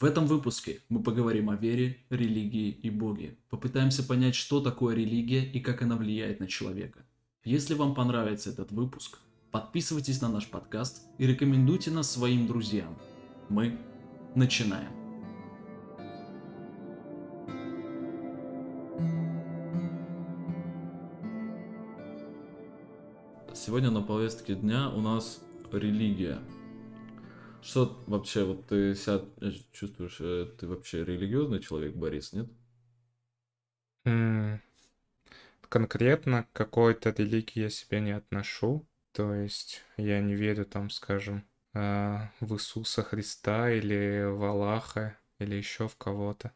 В 0.00 0.04
этом 0.04 0.26
выпуске 0.26 0.80
мы 0.88 1.04
поговорим 1.04 1.50
о 1.50 1.56
вере, 1.56 1.98
религии 2.10 2.68
и 2.68 2.90
Боге. 2.90 3.38
Попытаемся 3.48 4.02
понять, 4.02 4.34
что 4.34 4.60
такое 4.60 4.96
религия 4.96 5.44
и 5.44 5.60
как 5.60 5.82
она 5.82 5.96
влияет 5.96 6.40
на 6.40 6.48
человека. 6.48 7.06
Если 7.44 7.74
вам 7.74 7.94
понравится 7.94 8.50
этот 8.50 8.72
выпуск, 8.72 9.20
подписывайтесь 9.52 10.20
на 10.20 10.28
наш 10.28 10.48
подкаст 10.48 11.06
и 11.18 11.28
рекомендуйте 11.28 11.92
нас 11.92 12.10
своим 12.10 12.48
друзьям. 12.48 12.98
Мы 13.48 13.78
начинаем. 14.34 14.90
Сегодня 23.54 23.92
на 23.92 24.02
повестке 24.02 24.56
дня 24.56 24.90
у 24.90 25.00
нас 25.00 25.40
религия. 25.70 26.40
Что 27.64 28.00
вообще, 28.06 28.44
вот 28.44 28.66
ты 28.68 28.94
себя 28.94 29.22
э, 29.40 29.50
чувствуешь, 29.72 30.18
э, 30.20 30.46
ты 30.56 30.68
вообще 30.68 31.04
религиозный 31.04 31.58
человек, 31.58 31.94
Борис, 31.96 32.32
нет? 32.32 32.46
М, 34.06 34.60
Конкретно 35.68 36.44
к 36.44 36.52
какой-то 36.52 37.10
религии 37.10 37.62
я 37.62 37.68
себя 37.70 37.98
не 38.00 38.12
отношу. 38.12 38.86
То 39.12 39.34
есть 39.34 39.82
я 39.96 40.20
не 40.20 40.34
верю 40.34 40.64
там, 40.64 40.90
скажем, 40.90 41.44
а, 41.72 42.30
в 42.40 42.54
Иисуса 42.54 43.02
Христа 43.02 43.70
или 43.70 44.24
в 44.24 44.44
Аллаха 44.44 45.18
или 45.38 45.56
еще 45.56 45.88
в 45.88 45.96
кого-то. 45.96 46.52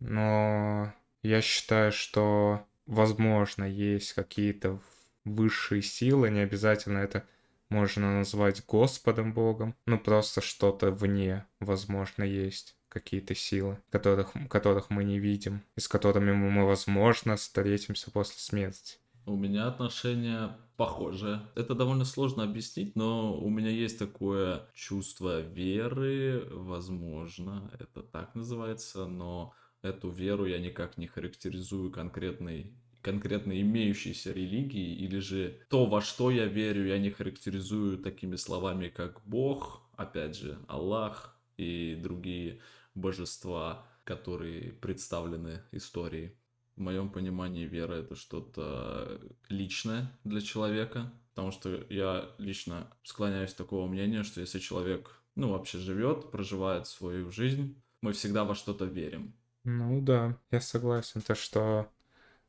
Но 0.00 0.92
я 1.22 1.40
считаю, 1.40 1.90
что 1.92 2.66
возможно 2.86 3.64
есть 3.64 4.12
какие-то 4.12 4.80
высшие 5.24 5.82
силы, 5.82 6.30
не 6.30 6.40
обязательно 6.40 6.98
это 6.98 7.26
можно 7.70 8.18
назвать 8.18 8.64
Господом 8.66 9.32
Богом, 9.32 9.74
ну 9.86 9.98
просто 9.98 10.40
что-то 10.40 10.90
вне, 10.90 11.46
возможно, 11.60 12.22
есть 12.22 12.76
какие-то 12.88 13.34
силы, 13.34 13.80
которых, 13.90 14.32
которых 14.48 14.90
мы 14.90 15.04
не 15.04 15.18
видим, 15.18 15.62
и 15.76 15.80
с 15.80 15.88
которыми 15.88 16.32
мы, 16.32 16.64
возможно, 16.64 17.36
встретимся 17.36 18.10
после 18.10 18.38
смерти. 18.38 18.98
У 19.26 19.36
меня 19.36 19.66
отношения 19.66 20.56
похожие. 20.76 21.40
Это 21.54 21.74
довольно 21.74 22.04
сложно 22.04 22.44
объяснить, 22.44 22.94
но 22.94 23.36
у 23.36 23.48
меня 23.48 23.70
есть 23.70 23.98
такое 23.98 24.68
чувство 24.74 25.40
веры, 25.40 26.46
возможно, 26.50 27.70
это 27.78 28.02
так 28.02 28.34
называется, 28.34 29.06
но 29.06 29.54
эту 29.82 30.10
веру 30.10 30.46
я 30.46 30.58
никак 30.58 30.98
не 30.98 31.06
характеризую 31.06 31.90
конкретной 31.90 32.74
конкретно 33.04 33.60
имеющейся 33.60 34.32
религии, 34.32 34.94
или 34.94 35.18
же 35.18 35.60
то, 35.68 35.84
во 35.84 36.00
что 36.00 36.30
я 36.30 36.46
верю, 36.46 36.86
я 36.86 36.98
не 36.98 37.10
характеризую 37.10 37.98
такими 37.98 38.36
словами, 38.36 38.88
как 38.88 39.20
Бог, 39.26 39.82
опять 39.94 40.36
же, 40.36 40.58
Аллах 40.68 41.38
и 41.58 42.00
другие 42.02 42.60
божества, 42.94 43.86
которые 44.04 44.72
представлены 44.72 45.62
историей. 45.70 46.34
В 46.76 46.80
моем 46.80 47.10
понимании 47.10 47.66
вера 47.66 47.92
это 47.92 48.16
что-то 48.16 49.20
личное 49.50 50.10
для 50.24 50.40
человека, 50.40 51.12
потому 51.34 51.52
что 51.52 51.84
я 51.90 52.30
лично 52.38 52.90
склоняюсь 53.02 53.52
к 53.52 53.56
такого 53.56 53.86
мнения, 53.86 54.22
что 54.22 54.40
если 54.40 54.58
человек, 54.58 55.20
ну, 55.36 55.50
вообще 55.50 55.78
живет, 55.78 56.30
проживает 56.30 56.86
свою 56.86 57.30
жизнь, 57.30 57.76
мы 58.00 58.12
всегда 58.12 58.44
во 58.44 58.54
что-то 58.54 58.86
верим. 58.86 59.34
Ну 59.64 60.00
да, 60.00 60.38
я 60.50 60.60
согласен, 60.60 61.20
то 61.20 61.34
что 61.34 61.88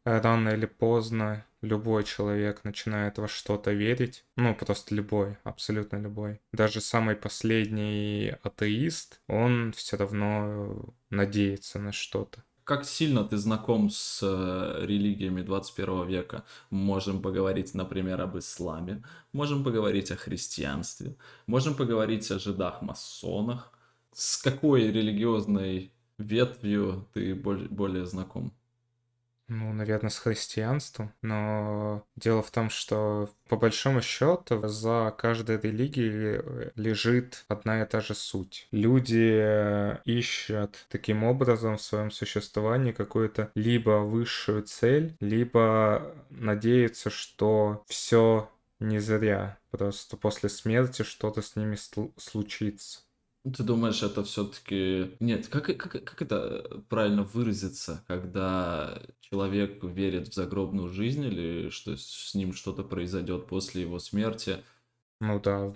рано 0.05 0.49
или 0.49 0.65
поздно 0.65 1.45
любой 1.61 2.03
человек 2.03 2.63
начинает 2.63 3.17
во 3.17 3.27
что-то 3.27 3.71
верить. 3.71 4.23
Ну, 4.37 4.55
просто 4.55 4.95
любой, 4.95 5.37
абсолютно 5.43 5.97
любой. 5.97 6.39
Даже 6.53 6.79
самый 6.79 7.15
последний 7.15 8.35
атеист, 8.43 9.21
он 9.27 9.73
все 9.73 9.97
равно 9.97 10.93
надеется 11.09 11.79
на 11.79 11.91
что-то. 11.91 12.43
Как 12.63 12.83
сильно 12.83 13.23
ты 13.23 13.37
знаком 13.37 13.91
с 13.91 14.21
э, 14.23 14.85
религиями 14.85 15.43
21 15.43 16.07
века? 16.07 16.45
Можем 16.71 17.21
поговорить, 17.21 17.75
например, 17.75 18.21
об 18.21 18.37
исламе, 18.39 19.03
можем 19.33 19.63
поговорить 19.63 20.09
о 20.11 20.15
христианстве, 20.15 21.15
можем 21.45 21.75
поговорить 21.75 22.31
о 22.31 22.39
жидах-масонах. 22.39 23.71
С 24.13 24.37
какой 24.37 24.91
религиозной 24.91 25.91
ветвью 26.17 27.07
ты 27.13 27.35
более 27.35 28.07
знаком? 28.07 28.51
Ну, 29.47 29.73
наверное, 29.73 30.09
с 30.09 30.17
христианством. 30.17 31.13
Но 31.21 32.03
дело 32.15 32.41
в 32.41 32.49
том, 32.49 32.69
что 32.71 33.29
по 33.47 33.57
большому 33.57 34.01
счету 34.01 34.67
за 34.67 35.13
каждой 35.17 35.59
религией 35.59 36.41
э, 36.43 36.71
лежит 36.75 37.45
одна 37.47 37.83
и 37.83 37.85
та 37.85 38.01
же 38.01 38.15
суть. 38.15 38.67
Люди 38.71 39.95
ищут 40.05 40.87
таким 40.89 41.23
образом 41.23 41.77
в 41.77 41.81
своем 41.81 42.09
существовании 42.09 42.91
какую-то 42.91 43.51
либо 43.53 43.99
высшую 43.99 44.63
цель, 44.63 45.15
либо 45.19 46.15
надеются, 46.31 47.11
что 47.11 47.83
все 47.87 48.49
не 48.79 48.99
зря. 48.99 49.57
Просто 49.69 50.17
после 50.17 50.49
смерти 50.49 51.03
что-то 51.03 51.41
с 51.41 51.55
ними 51.55 51.77
случится. 52.17 53.04
Ты 53.53 53.61
думаешь, 53.61 54.01
это 54.01 54.23
все-таки... 54.23 55.15
Нет, 55.19 55.47
как, 55.49 55.65
как, 55.65 55.91
как 56.03 56.21
это 56.21 56.81
правильно 56.89 57.21
выразиться, 57.21 58.03
когда 58.07 58.99
человек 59.19 59.83
верит 59.83 60.29
в 60.29 60.33
загробную 60.33 60.89
жизнь 60.89 61.23
или 61.23 61.69
что 61.69 61.95
с 61.95 62.33
ним 62.33 62.53
что-то 62.53 62.83
произойдет 62.83 63.45
после 63.45 63.83
его 63.83 63.99
смерти? 63.99 64.63
Ну 65.19 65.39
да, 65.39 65.71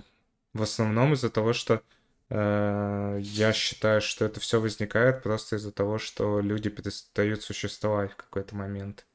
в 0.53 0.61
основном 0.63 1.13
из-за 1.13 1.29
того, 1.29 1.53
что 1.53 1.83
э, 2.29 3.19
я 3.21 3.53
считаю, 3.53 4.01
что 4.01 4.25
это 4.25 4.39
все 4.39 4.59
возникает 4.59 5.21
просто 5.21 5.57
из-за 5.57 5.71
того, 5.71 5.99
что 5.99 6.39
люди 6.39 6.71
перестают 6.71 7.43
существовать 7.43 8.13
в 8.13 8.15
какой-то 8.15 8.55
момент. 8.55 9.05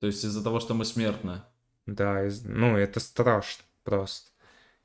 То 0.00 0.08
есть 0.08 0.24
из-за 0.24 0.42
того, 0.42 0.58
что 0.58 0.74
мы 0.74 0.84
смертны? 0.84 1.42
Да, 1.86 2.26
из... 2.26 2.42
ну 2.42 2.76
это 2.76 2.98
страшно 2.98 3.64
просто. 3.84 4.29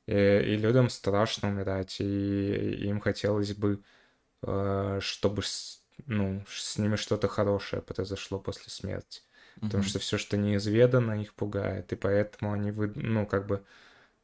И, 0.08 0.14
и 0.14 0.58
людям 0.58 0.90
страшно 0.90 1.50
умирать, 1.50 2.00
и 2.02 2.06
им 2.88 3.00
хотелось 3.02 3.54
бы, 3.56 3.84
э, 4.44 5.00
чтобы 5.02 5.44
с, 5.44 5.84
ну, 6.08 6.44
с 6.48 6.78
ними 6.78 6.96
что-то 6.98 7.28
хорошее 7.28 7.82
произошло 7.82 8.40
после 8.40 8.70
смерти. 8.72 9.22
Потому 9.62 9.84
что 9.84 10.00
все, 10.00 10.18
что 10.18 10.38
неизведано, 10.38 11.22
их 11.22 11.34
пугает, 11.36 11.94
и 11.94 11.96
поэтому 11.96 12.54
они, 12.54 12.72
вы, 12.72 12.92
ну, 12.96 13.26
как 13.26 13.48
бы 13.48 13.66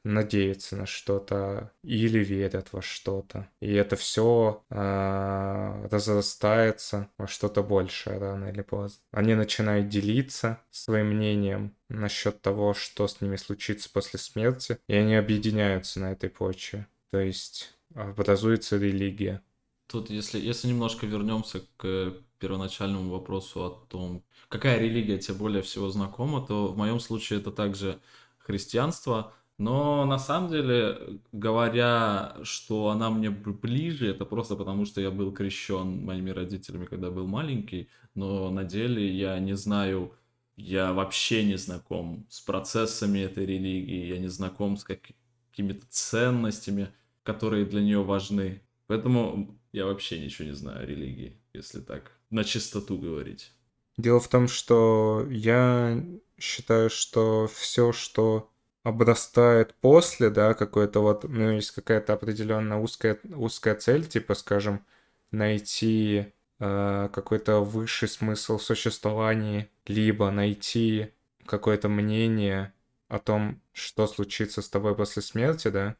надеются 0.03 0.75
на 0.75 0.85
что-то 0.85 1.71
или 1.83 2.19
верят 2.19 2.69
во 2.71 2.81
что-то. 2.81 3.49
И 3.59 3.71
это 3.71 3.95
все 3.95 4.63
э, 4.69 4.75
а, 4.75 5.87
разрастается 5.91 7.09
во 7.17 7.27
что-то 7.27 7.63
большее 7.63 8.17
рано 8.17 8.45
или 8.47 8.61
поздно. 8.61 8.99
Они 9.11 9.35
начинают 9.35 9.89
делиться 9.89 10.59
своим 10.71 11.07
мнением 11.07 11.75
насчет 11.89 12.41
того, 12.41 12.73
что 12.73 13.07
с 13.07 13.21
ними 13.21 13.35
случится 13.35 13.89
после 13.91 14.19
смерти, 14.19 14.79
и 14.87 14.95
они 14.95 15.15
объединяются 15.15 15.99
на 15.99 16.11
этой 16.13 16.29
почве. 16.29 16.87
То 17.11 17.19
есть 17.19 17.73
образуется 17.93 18.77
религия. 18.77 19.41
Тут, 19.87 20.09
если, 20.09 20.39
если 20.39 20.69
немножко 20.69 21.05
вернемся 21.05 21.61
к 21.77 22.13
первоначальному 22.39 23.11
вопросу 23.11 23.63
о 23.63 23.69
том, 23.89 24.23
какая 24.47 24.79
религия 24.79 25.17
тебе 25.19 25.35
более 25.35 25.61
всего 25.61 25.89
знакома, 25.89 26.45
то 26.45 26.67
в 26.67 26.77
моем 26.77 26.99
случае 26.99 27.39
это 27.39 27.51
также 27.51 27.99
христианство, 28.37 29.33
но 29.61 30.05
на 30.05 30.17
самом 30.17 30.49
деле, 30.49 31.19
говоря, 31.31 32.35
что 32.41 32.89
она 32.89 33.11
мне 33.11 33.29
ближе, 33.29 34.07
это 34.07 34.25
просто 34.25 34.55
потому, 34.55 34.85
что 34.85 35.01
я 35.01 35.11
был 35.11 35.31
крещен 35.31 36.03
моими 36.03 36.31
родителями, 36.31 36.85
когда 36.85 37.11
был 37.11 37.27
маленький, 37.27 37.87
но 38.15 38.49
на 38.49 38.63
деле 38.63 39.07
я 39.15 39.37
не 39.37 39.55
знаю, 39.55 40.15
я 40.55 40.93
вообще 40.93 41.43
не 41.43 41.59
знаком 41.59 42.25
с 42.27 42.41
процессами 42.41 43.19
этой 43.19 43.45
религии, 43.45 44.07
я 44.07 44.17
не 44.17 44.29
знаком 44.29 44.77
с 44.77 44.83
какими-то 44.83 45.85
ценностями, 45.89 46.87
которые 47.21 47.65
для 47.65 47.83
нее 47.83 48.01
важны. 48.01 48.63
Поэтому 48.87 49.59
я 49.73 49.85
вообще 49.85 50.19
ничего 50.19 50.47
не 50.47 50.55
знаю 50.55 50.81
о 50.81 50.87
религии, 50.87 51.37
если 51.53 51.81
так 51.81 52.13
на 52.31 52.43
чистоту 52.43 52.97
говорить. 52.97 53.51
Дело 53.95 54.19
в 54.19 54.27
том, 54.27 54.47
что 54.47 55.27
я 55.29 56.03
считаю, 56.39 56.89
что 56.89 57.47
все, 57.53 57.91
что 57.91 58.50
обрастает 58.83 59.75
после, 59.75 60.29
да, 60.29 60.53
какой-то 60.53 61.01
вот, 61.01 61.23
ну, 61.23 61.51
есть 61.51 61.71
какая-то 61.71 62.13
определенная 62.13 62.77
узкая, 62.77 63.19
узкая 63.35 63.75
цель, 63.75 64.05
типа, 64.07 64.33
скажем, 64.35 64.85
найти 65.31 66.33
э, 66.59 67.09
какой-то 67.13 67.59
высший 67.59 68.07
смысл 68.07 68.57
существования, 68.59 69.69
либо 69.85 70.31
найти 70.31 71.13
какое-то 71.45 71.89
мнение 71.89 72.73
о 73.07 73.19
том, 73.19 73.61
что 73.73 74.07
случится 74.07 74.61
с 74.61 74.69
тобой 74.69 74.95
после 74.95 75.21
смерти, 75.21 75.67
да. 75.69 75.95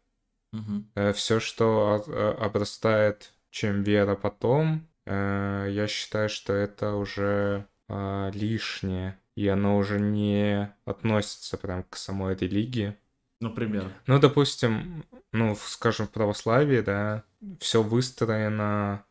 Угу. 0.53 0.85
Э, 0.95 1.13
все, 1.13 1.39
что 1.39 2.03
обрастает 2.39 3.33
чем 3.51 3.83
вера 3.83 4.15
потом, 4.15 4.87
э, 5.05 5.67
я 5.69 5.87
считаю, 5.87 6.29
что 6.29 6.53
это 6.53 6.95
уже 6.95 7.67
э, 7.89 8.31
лишнее 8.33 9.19
и 9.35 9.47
оно 9.47 9.77
уже 9.77 9.99
не 9.99 10.73
относится 10.85 11.57
прям 11.57 11.83
к 11.83 11.95
самой 11.95 12.35
религии. 12.35 12.95
Например? 13.39 13.91
Ну, 14.05 14.19
допустим, 14.19 15.05
ну, 15.31 15.55
скажем, 15.55 16.07
в 16.07 16.11
православии, 16.11 16.81
да, 16.81 17.23
все 17.59 17.81
выстроено 17.81 19.03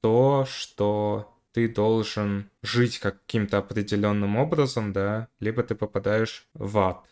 то, 0.00 0.44
что 0.48 1.34
ты 1.52 1.68
должен 1.68 2.50
жить 2.62 2.98
каким-то 2.98 3.58
определенным 3.58 4.36
образом, 4.36 4.92
да, 4.92 5.28
либо 5.40 5.62
ты 5.62 5.74
попадаешь 5.74 6.46
в 6.54 6.78
ад. 6.78 7.04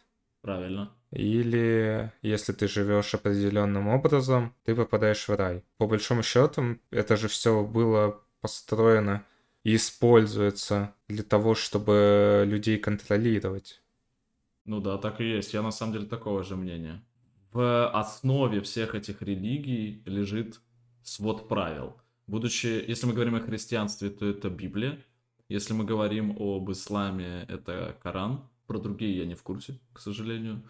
Правильно. 0.43 0.93
Или 1.11 2.12
если 2.23 2.53
ты 2.53 2.69
живешь 2.69 3.14
определенным 3.14 3.88
образом, 3.88 4.55
ты 4.64 4.75
попадаешь 4.75 5.29
в 5.29 5.35
рай. 5.35 5.64
По 5.79 5.87
большому 5.87 6.23
счету, 6.23 6.79
это 6.91 7.17
же 7.17 7.29
все 7.29 7.64
было 7.64 8.20
построено 8.41 9.25
используется 9.74 10.94
для 11.08 11.24
того, 11.24 11.56
чтобы 11.56 12.44
людей 12.46 12.78
контролировать. 12.78 13.82
Ну 14.64 14.80
да, 14.80 14.96
так 14.96 15.20
и 15.20 15.24
есть. 15.24 15.54
Я 15.54 15.62
на 15.62 15.72
самом 15.72 15.92
деле 15.92 16.06
такого 16.06 16.44
же 16.44 16.54
мнения. 16.54 17.04
В 17.52 17.88
основе 17.90 18.60
всех 18.60 18.94
этих 18.94 19.22
религий 19.22 20.02
лежит 20.06 20.60
свод 21.02 21.48
правил. 21.48 21.96
Будучи, 22.28 22.84
если 22.86 23.06
мы 23.06 23.12
говорим 23.12 23.34
о 23.34 23.40
христианстве, 23.40 24.10
то 24.10 24.26
это 24.26 24.50
Библия. 24.50 25.02
Если 25.48 25.72
мы 25.72 25.84
говорим 25.84 26.36
об 26.38 26.70
исламе, 26.70 27.44
это 27.48 27.96
Коран. 28.02 28.48
Про 28.69 28.78
другие 28.78 29.19
я 29.19 29.26
не 29.26 29.34
в 29.34 29.42
курсе, 29.42 29.80
к 29.92 29.98
сожалению. 30.00 30.62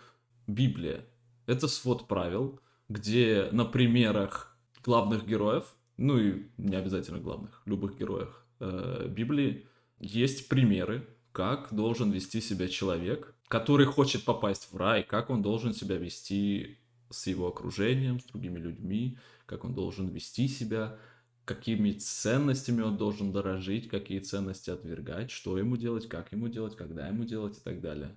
Библия— 0.46 1.04
это 1.46 1.69
свод 1.69 2.08
правил, 2.08 2.60
где 2.88 3.49
на 3.52 3.64
примерах 3.64 4.56
главных 4.84 5.26
героев, 5.26 5.64
ну 5.96 6.19
и 6.19 6.46
не 6.56 6.76
обязательно 6.76 7.19
главных, 7.19 7.62
любых 7.66 7.99
героев 7.99 8.45
э, 8.61 9.08
Библии, 9.08 9.67
есть 9.99 10.49
примеры, 10.49 11.06
как 11.32 11.73
должен 11.73 12.11
вести 12.11 12.41
себя 12.41 12.69
человек, 12.69 13.35
который 13.49 13.87
хочет 13.87 14.25
попасть 14.25 14.73
в 14.73 14.76
рай, 14.76 15.03
как 15.03 15.31
он 15.31 15.43
должен 15.43 15.75
себя 15.75 15.97
вести 15.97 16.79
с 17.11 17.26
его 17.26 17.49
окружением, 17.49 18.20
с 18.20 18.25
другими 18.25 18.58
людьми, 18.58 19.19
как 19.47 19.64
он 19.64 19.75
должен 19.75 20.08
вести 20.08 20.49
себя, 20.49 20.99
какими 21.44 21.93
ценностями 21.93 22.82
он 22.82 22.97
должен 22.97 23.32
дорожить, 23.32 23.88
какие 23.88 24.19
ценности 24.19 24.70
отвергать, 24.70 25.31
что 25.31 25.59
ему 25.59 25.76
делать, 25.76 26.09
как 26.09 26.32
ему 26.32 26.49
делать, 26.49 26.76
когда 26.76 27.06
ему 27.06 27.25
делать 27.25 27.59
и 27.59 27.61
так 27.61 27.81
далее. 27.81 28.17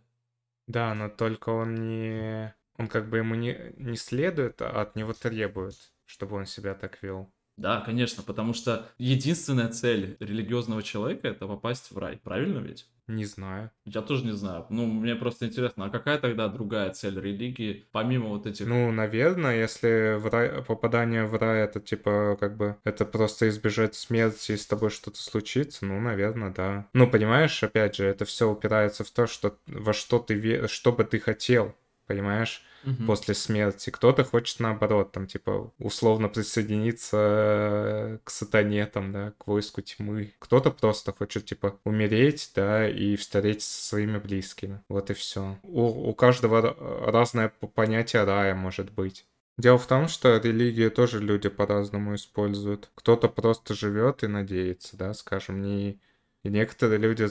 Да, 0.68 0.94
но 0.94 1.10
только 1.10 1.50
он 1.50 1.76
не... 1.76 2.56
Он 2.78 2.88
как 2.88 3.10
бы 3.10 3.18
ему 3.18 3.36
не, 3.36 3.74
не 3.78 3.98
следует, 3.98 4.62
а 4.62 4.82
от 4.82 4.96
него 4.96 5.14
требует, 5.14 5.76
чтобы 6.06 6.38
он 6.38 6.46
себя 6.46 6.74
так 6.74 7.04
вел. 7.04 7.32
Да, 7.60 7.82
конечно, 7.82 8.24
потому 8.24 8.54
что 8.54 8.88
единственная 8.98 9.68
цель 9.68 10.16
религиозного 10.22 10.82
человека 10.82 11.28
это 11.28 11.46
попасть 11.46 11.92
в 11.92 11.98
рай, 11.98 12.18
правильно 12.24 12.60
ведь? 12.60 12.88
Не 13.08 13.26
знаю. 13.26 13.70
Я 13.84 14.02
тоже 14.02 14.24
не 14.24 14.32
знаю. 14.32 14.66
Ну, 14.70 14.86
мне 14.86 15.16
просто 15.16 15.48
интересно, 15.48 15.86
а 15.86 15.90
какая 15.90 16.20
тогда 16.20 16.48
другая 16.48 16.92
цель 16.92 17.20
религии, 17.20 17.86
помимо 17.92 18.30
вот 18.30 18.46
этих... 18.46 18.66
Ну, 18.66 18.92
наверное, 18.94 19.60
если 19.60 20.16
в 20.18 20.28
рай... 20.28 20.64
попадание 20.64 21.26
в 21.26 21.36
рай, 21.36 21.64
это 21.64 21.82
типа, 21.82 22.38
как 22.40 22.56
бы, 22.56 22.78
это 22.86 23.06
просто 23.06 23.50
избежать 23.50 23.96
смерти 23.96 24.54
и 24.54 24.58
с 24.58 24.66
тобой 24.66 24.90
что-то 24.90 25.18
случится, 25.18 25.86
ну, 25.86 26.00
наверное, 26.00 26.52
да. 26.52 26.88
Ну, 26.94 27.10
понимаешь, 27.10 27.62
опять 27.62 27.96
же, 27.98 28.06
это 28.06 28.24
все 28.24 28.50
упирается 28.50 29.04
в 29.04 29.12
то, 29.12 29.28
что 29.28 29.58
во 29.68 29.92
что 29.92 30.20
ты 30.20 30.36
веришь, 30.36 30.70
что 30.70 30.94
бы 30.94 31.04
ты 31.04 31.20
хотел, 31.20 31.76
понимаешь? 32.10 32.66
угу. 32.86 33.06
после 33.06 33.34
смерти. 33.34 33.90
Кто-то 33.90 34.24
хочет 34.24 34.60
наоборот, 34.60 35.12
там, 35.12 35.28
типа, 35.28 35.72
условно 35.80 36.30
присоединиться 36.30 38.20
к 38.24 38.30
сатане, 38.30 38.86
там, 38.86 39.12
да, 39.12 39.34
к 39.38 39.48
войску 39.48 39.82
тьмы. 39.82 40.34
Кто-то 40.40 40.72
просто 40.72 41.14
хочет, 41.14 41.46
типа, 41.46 41.80
умереть, 41.84 42.52
да, 42.56 42.88
и 42.88 43.16
встретиться 43.16 43.70
со 43.70 43.88
своими 43.90 44.18
близкими. 44.18 44.82
Вот 44.90 45.10
и 45.10 45.14
все. 45.14 45.58
У, 45.64 46.10
у 46.10 46.14
каждого 46.14 46.76
разное 47.12 47.50
понятие 47.50 48.24
рая 48.24 48.56
может 48.56 48.92
быть. 48.92 49.26
Дело 49.58 49.78
в 49.78 49.88
том, 49.88 50.08
что 50.08 50.38
религию 50.38 50.90
тоже 50.90 51.20
люди 51.20 51.50
по-разному 51.50 52.16
используют. 52.16 52.90
Кто-то 52.96 53.28
просто 53.28 53.74
живет 53.74 54.24
и 54.24 54.28
надеется, 54.28 54.96
да, 54.96 55.14
скажем, 55.14 55.62
не 55.62 56.00
и 56.44 56.50
некоторые 56.50 57.00
люди 57.00 57.28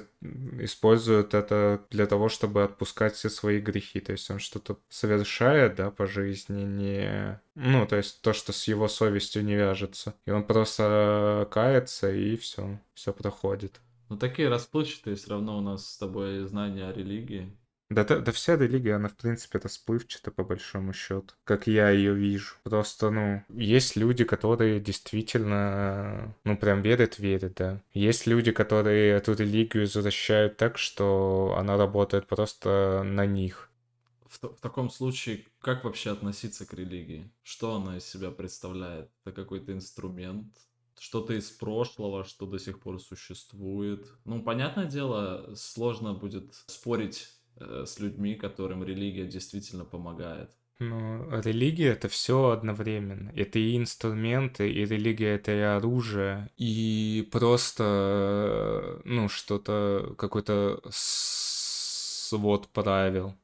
используют 0.62 1.32
это 1.32 1.86
для 1.90 2.06
того, 2.06 2.28
чтобы 2.28 2.62
отпускать 2.62 3.14
все 3.14 3.30
свои 3.30 3.58
грехи. 3.58 4.00
То 4.00 4.12
есть 4.12 4.30
он 4.30 4.38
что-то 4.38 4.78
совершает, 4.88 5.76
да, 5.76 5.90
по 5.90 6.06
жизни, 6.06 6.62
не... 6.64 7.40
Ну, 7.54 7.86
то 7.86 7.96
есть 7.96 8.20
то, 8.20 8.32
что 8.34 8.52
с 8.52 8.68
его 8.68 8.86
совестью 8.86 9.44
не 9.44 9.56
вяжется. 9.56 10.14
И 10.26 10.30
он 10.30 10.44
просто 10.44 11.48
кается, 11.50 12.12
и 12.12 12.36
все, 12.36 12.80
все 12.92 13.12
проходит. 13.12 13.80
Ну, 14.10 14.18
такие 14.18 14.48
расплывчатые 14.48 15.16
все 15.16 15.30
равно 15.30 15.58
у 15.58 15.60
нас 15.62 15.86
с 15.86 15.98
тобой 15.98 16.40
знания 16.46 16.86
о 16.86 16.92
религии. 16.92 17.56
Да, 17.90 18.04
да, 18.04 18.18
да 18.20 18.32
вся 18.32 18.56
религия, 18.56 18.96
она, 18.96 19.08
в 19.08 19.16
принципе, 19.16 19.58
расплывчата, 19.58 20.30
по 20.30 20.44
большому 20.44 20.92
счету, 20.92 21.34
как 21.44 21.66
я 21.66 21.88
ее 21.88 22.14
вижу. 22.14 22.54
Просто, 22.62 23.10
ну, 23.10 23.42
есть 23.48 23.96
люди, 23.96 24.24
которые 24.24 24.78
действительно, 24.78 26.34
ну, 26.44 26.58
прям 26.58 26.82
верят, 26.82 27.18
верят, 27.18 27.54
да. 27.54 27.80
Есть 27.94 28.26
люди, 28.26 28.52
которые 28.52 29.12
эту 29.12 29.32
религию 29.32 29.86
защищают 29.86 30.58
так, 30.58 30.76
что 30.76 31.56
она 31.58 31.78
работает 31.78 32.26
просто 32.26 33.02
на 33.04 33.24
них. 33.24 33.70
В, 34.26 34.42
в 34.42 34.60
таком 34.60 34.90
случае, 34.90 35.46
как 35.62 35.84
вообще 35.84 36.10
относиться 36.10 36.66
к 36.66 36.74
религии? 36.74 37.30
Что 37.42 37.76
она 37.76 37.96
из 37.96 38.04
себя 38.04 38.30
представляет? 38.30 39.10
Это 39.24 39.32
какой-то 39.42 39.72
инструмент? 39.72 40.46
что-то 41.00 41.32
из 41.32 41.50
прошлого, 41.50 42.24
что 42.24 42.44
до 42.44 42.58
сих 42.58 42.80
пор 42.80 43.00
существует. 43.00 44.12
Ну, 44.24 44.42
понятное 44.42 44.86
дело, 44.86 45.54
сложно 45.54 46.12
будет 46.12 46.54
спорить 46.66 47.37
с 47.60 47.98
людьми, 47.98 48.34
которым 48.34 48.84
религия 48.84 49.26
действительно 49.26 49.84
помогает. 49.84 50.50
Ну, 50.80 51.28
религия 51.40 51.88
это 51.88 52.08
все 52.08 52.50
одновременно. 52.50 53.32
Это 53.34 53.58
и 53.58 53.76
инструменты, 53.76 54.70
и 54.70 54.84
религия 54.84 55.34
это 55.34 55.50
и 55.52 55.58
оружие, 55.60 56.50
и 56.56 57.28
просто, 57.32 59.00
ну, 59.04 59.28
что-то, 59.28 60.14
какой-то 60.16 60.80
свод 60.90 62.68
правил. 62.68 63.34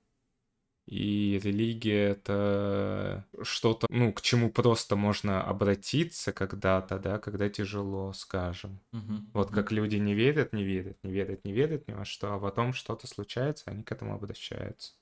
И 0.87 1.41
религия 1.43 2.11
это 2.11 3.25
что-то, 3.43 3.87
ну, 3.89 4.13
к 4.13 4.21
чему 4.21 4.51
просто 4.51 4.97
можно 4.97 5.43
обратиться 5.43 6.33
когда-то, 6.33 6.99
да, 6.99 7.19
когда 7.19 7.49
тяжело, 7.49 8.13
скажем. 8.13 8.81
Угу, 8.93 9.15
вот 9.33 9.47
угу. 9.47 9.55
как 9.55 9.73
люди 9.73 9.97
не 9.97 10.15
верят, 10.15 10.53
не 10.53 10.63
верят, 10.63 10.99
не 11.03 11.11
верят, 11.11 11.45
не 11.45 11.53
верят 11.53 11.89
ни 11.89 11.93
во 11.93 12.05
что, 12.05 12.35
а 12.35 12.39
потом 12.39 12.75
что-то 12.75 13.07
случается, 13.07 13.65
они 13.71 13.83
к 13.83 13.93
этому 13.93 14.15
обращаются. 14.15 14.93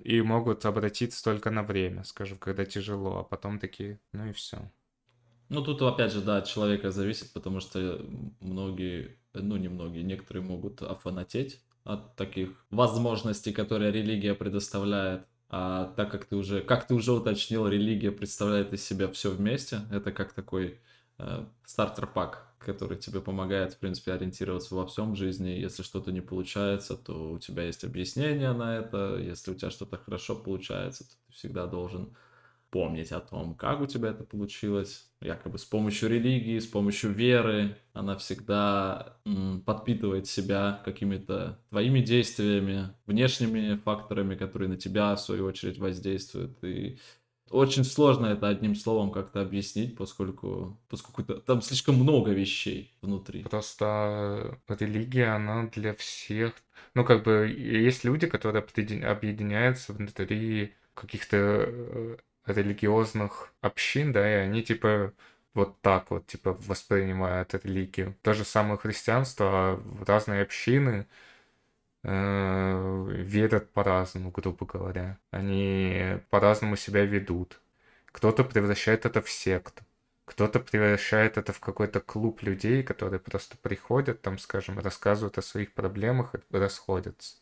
И 0.00 0.20
могут 0.20 0.64
обратиться 0.64 1.22
только 1.22 1.50
на 1.50 1.62
время, 1.62 2.02
скажем, 2.02 2.38
когда 2.38 2.64
тяжело, 2.64 3.18
а 3.18 3.24
потом 3.24 3.60
такие, 3.60 4.00
ну 4.12 4.26
и 4.26 4.32
все. 4.32 4.70
Ну, 5.48 5.62
тут 5.62 5.80
опять 5.80 6.12
же, 6.12 6.20
да, 6.20 6.38
от 6.38 6.46
человека 6.46 6.90
зависит, 6.90 7.32
потому 7.32 7.60
что 7.60 8.04
многие, 8.40 9.16
ну, 9.32 9.56
не 9.56 9.68
многие, 9.68 10.02
некоторые 10.02 10.44
могут 10.44 10.82
офанатеть 10.82 11.60
от 11.88 12.16
таких 12.16 12.50
возможностей, 12.70 13.52
которые 13.52 13.90
религия 13.90 14.34
предоставляет. 14.34 15.26
А 15.48 15.94
так 15.96 16.10
как 16.10 16.26
ты 16.26 16.36
уже, 16.36 16.60
как 16.60 16.86
ты 16.86 16.94
уже 16.94 17.12
уточнил, 17.12 17.66
религия 17.66 18.12
представляет 18.12 18.74
из 18.74 18.84
себя 18.84 19.08
все 19.08 19.30
вместе. 19.30 19.80
Это 19.90 20.12
как 20.12 20.34
такой 20.34 20.80
э, 21.16 21.46
стартер-пак, 21.64 22.46
который 22.58 22.98
тебе 22.98 23.22
помогает, 23.22 23.72
в 23.72 23.78
принципе, 23.78 24.12
ориентироваться 24.12 24.74
во 24.74 24.86
всем 24.86 25.16
жизни. 25.16 25.48
Если 25.48 25.82
что-то 25.82 26.12
не 26.12 26.20
получается, 26.20 26.96
то 26.96 27.32
у 27.32 27.38
тебя 27.38 27.62
есть 27.62 27.84
объяснение 27.84 28.52
на 28.52 28.76
это. 28.76 29.16
Если 29.16 29.52
у 29.52 29.54
тебя 29.54 29.70
что-то 29.70 29.96
хорошо 29.96 30.36
получается, 30.36 31.04
то 31.04 31.14
ты 31.26 31.32
всегда 31.32 31.66
должен 31.66 32.14
помнить 32.70 33.12
о 33.12 33.20
том, 33.20 33.54
как 33.54 33.80
у 33.80 33.86
тебя 33.86 34.10
это 34.10 34.24
получилось. 34.24 35.10
Якобы 35.20 35.58
с 35.58 35.64
помощью 35.64 36.08
религии, 36.10 36.58
с 36.58 36.66
помощью 36.66 37.10
веры 37.10 37.76
она 37.92 38.16
всегда 38.16 39.16
подпитывает 39.66 40.26
себя 40.26 40.80
какими-то 40.84 41.58
твоими 41.70 42.00
действиями, 42.00 42.90
внешними 43.06 43.76
факторами, 43.76 44.36
которые 44.36 44.68
на 44.68 44.76
тебя, 44.76 45.14
в 45.14 45.20
свою 45.20 45.46
очередь, 45.46 45.78
воздействуют. 45.78 46.62
И 46.62 46.98
очень 47.50 47.84
сложно 47.84 48.26
это 48.26 48.48
одним 48.48 48.74
словом 48.74 49.10
как-то 49.10 49.40
объяснить, 49.40 49.96
поскольку, 49.96 50.78
поскольку 50.88 51.22
там 51.40 51.62
слишком 51.62 51.96
много 51.96 52.30
вещей 52.32 52.94
внутри. 53.00 53.42
Просто 53.42 54.58
религия, 54.68 55.34
она 55.34 55.66
для 55.66 55.94
всех... 55.94 56.52
Ну, 56.94 57.04
как 57.04 57.24
бы, 57.24 57.48
есть 57.48 58.04
люди, 58.04 58.26
которые 58.26 58.62
объединяются 58.62 59.92
внутри 59.92 60.74
каких-то 60.94 61.36
э, 61.36 62.16
религиозных 62.48 63.52
общин, 63.60 64.12
да, 64.12 64.28
и 64.30 64.34
они 64.46 64.62
типа 64.62 65.12
вот 65.54 65.80
так 65.80 66.10
вот, 66.10 66.26
типа, 66.26 66.54
воспринимают 66.54 67.54
религию. 67.54 68.16
То 68.22 68.32
же 68.34 68.44
самое 68.44 68.78
христианство, 68.78 69.46
а 69.50 69.82
разные 70.06 70.42
общины 70.42 71.06
э, 72.04 73.06
верят 73.10 73.72
по-разному, 73.72 74.30
грубо 74.30 74.66
говоря. 74.66 75.18
Они 75.30 76.20
по-разному 76.30 76.76
себя 76.76 77.04
ведут. 77.04 77.60
Кто-то 78.12 78.44
превращает 78.44 79.06
это 79.06 79.22
в 79.22 79.30
секту. 79.30 79.84
Кто-то 80.24 80.60
превращает 80.60 81.38
это 81.38 81.52
в 81.52 81.60
какой-то 81.60 82.00
клуб 82.00 82.42
людей, 82.42 82.82
которые 82.82 83.20
просто 83.20 83.56
приходят, 83.56 84.22
там, 84.22 84.38
скажем, 84.38 84.78
рассказывают 84.78 85.38
о 85.38 85.42
своих 85.42 85.72
проблемах 85.72 86.34
и 86.34 86.56
расходятся. 86.56 87.36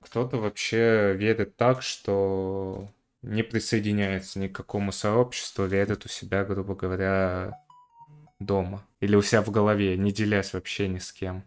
Кто-то 0.00 0.38
вообще 0.38 1.14
верит 1.14 1.56
так, 1.56 1.82
что 1.82 2.88
не 3.22 3.42
присоединяется 3.42 4.38
ни 4.38 4.48
к 4.48 4.54
какому 4.54 4.92
сообществу, 4.92 5.64
верит 5.64 6.04
у 6.04 6.08
себя, 6.08 6.44
грубо 6.44 6.74
говоря, 6.74 7.58
дома. 8.38 8.86
Или 9.00 9.16
у 9.16 9.22
себя 9.22 9.42
в 9.42 9.50
голове, 9.50 9.96
не 9.96 10.12
делясь 10.12 10.52
вообще 10.52 10.88
ни 10.88 10.98
с 10.98 11.12
кем. 11.12 11.44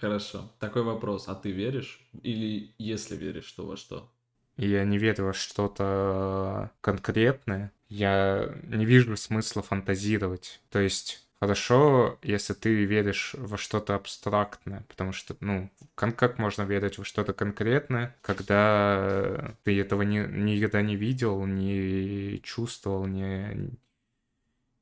Хорошо. 0.00 0.52
Такой 0.58 0.82
вопрос. 0.82 1.28
А 1.28 1.34
ты 1.34 1.50
веришь? 1.50 2.06
Или 2.22 2.74
если 2.78 3.16
веришь, 3.16 3.50
то 3.52 3.66
во 3.66 3.76
что? 3.76 4.10
Я 4.56 4.84
не 4.84 4.98
верю 4.98 5.26
во 5.26 5.32
что-то 5.32 6.70
конкретное. 6.80 7.72
Я 7.88 8.54
не 8.64 8.84
вижу 8.84 9.16
смысла 9.16 9.62
фантазировать. 9.62 10.60
То 10.70 10.78
есть 10.78 11.23
хорошо, 11.44 12.18
если 12.22 12.54
ты 12.54 12.86
веришь 12.86 13.34
во 13.38 13.58
что-то 13.58 13.94
абстрактное, 13.94 14.86
потому 14.88 15.12
что, 15.12 15.36
ну, 15.40 15.70
как, 15.94 16.38
можно 16.38 16.62
верить 16.62 16.96
во 16.96 17.04
что-то 17.04 17.34
конкретное, 17.34 18.16
когда 18.22 19.54
ты 19.62 19.78
этого 19.78 20.00
не, 20.02 20.26
никогда 20.26 20.80
не 20.80 20.96
видел, 20.96 21.44
не 21.44 22.40
чувствовал, 22.42 23.04
не, 23.04 23.76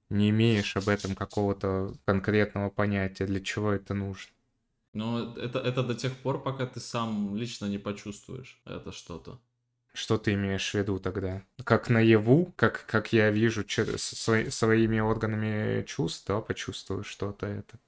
не 0.09 0.31
имеешь 0.31 0.77
об 0.77 0.89
этом 0.89 1.17
какого-то 1.17 1.95
конкретного 2.05 2.71
понятия, 2.71 3.27
для 3.27 3.41
чего 3.41 3.73
это 3.73 3.95
нужно. 3.95 4.31
Но 4.93 5.35
это, 5.37 5.59
это 5.59 5.83
до 5.83 5.97
тех 5.97 6.17
пор, 6.17 6.41
пока 6.41 6.67
ты 6.67 6.79
сам 6.79 7.35
лично 7.35 7.67
не 7.67 7.79
почувствуешь 7.79 8.63
это 8.67 8.93
что-то. 8.93 9.41
Что 9.95 10.17
ты 10.17 10.33
имеешь 10.33 10.71
в 10.71 10.75
виду 10.75 10.99
тогда? 10.99 11.43
Как 11.65 11.91
наяву, 11.91 12.53
как, 12.57 12.87
как 12.87 13.13
я 13.13 13.31
вижу 13.31 13.63
через 13.63 14.03
свои, 14.03 14.49
своими 14.49 15.01
органами 15.01 15.85
чувств, 15.85 16.27
да, 16.27 16.41
почувствую 16.41 17.05
что-то 17.05 17.47
это. 17.47 17.79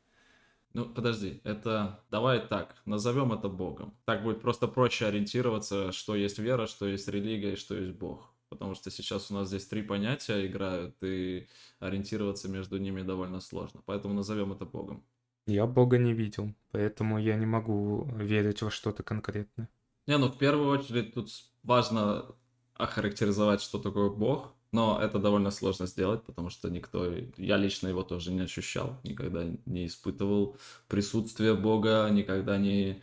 Ну, 0.75 0.85
подожди, 0.87 1.41
это... 1.45 2.01
Давай 2.11 2.47
так, 2.47 2.75
назовем 2.85 3.33
это 3.33 3.49
Богом. 3.49 3.95
Так 4.05 4.23
будет 4.23 4.43
просто 4.43 4.69
проще 4.69 5.07
ориентироваться, 5.07 5.93
что 5.93 6.15
есть 6.15 6.39
вера, 6.39 6.67
что 6.67 6.87
есть 6.87 7.09
религия 7.09 7.53
и 7.53 7.57
что 7.57 7.75
есть 7.75 7.93
Бог. 7.93 8.35
Потому 8.51 8.75
что 8.75 8.91
сейчас 8.91 9.31
у 9.31 9.35
нас 9.35 9.49
здесь 9.49 9.67
три 9.67 9.83
понятия 9.83 10.47
играют, 10.47 10.97
и 11.01 11.49
ориентироваться 11.79 12.49
между 12.49 12.77
ними 12.79 13.03
довольно 13.03 13.41
сложно. 13.41 13.83
Поэтому 13.87 14.15
назовем 14.15 14.53
это 14.53 14.67
Богом. 14.67 15.05
Я 15.47 15.67
Бога 15.67 15.99
не 15.99 16.13
видел, 16.13 16.55
поэтому 16.71 17.19
я 17.19 17.37
не 17.37 17.47
могу 17.47 18.09
верить 18.17 18.63
во 18.63 18.71
что-то 18.71 19.03
конкретное. 19.03 19.69
Не, 20.07 20.19
ну 20.19 20.29
в 20.29 20.39
первую 20.39 20.69
очередь 20.71 21.15
тут 21.15 21.31
важно 21.64 22.26
охарактеризовать, 22.75 23.61
что 23.62 23.78
такое 23.78 24.11
Бог, 24.11 24.54
но 24.73 24.99
это 25.00 25.18
довольно 25.18 25.50
сложно 25.50 25.87
сделать, 25.87 26.23
потому 26.25 26.50
что 26.50 26.68
никто, 26.68 27.12
я 27.37 27.56
лично 27.56 27.88
его 27.88 28.02
тоже 28.02 28.33
не 28.33 28.40
ощущал, 28.40 28.99
никогда 29.04 29.44
не 29.66 29.87
испытывал 29.87 30.56
присутствие 30.88 31.54
Бога, 31.54 32.09
никогда 32.11 32.59
не 32.59 33.02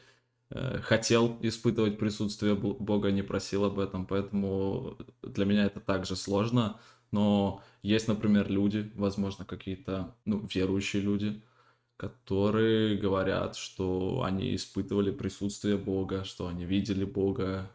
э, 0.49 0.79
хотел 0.81 1.37
испытывать 1.41 1.97
присутствие 1.97 2.55
Бога, 2.55 3.11
не 3.11 3.21
просил 3.21 3.63
об 3.65 3.79
этом, 3.79 4.05
поэтому 4.05 4.97
для 5.23 5.45
меня 5.45 5.65
это 5.65 5.79
также 5.79 6.15
сложно, 6.17 6.79
но 7.11 7.63
есть, 7.83 8.07
например, 8.07 8.49
люди, 8.49 8.91
возможно, 8.95 9.45
какие-то, 9.45 10.13
ну, 10.25 10.45
верующие 10.53 11.01
люди, 11.01 11.41
которые 11.95 12.97
говорят, 12.97 13.55
что 13.55 14.23
они 14.23 14.55
испытывали 14.55 15.11
присутствие 15.11 15.77
Бога, 15.77 16.23
что 16.25 16.47
они 16.47 16.65
видели 16.65 17.05
Бога 17.05 17.69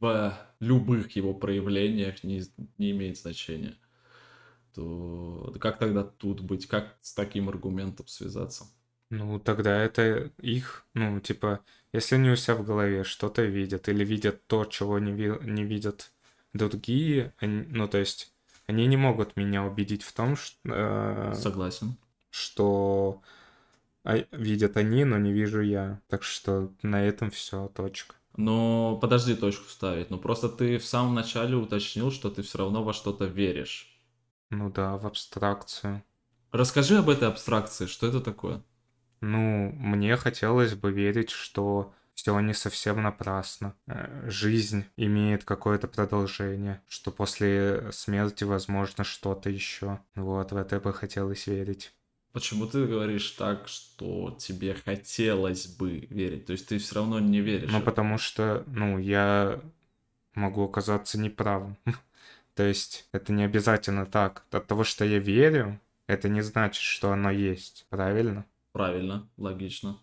в 0.00 0.36
любых 0.60 1.10
его 1.16 1.34
проявлениях, 1.34 2.24
не, 2.24 2.42
не 2.78 2.92
имеет 2.92 3.18
значения. 3.18 3.74
То 4.74 5.54
как 5.60 5.78
тогда 5.78 6.04
тут 6.04 6.40
быть? 6.40 6.66
Как 6.66 6.96
с 7.00 7.14
таким 7.14 7.48
аргументом 7.48 8.06
связаться? 8.06 8.66
Ну, 9.10 9.38
тогда 9.40 9.82
это 9.82 10.30
их, 10.38 10.86
ну, 10.92 11.18
типа, 11.20 11.64
если 11.92 12.16
они 12.16 12.30
у 12.30 12.36
себя 12.36 12.56
в 12.56 12.64
голове 12.64 13.04
что-то 13.04 13.42
видят 13.42 13.88
или 13.88 14.04
видят 14.04 14.46
то, 14.46 14.66
чего 14.66 14.98
не, 14.98 15.12
ви- 15.12 15.38
не 15.42 15.64
видят 15.64 16.12
другие, 16.52 17.32
они, 17.38 17.64
ну, 17.68 17.88
то 17.88 17.96
есть, 17.98 18.34
они 18.66 18.86
не 18.86 18.98
могут 18.98 19.36
меня 19.36 19.64
убедить 19.64 20.02
в 20.02 20.12
том, 20.12 20.36
что... 20.36 20.58
Э, 20.66 21.34
Согласен. 21.34 21.96
Что 22.30 23.22
а 24.04 24.24
видят 24.32 24.76
они, 24.76 25.04
но 25.04 25.18
не 25.18 25.32
вижу 25.32 25.60
я. 25.60 26.00
Так 26.08 26.22
что 26.22 26.72
на 26.82 27.02
этом 27.02 27.30
все, 27.30 27.68
точка. 27.68 28.14
Но 28.38 28.96
подожди 29.00 29.34
точку 29.34 29.68
ставить. 29.68 30.10
Ну 30.10 30.16
просто 30.18 30.48
ты 30.48 30.78
в 30.78 30.84
самом 30.84 31.12
начале 31.16 31.56
уточнил, 31.56 32.12
что 32.12 32.30
ты 32.30 32.42
все 32.42 32.58
равно 32.58 32.84
во 32.84 32.92
что-то 32.92 33.24
веришь. 33.24 34.00
Ну 34.50 34.70
да, 34.70 34.96
в 34.96 35.08
абстракцию. 35.08 36.04
Расскажи 36.52 36.98
об 36.98 37.10
этой 37.10 37.26
абстракции, 37.26 37.86
что 37.86 38.06
это 38.06 38.20
такое? 38.20 38.62
Ну, 39.20 39.72
мне 39.72 40.16
хотелось 40.16 40.76
бы 40.76 40.92
верить, 40.92 41.30
что 41.30 41.92
все 42.14 42.38
не 42.38 42.54
совсем 42.54 43.02
напрасно. 43.02 43.74
Э, 43.88 44.28
жизнь 44.30 44.84
имеет 44.96 45.42
какое-то 45.42 45.88
продолжение, 45.88 46.80
что 46.86 47.10
после 47.10 47.90
смерти 47.90 48.44
возможно 48.44 49.02
что-то 49.02 49.50
еще. 49.50 49.98
Вот, 50.14 50.52
в 50.52 50.56
это 50.56 50.78
бы 50.78 50.92
хотелось 50.92 51.48
верить. 51.48 51.92
Почему 52.32 52.66
ты 52.66 52.86
говоришь 52.86 53.30
так, 53.32 53.68
что 53.68 54.36
тебе 54.38 54.74
хотелось 54.74 55.66
бы 55.66 56.06
верить? 56.10 56.46
То 56.46 56.52
есть 56.52 56.68
ты 56.68 56.78
все 56.78 56.96
равно 56.96 57.18
не 57.20 57.40
веришь? 57.40 57.70
Ну, 57.72 57.80
потому 57.80 58.18
что, 58.18 58.64
ну, 58.66 58.98
я 58.98 59.60
могу 60.34 60.64
оказаться 60.64 61.18
неправым. 61.18 61.76
То 62.54 62.64
есть 62.64 63.08
это 63.12 63.32
не 63.32 63.44
обязательно 63.44 64.04
так. 64.04 64.44
От 64.50 64.66
того, 64.66 64.84
что 64.84 65.04
я 65.04 65.18
верю, 65.18 65.80
это 66.06 66.28
не 66.28 66.42
значит, 66.42 66.82
что 66.82 67.12
оно 67.12 67.30
есть. 67.30 67.86
Правильно? 67.88 68.44
Правильно, 68.72 69.28
логично. 69.36 69.98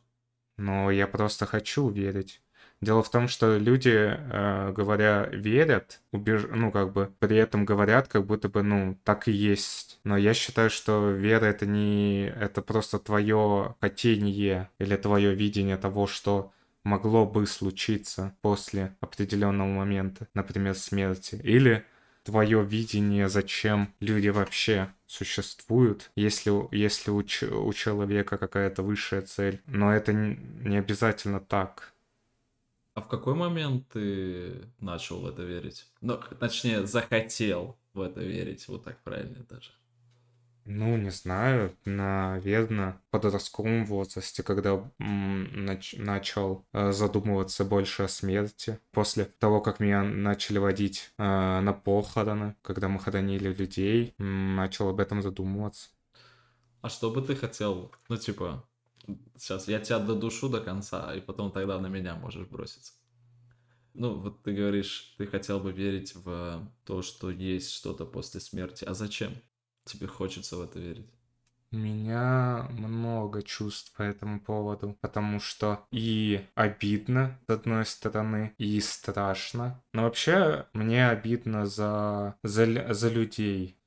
Но 0.58 0.89
я 0.89 1.08
просто 1.08 1.46
хочу 1.46 1.89
верить. 1.89 2.41
Дело 2.86 3.01
в 3.01 3.10
том, 3.10 3.27
что 3.27 3.58
люди, 3.58 3.89
э, 3.96 4.72
говоря, 4.72 5.27
верят, 5.32 6.01
убеж... 6.12 6.46
ну, 6.51 6.72
как 6.72 6.94
бы, 6.94 7.12
при 7.18 7.36
этом 7.36 7.65
говорят, 7.65 8.08
как 8.08 8.27
будто 8.27 8.48
бы, 8.48 8.62
ну, 8.62 8.96
так 9.04 9.27
и 9.27 9.32
есть. 9.32 10.00
Но 10.04 10.15
я 10.15 10.36
считаю, 10.36 10.70
что 10.70 11.10
вера 11.10 11.46
это 11.46 11.65
не... 11.65 12.27
Это 12.39 12.62
просто 12.62 13.00
твое 13.00 13.75
хотение 13.82 14.70
или 14.77 14.96
твое 14.98 15.34
видение 15.34 15.77
того, 15.77 16.06
что 16.06 16.51
могло 16.84 17.25
бы 17.25 17.48
случиться 17.48 18.36
после 18.44 18.96
определенного 19.00 19.68
момента, 19.68 20.27
например, 20.36 20.75
смерти. 20.75 21.39
Или 21.42 21.86
твое 22.24 22.63
видение, 22.63 23.30
зачем 23.30 23.96
люди 24.00 24.27
вообще 24.27 24.94
существуют, 25.08 26.12
если, 26.15 26.51
если 26.75 27.10
у, 27.10 27.18
у 27.18 27.74
человека 27.74 28.38
какая-то 28.38 28.84
высшая 28.84 29.24
цель. 29.24 29.63
Но 29.65 29.92
это 29.92 30.13
не 30.13 30.77
обязательно 30.77 31.39
так. 31.39 31.95
А 32.96 33.02
в 33.02 33.08
какой 33.08 33.36
момент 33.36 33.90
ты 33.90 34.68
начал 34.80 35.20
в 35.22 35.28
это 35.28 35.44
верить? 35.44 35.86
Ну, 36.02 36.18
точнее, 36.40 36.88
захотел 36.88 37.78
в 37.94 38.02
это 38.02 38.22
верить, 38.22 38.68
вот 38.68 38.84
так 38.86 39.04
правильно 39.04 39.44
даже. 39.48 39.70
Ну, 40.68 40.98
не 40.98 41.12
знаю, 41.12 41.75
наверное, 41.86 42.94
в 42.94 43.12
подростковом 43.12 43.86
возрасте, 43.86 44.42
когда 44.42 44.92
нач- 44.98 46.02
начал 46.02 46.66
э, 46.74 46.92
задумываться 46.92 47.66
больше 47.66 48.04
о 48.04 48.08
смерти. 48.08 48.80
После 48.92 49.25
того, 49.25 49.62
как 49.62 49.80
меня 49.80 50.02
начали 50.04 50.58
водить 50.58 51.12
э, 51.20 51.24
на 51.60 51.72
похороны, 51.74 52.56
когда 52.64 52.88
мы 52.88 53.00
хоронили 53.00 53.54
людей, 53.54 54.16
начал 54.18 54.90
об 54.90 55.00
этом 55.00 55.22
задумываться. 55.22 55.90
А 56.82 56.90
что 56.90 57.12
бы 57.12 57.22
ты 57.22 57.36
хотел, 57.36 57.92
ну, 58.08 58.18
типа, 58.18 58.64
Сейчас 59.38 59.68
я 59.68 59.80
тебя 59.80 60.00
додушу 60.00 60.50
до 60.50 60.62
конца, 60.62 61.14
и 61.16 61.22
потом 61.22 61.52
тогда 61.52 61.80
на 61.80 61.88
меня 61.88 62.16
можешь 62.16 62.48
броситься. 62.48 62.94
Ну, 63.94 64.16
вот 64.16 64.44
ты 64.44 64.54
говоришь, 64.54 65.16
ты 65.18 65.26
хотел 65.26 65.60
бы 65.60 65.72
верить 65.72 66.16
в 66.16 66.68
то, 66.84 67.02
что 67.02 67.32
есть 67.32 67.72
что-то 67.72 68.06
после 68.06 68.42
смерти. 68.42 68.84
А 68.84 68.94
зачем 68.94 69.34
тебе 69.86 70.08
хочется 70.08 70.58
в 70.58 70.62
это 70.62 70.80
верить? 70.80 71.10
У 71.72 71.78
меня 71.78 72.68
много 72.72 73.42
чувств 73.42 73.94
по 73.96 74.04
этому 74.04 74.40
поводу, 74.40 74.98
потому 75.02 75.40
что 75.40 75.86
и 75.92 76.46
обидно, 76.56 77.40
с 77.48 77.52
одной 77.52 77.86
стороны, 77.86 78.54
и 78.58 78.80
страшно. 78.80 79.84
Но 79.94 80.04
вообще 80.04 80.68
мне 80.74 81.10
обидно 81.10 81.66
за, 81.66 82.36
за, 82.44 82.94
за 82.94 83.10
людей. 83.10 83.78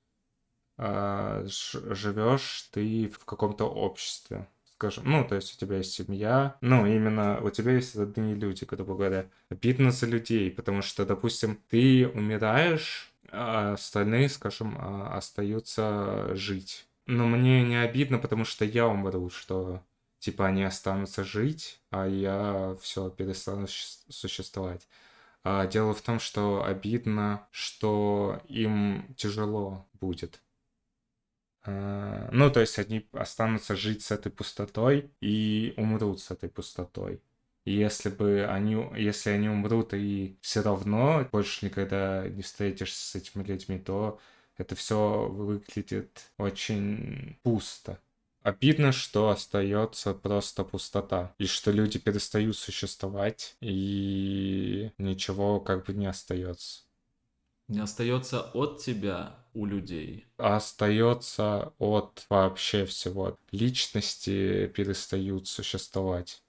А, 0.77 1.45
живешь 1.47 2.69
ты 2.73 3.09
в 3.09 3.25
каком-то 3.25 3.65
обществе 3.65 4.49
скажем, 4.79 5.11
ну, 5.11 5.27
то 5.27 5.35
есть 5.35 5.57
у 5.57 5.59
тебя 5.59 5.79
есть 5.79 5.93
семья, 5.93 6.57
ну, 6.61 6.87
именно 6.87 7.41
у 7.43 7.51
тебя 7.51 7.73
есть 7.73 7.97
родные 7.97 8.37
люди, 8.37 8.65
грубо 8.65 8.95
говоря. 8.95 9.29
Обидно 9.49 9.91
за 9.91 10.07
людей, 10.07 10.53
потому 10.53 10.83
что, 10.83 11.05
допустим, 11.05 11.59
ты 11.69 12.07
умираешь, 12.07 13.13
а 13.33 13.73
остальные, 13.73 14.29
скажем, 14.29 14.77
а, 14.79 15.17
остаются 15.17 16.33
жить. 16.37 16.87
Но 17.07 17.27
мне 17.27 17.65
не 17.65 17.75
обидно, 17.75 18.19
потому 18.19 18.45
что 18.45 18.65
я 18.65 18.87
умру, 18.87 19.31
что 19.31 19.83
типа 20.21 20.47
они 20.47 20.63
останутся 20.63 21.25
жить, 21.25 21.81
а 21.91 22.07
я 22.07 22.77
все 22.81 23.11
перестану 23.11 23.67
существовать. 23.67 24.87
А 25.43 25.67
дело 25.67 25.93
в 25.93 26.03
том, 26.03 26.21
что 26.21 26.65
обидно, 26.65 27.49
что 27.51 28.41
им 28.47 29.13
тяжело 29.17 29.89
будет. 29.95 30.41
Э, 31.69 32.29
ну, 32.33 32.51
то 32.51 32.61
есть 32.61 32.79
они 32.79 33.07
останутся 33.13 33.77
жить 33.77 34.03
с 34.03 34.11
этой 34.11 34.33
пустотой 34.33 35.11
и 35.21 35.75
умрут 35.77 36.21
с 36.21 36.31
этой 36.31 36.49
пустотой. 36.49 37.21
И 37.65 37.75
если 37.75 38.09
бы 38.09 38.47
они, 38.49 38.73
если 38.97 39.31
они 39.31 39.49
умрут 39.51 39.93
и 39.93 40.39
все 40.41 40.63
равно 40.63 41.29
больше 41.31 41.67
никогда 41.67 42.27
не 42.29 42.41
встретишься 42.43 43.11
с 43.11 43.15
этими 43.15 43.43
людьми, 43.43 43.79
то 43.79 44.19
это 44.57 44.75
все 44.75 45.29
выглядит 45.29 46.33
очень 46.39 47.39
пусто. 47.43 47.99
Обидно, 48.43 48.93
что 48.93 49.29
остается 49.29 50.15
просто 50.15 50.65
пустота, 50.65 51.35
и 51.37 51.45
что 51.47 51.71
люди 51.71 51.99
перестают 51.99 52.57
существовать, 52.57 53.57
и 53.61 54.91
ничего 54.97 55.61
как 55.61 55.85
бы 55.85 55.93
не 55.93 56.07
остается. 56.07 56.85
Не 57.67 57.81
остается 57.81 58.41
от 58.55 58.81
тебя 58.83 59.37
у 59.59 59.67
людей. 59.67 60.27
А 60.39 60.57
остается 60.57 61.73
от 61.79 62.25
вообще 62.31 62.85
всего. 62.85 63.37
Личности 63.51 64.69
перестают 64.69 65.49
существовать. 65.49 66.45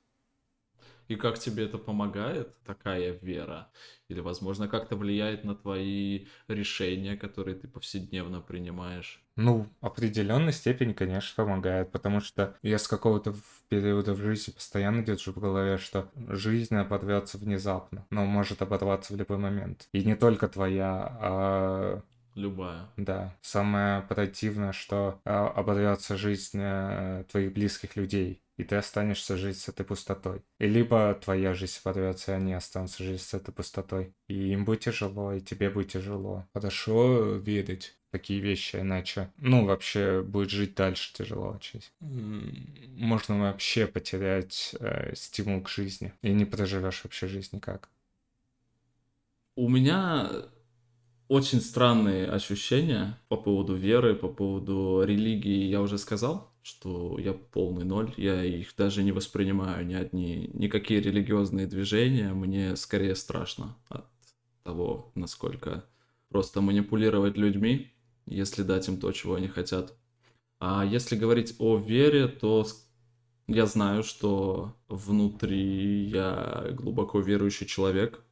И 1.07 1.15
как 1.15 1.39
тебе 1.39 1.65
это 1.65 1.79
помогает, 1.79 2.55
такая 2.63 3.13
вера? 3.13 3.71
Или, 4.09 4.19
возможно, 4.19 4.67
как-то 4.67 4.95
влияет 4.95 5.43
на 5.43 5.55
твои 5.55 6.27
решения, 6.47 7.17
которые 7.17 7.55
ты 7.55 7.67
повседневно 7.67 8.41
принимаешь? 8.41 9.25
Ну, 9.35 9.67
определенной 9.81 10.53
степени, 10.53 10.93
конечно, 10.93 11.43
помогает, 11.43 11.91
потому 11.91 12.19
что 12.19 12.55
я 12.61 12.77
с 12.77 12.87
какого-то 12.87 13.33
периода 13.69 14.13
в 14.13 14.17
жизни 14.17 14.51
постоянно 14.51 15.03
держу 15.03 15.31
в 15.31 15.39
голове, 15.39 15.79
что 15.79 16.11
жизнь 16.27 16.75
оборвется 16.75 17.39
внезапно, 17.39 18.05
но 18.11 18.25
может 18.25 18.61
оборваться 18.61 19.13
в 19.13 19.17
любой 19.17 19.39
момент. 19.39 19.87
И 19.93 20.03
не 20.03 20.15
только 20.15 20.47
твоя, 20.47 21.17
а 21.19 22.03
Любая. 22.35 22.87
Да. 22.97 23.35
Самое 23.41 24.01
противное, 24.03 24.71
что 24.71 25.19
а, 25.25 25.47
оборвется 25.49 26.15
жизнь 26.15 26.59
э, 26.61 27.25
твоих 27.29 27.53
близких 27.53 27.95
людей 27.95 28.41
и 28.59 28.65
ты 28.65 28.75
останешься 28.75 29.37
жить 29.37 29.57
с 29.57 29.69
этой 29.69 29.85
пустотой. 29.85 30.41
И 30.57 30.67
либо 30.67 31.13
твоя 31.13 31.53
жизнь 31.53 31.79
порвется, 31.81 32.33
и 32.33 32.35
они 32.35 32.53
останутся 32.53 33.05
жить 33.05 33.21
с 33.21 33.33
этой 33.33 33.53
пустотой. 33.53 34.13
И 34.27 34.51
им 34.51 34.65
будет 34.65 34.81
тяжело, 34.81 35.31
и 35.31 35.39
тебе 35.39 35.69
будет 35.69 35.93
тяжело. 35.93 36.45
Хорошо 36.53 37.35
верить 37.35 37.95
такие 38.11 38.41
вещи, 38.41 38.75
иначе, 38.75 39.31
ну, 39.37 39.65
вообще 39.65 40.21
будет 40.21 40.49
жить 40.49 40.75
дальше 40.75 41.13
тяжело 41.13 41.51
очень. 41.51 41.81
Можно 42.01 43.39
вообще 43.39 43.87
потерять 43.87 44.75
э, 44.81 45.13
стимул 45.15 45.61
к 45.61 45.69
жизни, 45.69 46.11
и 46.21 46.33
не 46.33 46.43
проживешь 46.43 47.05
вообще 47.05 47.27
жизнь 47.27 47.55
никак. 47.55 47.87
У 49.55 49.69
меня 49.69 50.29
очень 51.29 51.61
странные 51.61 52.27
ощущения 52.27 53.17
по 53.29 53.37
поводу 53.37 53.75
веры, 53.75 54.15
по 54.15 54.27
поводу 54.27 55.03
религии, 55.05 55.63
я 55.63 55.81
уже 55.81 55.97
сказал 55.97 56.49
что 56.61 57.17
я 57.19 57.33
полный 57.33 57.83
ноль, 57.83 58.13
я 58.17 58.43
их 58.43 58.75
даже 58.77 59.03
не 59.03 59.11
воспринимаю 59.11 59.85
ни 59.85 59.93
одни, 59.93 60.49
никакие 60.53 61.01
религиозные 61.01 61.67
движения, 61.67 62.33
мне 62.33 62.75
скорее 62.75 63.15
страшно 63.15 63.75
от 63.87 64.05
того, 64.63 65.11
насколько 65.15 65.85
просто 66.29 66.61
манипулировать 66.61 67.37
людьми, 67.37 67.91
если 68.25 68.63
дать 68.63 68.87
им 68.87 68.99
то, 68.99 69.11
чего 69.11 69.35
они 69.35 69.47
хотят. 69.47 69.93
А 70.59 70.85
если 70.85 71.15
говорить 71.15 71.55
о 71.57 71.77
вере, 71.77 72.27
то 72.27 72.67
я 73.47 73.65
знаю, 73.65 74.03
что 74.03 74.75
внутри 74.89 76.05
я 76.05 76.67
глубоко 76.71 77.19
верующий 77.19 77.65
человек. 77.65 78.23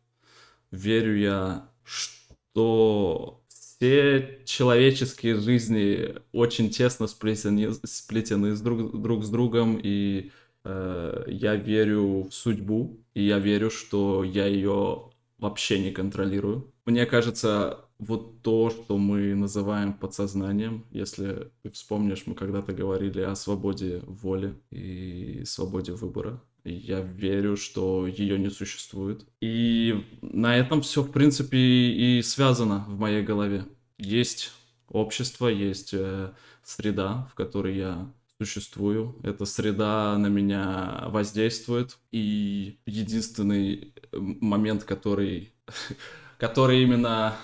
Верю 0.70 1.18
я, 1.18 1.72
что 1.84 2.27
все 2.58 4.40
человеческие 4.46 5.36
жизни 5.36 6.16
очень 6.32 6.70
тесно 6.70 7.08
сплетены, 7.08 7.74
сплетены 7.84 8.56
с 8.56 8.62
друг, 8.62 9.00
друг 9.00 9.24
с 9.24 9.30
другом, 9.30 9.80
и 9.82 10.32
э, 10.64 11.24
я 11.28 11.56
верю 11.56 12.28
в 12.30 12.32
судьбу, 12.32 13.00
и 13.14 13.24
я 13.24 13.40
верю, 13.40 13.70
что 13.70 14.24
я 14.24 14.48
ее 14.48 15.12
вообще 15.38 15.80
не 15.80 15.92
контролирую. 15.92 16.74
Мне 16.86 17.06
кажется, 17.06 17.86
вот 18.00 18.42
то, 18.42 18.70
что 18.70 18.98
мы 18.98 19.36
называем 19.36 19.94
подсознанием, 19.94 20.86
если 20.92 21.52
ты 21.64 21.72
вспомнишь, 21.72 22.24
мы 22.26 22.36
когда-то 22.36 22.74
говорили 22.74 23.22
о 23.22 23.36
свободе 23.36 24.02
воли 24.06 24.56
и 24.72 25.44
свободе 25.46 25.94
выбора. 25.94 26.42
Я 26.70 27.02
верю, 27.02 27.58
что 27.58 28.08
ее 28.08 28.38
не 28.38 28.50
существует. 28.50 29.26
И 29.42 30.06
на 30.22 30.56
этом 30.58 30.82
все, 30.82 31.02
в 31.02 31.12
принципе, 31.12 31.58
и 31.58 32.22
связано 32.22 32.86
в 32.88 33.00
моей 33.00 33.24
голове. 33.24 33.66
Есть 33.98 34.52
общество, 34.90 35.48
есть 35.48 35.94
э, 35.94 36.32
среда, 36.64 37.28
в 37.32 37.36
которой 37.36 37.78
я 37.78 38.12
существую. 38.40 39.16
Эта 39.24 39.46
среда 39.46 40.18
на 40.18 40.28
меня 40.28 41.06
воздействует. 41.08 41.98
И 42.12 42.80
единственный 42.86 43.94
э, 44.12 44.18
момент, 44.18 44.84
который, 44.84 45.54
который 46.38 46.84
именно 46.84 47.36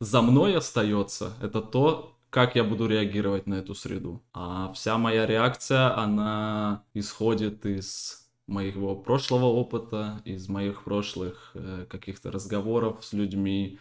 за 0.00 0.22
мной 0.22 0.56
остается, 0.56 1.34
это 1.40 1.62
то, 1.62 2.16
как 2.30 2.54
я 2.54 2.64
буду 2.64 2.86
реагировать 2.86 3.46
на 3.46 3.54
эту 3.54 3.74
среду. 3.74 4.22
А 4.34 4.72
вся 4.74 4.98
моя 4.98 5.26
реакция, 5.26 5.96
она 5.96 6.84
исходит 6.92 7.64
из 7.64 8.25
моего 8.46 8.94
прошлого 8.94 9.46
опыта, 9.46 10.22
из 10.24 10.48
моих 10.48 10.84
прошлых 10.84 11.50
э, 11.54 11.86
каких-то 11.88 12.30
разговоров 12.30 13.04
с 13.04 13.12
людьми 13.12 13.78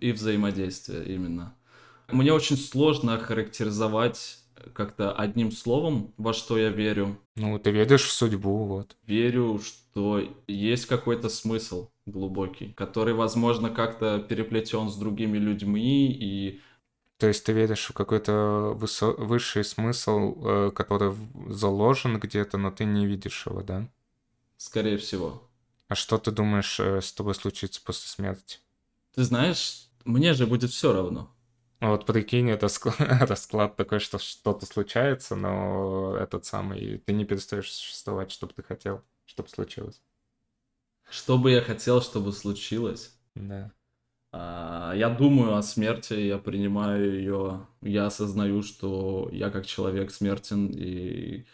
и 0.00 0.12
взаимодействия 0.12 1.02
именно. 1.02 1.54
Мне 2.08 2.32
очень 2.32 2.56
сложно 2.56 3.18
характеризовать 3.18 4.38
как-то 4.72 5.12
одним 5.12 5.52
словом, 5.52 6.12
во 6.16 6.32
что 6.32 6.56
я 6.58 6.70
верю. 6.70 7.18
Ну, 7.36 7.58
ты 7.58 7.70
веришь 7.70 8.04
в 8.04 8.12
судьбу, 8.12 8.64
вот. 8.64 8.96
Верю, 9.06 9.60
что 9.60 10.22
есть 10.46 10.86
какой-то 10.86 11.28
смысл 11.28 11.90
глубокий, 12.06 12.72
который, 12.72 13.14
возможно, 13.14 13.70
как-то 13.70 14.18
переплетен 14.18 14.88
с 14.88 14.96
другими 14.96 15.38
людьми 15.38 16.10
и 16.10 16.60
то 17.18 17.28
есть 17.28 17.44
ты 17.44 17.52
веришь 17.52 17.86
в 17.86 17.94
какой-то 17.94 18.76
высо- 18.78 19.16
высший 19.16 19.64
смысл, 19.64 20.36
э, 20.44 20.70
который 20.70 21.14
заложен 21.48 22.18
где-то, 22.20 22.58
но 22.58 22.70
ты 22.70 22.84
не 22.84 23.06
видишь 23.06 23.46
его, 23.46 23.62
да? 23.62 23.88
Скорее 24.56 24.96
всего. 24.96 25.48
А 25.88 25.94
что 25.94 26.18
ты 26.18 26.30
думаешь 26.30 26.80
э, 26.80 27.00
с 27.00 27.12
тобой 27.12 27.34
случится 27.34 27.80
после 27.84 28.08
смерти? 28.08 28.58
Ты 29.14 29.24
знаешь, 29.24 29.88
мне 30.04 30.34
же 30.34 30.46
будет 30.46 30.70
все 30.70 30.92
равно. 30.92 31.32
Ну 31.80 31.90
вот 31.90 32.06
прикинь, 32.06 32.50
это 32.50 32.68
расклад 32.98 33.76
такой, 33.76 34.00
что 34.00 34.18
что-то 34.18 34.66
случается, 34.66 35.36
но 35.36 36.16
этот 36.16 36.44
самый, 36.44 36.98
ты 36.98 37.12
не 37.12 37.24
перестаешь 37.24 37.70
существовать, 37.72 38.30
что 38.30 38.46
бы 38.46 38.54
ты 38.54 38.62
хотел, 38.62 39.04
чтобы 39.26 39.48
случилось. 39.48 40.02
Что 41.08 41.38
бы 41.38 41.50
я 41.52 41.60
хотел, 41.60 42.00
чтобы 42.02 42.32
случилось? 42.32 43.14
Да. 43.34 43.72
А, 44.32 44.92
я 44.94 45.08
думаю 45.08 45.54
о 45.54 45.62
смерти, 45.62 46.14
я 46.14 46.38
принимаю 46.38 47.14
ее, 47.14 47.66
я 47.82 48.06
осознаю, 48.06 48.62
что 48.62 49.28
я 49.32 49.50
как 49.50 49.66
человек 49.66 50.10
смертен, 50.10 50.66
и 50.68 51.46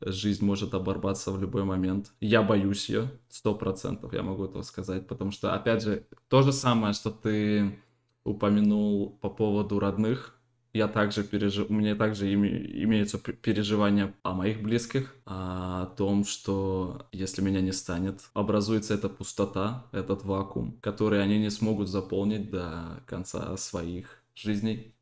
жизнь 0.00 0.44
может 0.44 0.74
оборваться 0.74 1.32
в 1.32 1.40
любой 1.40 1.64
момент. 1.64 2.12
Я 2.20 2.42
боюсь 2.42 2.88
ее, 2.88 3.10
сто 3.28 3.54
процентов, 3.54 4.12
я 4.12 4.22
могу 4.22 4.44
это 4.44 4.62
сказать, 4.62 5.06
потому 5.06 5.30
что, 5.30 5.54
опять 5.54 5.82
же, 5.82 6.06
то 6.28 6.42
же 6.42 6.52
самое, 6.52 6.94
что 6.94 7.10
ты 7.10 7.78
упомянул 8.24 9.18
по 9.20 9.30
поводу 9.30 9.78
родных. 9.78 10.34
Я 10.74 10.86
также 10.86 11.24
пережив... 11.24 11.70
У 11.70 11.72
меня 11.72 11.96
также 11.96 12.32
име... 12.32 12.48
имеются 12.84 13.18
переживания 13.18 14.14
о 14.22 14.34
моих 14.34 14.62
близких, 14.62 15.16
о 15.24 15.86
том, 15.96 16.24
что 16.24 17.08
если 17.10 17.42
меня 17.42 17.60
не 17.60 17.72
станет, 17.72 18.20
образуется 18.34 18.94
эта 18.94 19.08
пустота, 19.08 19.86
этот 19.92 20.24
вакуум, 20.24 20.78
который 20.80 21.22
они 21.22 21.38
не 21.38 21.50
смогут 21.50 21.88
заполнить 21.88 22.50
до 22.50 23.02
конца 23.06 23.56
своих 23.56 24.22
жизней. 24.34 24.94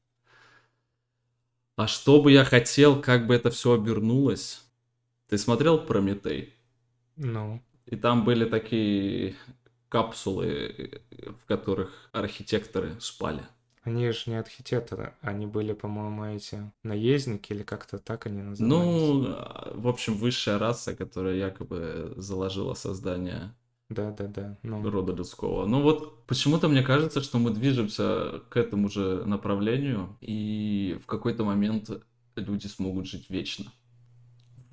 А 1.75 1.87
что 1.89 2.23
бы 2.23 2.33
я 2.33 2.45
хотел, 2.45 3.03
как 3.03 3.27
бы 3.27 3.35
это 3.35 3.51
все 3.51 3.73
обернулось? 3.73 4.66
Ты 5.29 5.39
смотрел 5.39 5.85
Прометей? 5.85 6.55
Ну. 7.17 7.63
И 7.87 7.97
там 7.97 8.25
были 8.25 8.45
такие 8.45 9.35
капсулы, 9.89 11.03
в 11.43 11.47
которых 11.47 12.11
архитекторы 12.13 12.97
спали. 13.01 13.43
Они 13.83 14.11
же 14.11 14.23
не 14.27 14.37
архитекторы, 14.37 15.15
они 15.21 15.47
были, 15.47 15.73
по-моему, 15.73 16.25
эти 16.25 16.73
наездники 16.83 17.53
или 17.53 17.63
как-то 17.63 17.99
так 17.99 18.27
они 18.27 18.43
назывались. 18.43 18.69
Ну, 18.69 19.37
в 19.75 19.87
общем, 19.87 20.15
высшая 20.15 20.59
раса, 20.59 20.97
которая 20.97 21.37
якобы 21.37 22.13
заложила 22.17 22.75
создание 22.75 23.55
да, 23.89 24.11
да, 24.11 24.27
да. 24.27 24.59
Ну. 24.65 24.91
рода 24.91 25.13
людского. 25.13 25.67
Ну 25.67 25.83
вот 25.83 26.27
почему-то 26.27 26.69
мне 26.69 26.83
кажется, 26.83 27.21
что 27.21 27.39
мы 27.39 27.51
движемся 27.53 28.43
к 28.49 28.57
этому 28.57 28.89
же 28.89 29.25
направлению, 29.25 30.17
и 30.21 30.99
в 31.03 31.07
какой-то 31.07 31.45
момент 31.45 31.89
люди 32.35 32.67
смогут 32.67 33.07
жить 33.07 33.31
вечно 33.31 33.73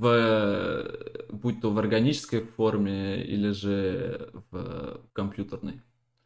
в, 0.04 1.28
будь 1.30 1.62
то 1.62 1.72
в 1.72 1.80
органической 1.80 2.42
форме 2.44 3.24
или 3.24 3.52
же 3.52 4.32
в 4.52 5.02
компьютерной? 5.14 5.82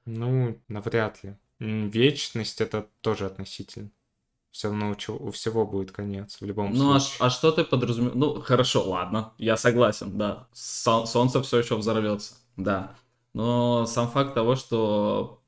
Ну, 0.06 0.60
навряд 0.68 1.24
ли. 1.24 1.38
Вечность 1.60 2.62
это 2.62 2.90
тоже 3.02 3.26
относительно. 3.26 3.92
Все 4.52 4.70
равно 4.70 4.96
у, 5.10 5.32
всего 5.32 5.68
будет 5.68 5.92
конец 5.92 6.40
в 6.42 6.46
любом 6.46 6.74
ну, 6.74 6.94
а 6.96 7.00
случае. 7.00 7.18
Ну, 7.20 7.26
а, 7.26 7.28
а 7.28 7.30
что 7.30 7.52
ты 7.52 7.64
подразумеваешь? 7.64 8.18
Ну, 8.18 8.42
хорошо, 8.42 8.90
ладно, 8.90 9.34
я 9.38 9.58
согласен, 9.58 10.18
да. 10.18 10.48
Сол- 10.54 11.06
солнце 11.06 11.42
все 11.44 11.60
еще 11.60 11.78
взорвется, 11.78 12.36
да. 12.56 12.96
Но 13.34 13.86
сам 13.86 14.10
факт 14.10 14.34
того, 14.34 14.56
что 14.56 15.44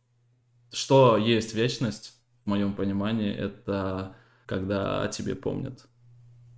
что 0.72 1.18
есть 1.18 1.56
вечность, 1.56 2.14
в 2.46 2.50
моем 2.50 2.74
понимании, 2.76 3.34
это 3.34 4.16
когда 4.46 5.04
о 5.04 5.08
тебе 5.08 5.36
помнят 5.36 5.88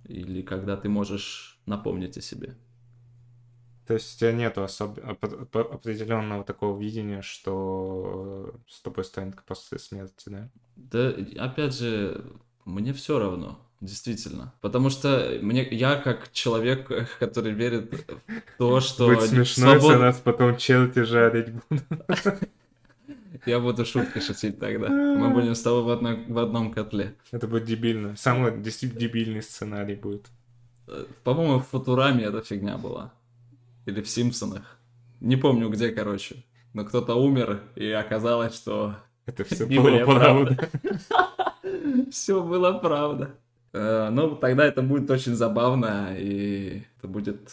или 0.04 0.42
когда 0.42 0.76
ты 0.76 0.88
можешь 0.88 1.51
напомнить 1.66 2.16
о 2.16 2.20
себе. 2.20 2.56
То 3.86 3.94
есть 3.94 4.16
у 4.16 4.20
тебя 4.20 4.32
нету 4.32 4.62
особ... 4.62 4.98
определенного 5.52 6.44
такого 6.44 6.80
видения, 6.80 7.20
что 7.20 8.54
с 8.68 8.80
тобой 8.80 9.04
станет 9.04 9.42
после 9.44 9.78
смерти, 9.78 10.28
да? 10.28 10.48
Да, 10.76 11.14
опять 11.44 11.74
же, 11.74 12.24
мне 12.64 12.92
все 12.92 13.18
равно, 13.18 13.58
действительно. 13.80 14.54
Потому 14.60 14.88
что 14.88 15.36
мне, 15.42 15.68
я 15.68 15.96
как 15.96 16.32
человек, 16.32 16.90
который 17.18 17.52
верит 17.52 17.92
в 17.92 18.58
то, 18.58 18.80
что... 18.80 19.08
Будет 19.08 19.30
смешно, 19.30 19.78
свобод... 19.78 20.00
нас 20.00 20.20
потом 20.20 20.56
черти 20.56 21.02
жарить 21.02 21.48
будут. 21.68 21.84
Я 23.46 23.58
буду 23.58 23.84
шутки 23.84 24.20
шутить 24.20 24.60
тогда. 24.60 24.88
Мы 24.88 25.30
будем 25.30 25.54
с 25.54 25.62
тобой 25.62 25.82
в, 25.82 25.88
одно, 25.88 26.16
в 26.28 26.38
одном 26.38 26.72
котле. 26.72 27.16
Это 27.32 27.48
будет 27.48 27.64
дебильно. 27.64 28.14
Самый 28.14 28.56
действительно 28.62 29.00
дебильный 29.00 29.42
сценарий 29.42 29.96
будет. 29.96 30.26
По-моему, 31.24 31.58
в 31.58 31.66
Футураме 31.68 32.24
эта 32.24 32.42
фигня 32.42 32.78
была. 32.78 33.12
Или 33.86 34.00
в 34.00 34.08
Симпсонах. 34.08 34.78
Не 35.20 35.36
помню 35.36 35.68
где, 35.68 35.90
короче. 35.90 36.44
Но 36.74 36.84
кто-то 36.84 37.14
умер, 37.14 37.62
и 37.76 37.90
оказалось, 37.90 38.54
что... 38.54 38.96
Это 39.26 39.44
все 39.44 39.66
было 39.66 40.04
правда. 40.04 40.70
Все 42.10 42.42
было 42.42 42.72
правда. 42.78 43.34
Ну, 43.72 44.36
тогда 44.36 44.64
это 44.66 44.82
будет 44.82 45.10
очень 45.10 45.34
забавно, 45.34 46.14
и 46.16 46.82
это 46.98 47.08
будет 47.08 47.52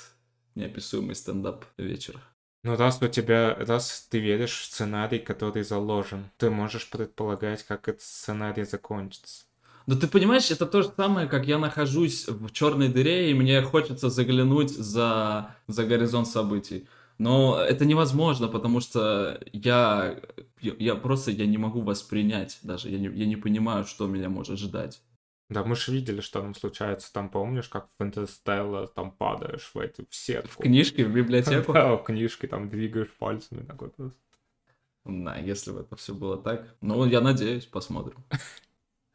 неописуемый 0.56 1.16
стендап 1.16 1.66
вечер. 1.78 2.20
Ну, 2.64 2.76
раз 2.76 3.02
у 3.02 3.08
тебя, 3.08 3.56
раз 3.56 4.08
ты 4.10 4.20
веришь 4.20 4.60
в 4.60 4.66
сценарий, 4.66 5.20
который 5.20 5.64
заложен, 5.64 6.30
ты 6.38 6.50
можешь 6.50 6.90
предполагать, 6.90 7.64
как 7.64 7.88
этот 7.88 8.02
сценарий 8.02 8.66
закончится. 8.66 9.46
Но 9.90 9.96
ты 9.96 10.08
понимаешь, 10.08 10.52
это 10.52 10.68
то 10.68 10.84
же 10.84 10.92
самое, 10.96 11.28
как 11.28 11.48
я 11.48 11.58
нахожусь 11.58 12.28
в 12.28 12.52
черной 12.52 12.90
дыре, 12.90 13.32
и 13.32 13.34
мне 13.34 13.60
хочется 13.64 14.12
заглянуть 14.12 14.70
за, 14.70 15.56
за 15.66 15.84
горизонт 15.84 16.28
событий. 16.28 16.88
Но 17.18 17.60
это 17.60 17.86
невозможно, 17.86 18.48
потому 18.50 18.82
что 18.82 19.42
я, 19.52 20.22
я 20.62 20.94
просто 20.94 21.32
я 21.32 21.48
не 21.48 21.58
могу 21.58 21.82
воспринять 21.82 22.60
даже, 22.62 22.90
я 22.90 23.00
не, 23.00 23.08
я 23.08 23.26
не 23.26 23.36
понимаю, 23.36 23.84
что 23.86 24.06
меня 24.06 24.30
может 24.30 24.60
ждать. 24.60 25.02
Да, 25.50 25.64
мы 25.64 25.76
же 25.76 25.92
видели, 25.92 26.22
что 26.22 26.42
там 26.42 26.54
случается. 26.54 27.12
Там 27.12 27.28
помнишь, 27.28 27.68
как 27.68 27.90
в 27.98 28.04
Интерстелла 28.04 28.86
там 28.86 29.10
падаешь 29.10 29.72
в 29.74 29.80
эти 29.80 30.06
в 30.08 30.14
сетку. 30.14 30.62
В 30.62 30.66
книжке, 30.66 31.04
в 31.04 31.12
библиотеку? 31.12 31.74
Да, 31.74 31.96
в 31.96 32.04
книжке 32.04 32.46
там 32.46 32.70
двигаешь 32.70 33.12
пальцами 33.18 33.66
такой 33.66 33.90
просто. 33.90 34.20
Да, 35.06 35.36
если 35.38 35.72
бы 35.72 35.80
это 35.80 35.96
все 35.96 36.14
было 36.14 36.38
так. 36.38 36.76
Ну, 36.80 37.04
я 37.08 37.22
надеюсь, 37.22 37.66
посмотрим. 37.66 38.24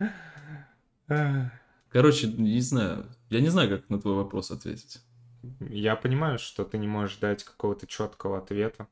Короче, 1.91 2.27
не 2.29 2.61
знаю. 2.61 3.07
Я 3.31 3.41
не 3.41 3.49
знаю, 3.49 3.69
как 3.69 3.89
на 3.89 4.01
твой 4.01 4.15
вопрос 4.15 4.51
ответить. 4.51 5.01
Я 5.61 5.97
понимаю, 5.97 6.39
что 6.39 6.65
ты 6.65 6.79
не 6.79 6.87
можешь 6.87 7.19
дать 7.19 7.45
какого-то 7.45 7.87
четкого 7.87 8.39
ответа. 8.39 8.89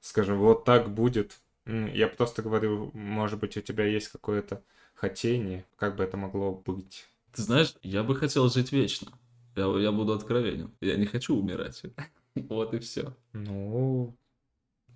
Скажем, 0.00 0.38
вот 0.38 0.64
так 0.64 0.92
будет. 0.92 1.38
Я 1.66 2.08
просто 2.08 2.42
говорю, 2.42 2.90
может 2.92 3.40
быть, 3.40 3.56
у 3.56 3.60
тебя 3.60 3.86
есть 3.86 4.08
какое-то 4.08 4.62
хотение, 4.94 5.64
как 5.76 5.96
бы 5.96 6.04
это 6.04 6.16
могло 6.16 6.52
быть. 6.52 7.08
Ты 7.32 7.42
знаешь, 7.42 7.74
я 7.82 8.02
бы 8.02 8.14
хотел 8.14 8.48
жить 8.48 8.72
вечно. 8.72 9.12
Я, 9.56 9.66
я 9.78 9.92
буду 9.92 10.12
откровенен. 10.12 10.70
Я 10.80 10.96
не 10.96 11.06
хочу 11.06 11.36
умирать. 11.36 11.82
Вот 12.34 12.74
и 12.74 12.80
все. 12.80 13.14
Ну, 13.32 14.12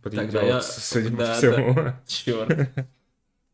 придется, 0.02 0.38
я... 0.40 0.60
судя 0.60 1.16
по 1.16 1.34
всему. 1.34 1.74
Да. 1.74 2.02
Черт. 2.06 2.70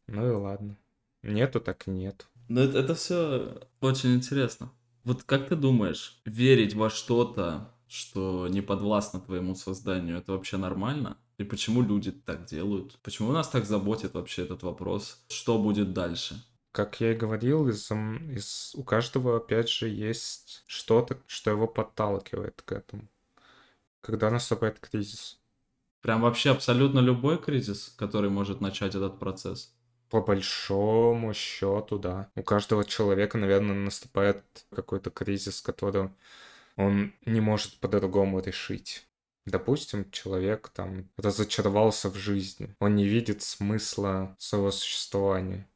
Ну 0.07 0.29
и 0.29 0.33
ладно. 0.33 0.77
Нету 1.23 1.61
так 1.61 1.87
нету. 1.87 2.25
Но 2.49 2.61
это, 2.61 2.79
это 2.79 2.95
все 2.95 3.61
очень 3.81 4.15
интересно. 4.15 4.71
Вот 5.05 5.23
как 5.23 5.49
ты 5.49 5.57
думаешь, 5.57 6.21
верить 6.25 6.75
во 6.75 6.91
что-то, 6.91 7.71
что 7.89 8.49
не 8.49 8.61
подвластно 8.61 9.21
твоему 9.21 9.55
созданию, 9.55 10.19
это 10.19 10.33
вообще 10.33 10.57
нормально? 10.57 11.17
И 11.37 11.45
почему 11.45 11.83
люди 11.83 12.13
так 12.13 12.45
делают? 12.47 12.99
Почему 13.03 13.33
нас 13.33 13.49
так 13.49 13.67
заботит 13.67 14.15
вообще 14.15 14.43
этот 14.43 14.63
вопрос? 14.63 15.25
Что 15.29 15.59
будет 15.59 15.93
дальше? 15.93 16.43
Как 16.73 17.01
я 17.01 17.13
и 17.13 17.17
говорил, 17.17 17.69
из, 17.69 17.91
из, 17.91 18.75
у 18.75 18.83
каждого, 18.83 19.37
опять 19.37 19.69
же, 19.69 19.89
есть 19.89 20.65
что-то, 20.67 21.19
что 21.27 21.51
его 21.51 21.67
подталкивает 21.69 22.63
к 22.63 22.73
этому. 22.73 23.09
Когда 24.01 24.31
наступает 24.31 24.81
кризис. 24.81 25.39
Прям 26.01 26.21
вообще 26.23 26.51
абсолютно 26.51 26.99
любой 27.01 27.41
кризис, 27.41 27.95
который 27.97 28.29
может 28.29 28.61
начать 28.61 28.95
этот 28.95 29.19
процесс? 29.19 29.73
По 30.15 30.21
большому 30.21 31.35
счету, 31.35 31.99
да. 31.99 32.31
У 32.37 32.45
каждого 32.45 32.85
человека, 32.85 33.37
наверное, 33.37 33.75
наступает 33.75 34.45
какой-то 34.71 35.11
кризис, 35.11 35.61
который 35.61 36.09
он 36.77 37.13
не 37.27 37.41
может 37.41 37.81
по-другому 37.81 38.39
решить. 38.39 39.09
Допустим, 39.45 40.09
человек 40.13 40.69
там 40.69 41.09
разочаровался 41.17 42.11
в 42.11 42.15
жизни, 42.15 42.77
он 42.79 42.95
не 42.95 43.09
видит 43.09 43.43
смысла 43.43 44.37
своего 44.39 44.71
существования. 44.71 45.67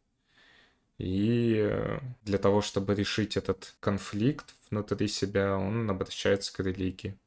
И 0.99 1.57
э, 1.59 1.99
для 2.23 2.39
того, 2.39 2.61
чтобы 2.61 2.95
решить 2.95 3.37
этот 3.37 3.75
конфликт 3.81 4.55
внутри 4.71 5.09
себя, 5.09 5.57
он 5.57 5.91
обращается 5.91 6.53
к 6.53 6.61
религии. 6.61 7.19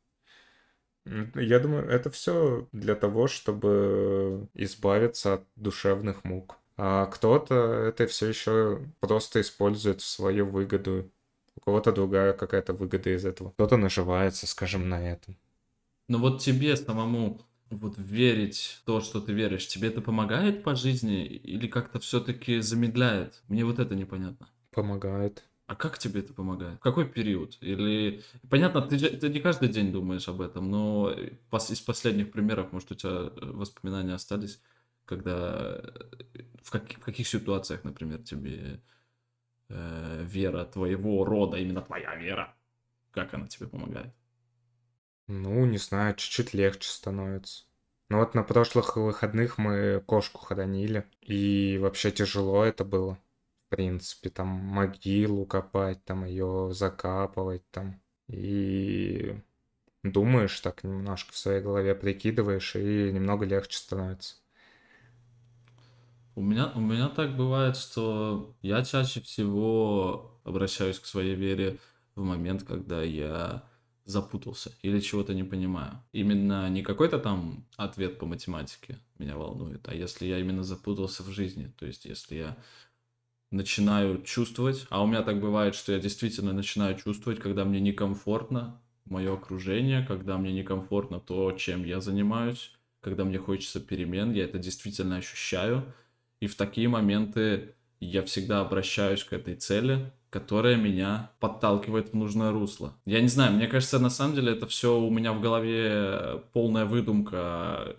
Я 1.35 1.59
думаю, 1.59 1.89
это 1.89 2.09
все 2.09 2.69
для 2.71 2.95
того, 2.95 3.27
чтобы 3.27 4.47
избавиться 4.53 5.33
от 5.33 5.43
душевных 5.57 6.23
мук. 6.23 6.60
А 6.77 7.05
кто-то 7.07 7.55
это 7.55 8.07
все 8.07 8.27
еще 8.27 8.81
просто 8.99 9.41
использует 9.41 10.01
в 10.01 10.05
свою 10.05 10.45
выгоду. 10.47 11.09
У 11.55 11.59
кого-то 11.59 11.91
другая 11.91 12.33
какая-то 12.33 12.73
выгода 12.73 13.13
из 13.13 13.25
этого. 13.25 13.51
Кто-то 13.51 13.77
наживается, 13.77 14.47
скажем, 14.47 14.89
на 14.89 15.05
этом. 15.07 15.37
Но 16.07 16.17
вот 16.17 16.41
тебе 16.41 16.75
самому 16.75 17.41
вот 17.69 17.97
верить 17.97 18.79
в 18.81 18.85
то, 18.85 19.01
что 19.01 19.21
ты 19.21 19.33
веришь, 19.33 19.67
тебе 19.67 19.89
это 19.89 20.01
помогает 20.01 20.63
по 20.63 20.75
жизни 20.75 21.25
или 21.25 21.67
как-то 21.67 21.99
все-таки 21.99 22.59
замедляет? 22.59 23.41
Мне 23.47 23.65
вот 23.65 23.79
это 23.79 23.95
непонятно. 23.95 24.47
Помогает. 24.71 25.43
А 25.67 25.75
как 25.75 25.97
тебе 25.97 26.19
это 26.19 26.33
помогает? 26.33 26.79
В 26.79 26.81
какой 26.81 27.07
период? 27.07 27.57
Или 27.61 28.23
понятно, 28.49 28.81
ты, 28.81 28.97
ты 28.97 29.29
не 29.29 29.39
каждый 29.39 29.69
день 29.69 29.93
думаешь 29.93 30.27
об 30.27 30.41
этом, 30.41 30.69
но 30.69 31.11
из 31.13 31.79
последних 31.79 32.31
примеров, 32.31 32.73
может, 32.73 32.91
у 32.91 32.95
тебя 32.95 33.31
воспоминания 33.41 34.13
остались 34.13 34.59
когда 35.11 35.81
в, 36.63 36.71
как, 36.71 36.89
в 36.89 37.03
каких 37.03 37.27
ситуациях, 37.27 37.83
например, 37.83 38.23
тебе 38.23 38.79
э, 39.67 40.23
вера 40.23 40.63
твоего 40.63 41.25
рода, 41.25 41.57
именно 41.57 41.81
твоя 41.81 42.15
вера, 42.15 42.55
как 43.11 43.33
она 43.33 43.47
тебе 43.47 43.67
помогает? 43.67 44.13
Ну, 45.27 45.65
не 45.65 45.77
знаю, 45.77 46.15
чуть-чуть 46.15 46.53
легче 46.53 46.87
становится. 46.87 47.65
Ну 48.07 48.19
вот 48.19 48.35
на 48.35 48.43
прошлых 48.43 48.95
выходных 48.95 49.57
мы 49.57 50.01
кошку 50.05 50.39
хоронили, 50.39 51.05
и 51.19 51.77
вообще 51.81 52.11
тяжело 52.11 52.63
это 52.63 52.85
было. 52.85 53.17
В 53.67 53.75
принципе, 53.75 54.29
там 54.29 54.47
могилу 54.47 55.45
копать, 55.45 56.05
там 56.05 56.23
ее 56.23 56.69
закапывать, 56.71 57.69
там. 57.71 58.01
И 58.29 59.37
думаешь 60.03 60.57
так 60.61 60.85
немножко 60.85 61.33
в 61.33 61.37
своей 61.37 61.61
голове, 61.61 61.95
прикидываешь, 61.95 62.77
и 62.77 63.11
немного 63.11 63.45
легче 63.45 63.77
становится. 63.77 64.40
У 66.41 66.43
меня, 66.43 66.71
у 66.73 66.79
меня 66.79 67.07
так 67.07 67.37
бывает, 67.37 67.77
что 67.77 68.55
я 68.63 68.83
чаще 68.83 69.21
всего 69.21 70.41
обращаюсь 70.43 70.97
к 70.97 71.05
своей 71.05 71.35
вере 71.35 71.77
в 72.15 72.23
момент, 72.23 72.63
когда 72.63 73.03
я 73.03 73.63
запутался 74.05 74.71
или 74.81 74.99
чего-то 75.01 75.35
не 75.35 75.43
понимаю. 75.43 76.03
Именно 76.13 76.67
не 76.71 76.81
какой-то 76.81 77.19
там 77.19 77.67
ответ 77.77 78.17
по 78.17 78.25
математике 78.25 78.97
меня 79.19 79.37
волнует, 79.37 79.87
а 79.87 79.93
если 79.93 80.25
я 80.25 80.39
именно 80.39 80.63
запутался 80.63 81.21
в 81.21 81.29
жизни, 81.29 81.71
то 81.77 81.85
есть 81.85 82.05
если 82.05 82.37
я 82.37 82.57
начинаю 83.51 84.23
чувствовать, 84.23 84.87
а 84.89 85.03
у 85.03 85.05
меня 85.05 85.21
так 85.21 85.39
бывает, 85.39 85.75
что 85.75 85.91
я 85.91 85.99
действительно 85.99 86.53
начинаю 86.53 86.97
чувствовать, 86.97 87.39
когда 87.39 87.65
мне 87.65 87.79
некомфортно 87.79 88.81
мое 89.05 89.31
окружение, 89.31 90.03
когда 90.07 90.39
мне 90.39 90.51
некомфортно 90.53 91.19
то, 91.19 91.51
чем 91.51 91.83
я 91.83 92.01
занимаюсь, 92.01 92.71
когда 92.99 93.25
мне 93.25 93.37
хочется 93.37 93.79
перемен, 93.79 94.31
я 94.31 94.45
это 94.45 94.57
действительно 94.57 95.17
ощущаю, 95.17 95.93
и 96.41 96.47
в 96.47 96.55
такие 96.55 96.89
моменты 96.89 97.75
я 98.01 98.23
всегда 98.23 98.59
обращаюсь 98.61 99.23
к 99.23 99.31
этой 99.31 99.55
цели, 99.55 100.11
которая 100.29 100.75
меня 100.75 101.31
подталкивает 101.39 102.09
в 102.09 102.15
нужное 102.15 102.51
русло. 102.51 102.93
Я 103.05 103.21
не 103.21 103.27
знаю, 103.27 103.53
мне 103.53 103.67
кажется, 103.67 103.99
на 103.99 104.09
самом 104.09 104.35
деле 104.35 104.53
это 104.53 104.67
все 104.67 104.99
у 104.99 105.09
меня 105.09 105.33
в 105.33 105.41
голове 105.41 106.41
полная 106.51 106.85
выдумка 106.85 107.95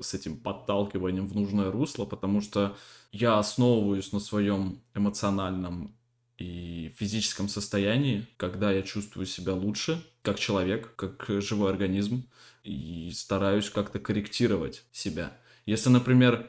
с 0.00 0.14
этим 0.14 0.38
подталкиванием 0.38 1.28
в 1.28 1.34
нужное 1.34 1.70
русло, 1.70 2.06
потому 2.06 2.40
что 2.40 2.76
я 3.12 3.38
основываюсь 3.38 4.12
на 4.12 4.18
своем 4.18 4.80
эмоциональном 4.94 5.94
и 6.38 6.92
физическом 6.96 7.48
состоянии, 7.48 8.26
когда 8.38 8.72
я 8.72 8.82
чувствую 8.82 9.26
себя 9.26 9.54
лучше, 9.54 10.02
как 10.22 10.38
человек, 10.38 10.96
как 10.96 11.26
живой 11.42 11.70
организм, 11.70 12.24
и 12.64 13.12
стараюсь 13.14 13.68
как-то 13.68 13.98
корректировать 14.00 14.84
себя. 14.90 15.36
Если, 15.66 15.88
например, 15.88 16.46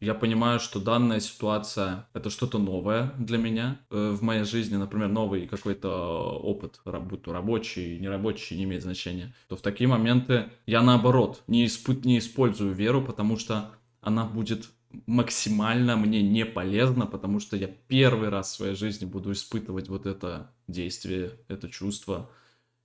я 0.00 0.14
понимаю, 0.14 0.58
что 0.58 0.80
данная 0.80 1.20
ситуация 1.20 2.08
это 2.14 2.30
что-то 2.30 2.58
новое 2.58 3.12
для 3.18 3.38
меня 3.38 3.78
э, 3.90 4.10
в 4.10 4.22
моей 4.22 4.42
жизни, 4.44 4.76
например, 4.76 5.08
новый 5.08 5.46
какой-то 5.46 6.38
опыт, 6.42 6.80
будь 6.84 7.22
то 7.22 7.32
рабочий, 7.32 7.98
нерабочий, 7.98 8.56
не 8.56 8.64
имеет 8.64 8.82
значения, 8.82 9.32
то 9.48 9.56
в 9.56 9.60
такие 9.60 9.88
моменты 9.88 10.50
я 10.66 10.82
наоборот 10.82 11.42
не, 11.46 11.66
испыт, 11.66 12.04
не 12.04 12.18
использую 12.18 12.74
веру, 12.74 13.02
потому 13.02 13.36
что 13.36 13.70
она 14.00 14.24
будет 14.24 14.68
максимально 15.06 15.96
мне 15.96 16.22
не 16.22 16.44
полезно, 16.44 17.06
потому 17.06 17.38
что 17.38 17.56
я 17.56 17.68
первый 17.68 18.30
раз 18.30 18.52
в 18.52 18.56
своей 18.56 18.74
жизни 18.74 19.04
буду 19.04 19.32
испытывать 19.32 19.88
вот 19.88 20.06
это 20.06 20.50
действие, 20.66 21.32
это 21.48 21.68
чувство, 21.68 22.30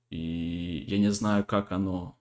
и 0.10 0.86
я 0.88 1.00
не 1.00 1.12
знаю, 1.12 1.44
как 1.46 1.72
оно 1.72 2.19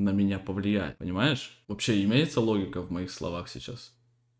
на 0.00 0.10
меня 0.10 0.38
повлияет, 0.38 0.98
понимаешь? 0.98 1.62
Вообще 1.68 2.02
имеется 2.04 2.40
логика 2.40 2.82
в 2.82 2.90
моих 2.90 3.10
словах 3.10 3.48
сейчас? 3.48 3.92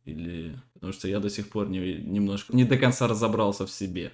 Или... 0.05 0.59
Потому 0.75 0.93
что 0.93 1.09
я 1.09 1.21
до 1.21 1.31
сих 1.31 1.51
пор 1.51 1.69
не, 1.69 1.97
немножко 1.97 2.55
не 2.55 2.65
до 2.65 2.77
конца 2.79 3.07
разобрался 3.07 3.67
в 3.67 3.71
себе. 3.71 4.13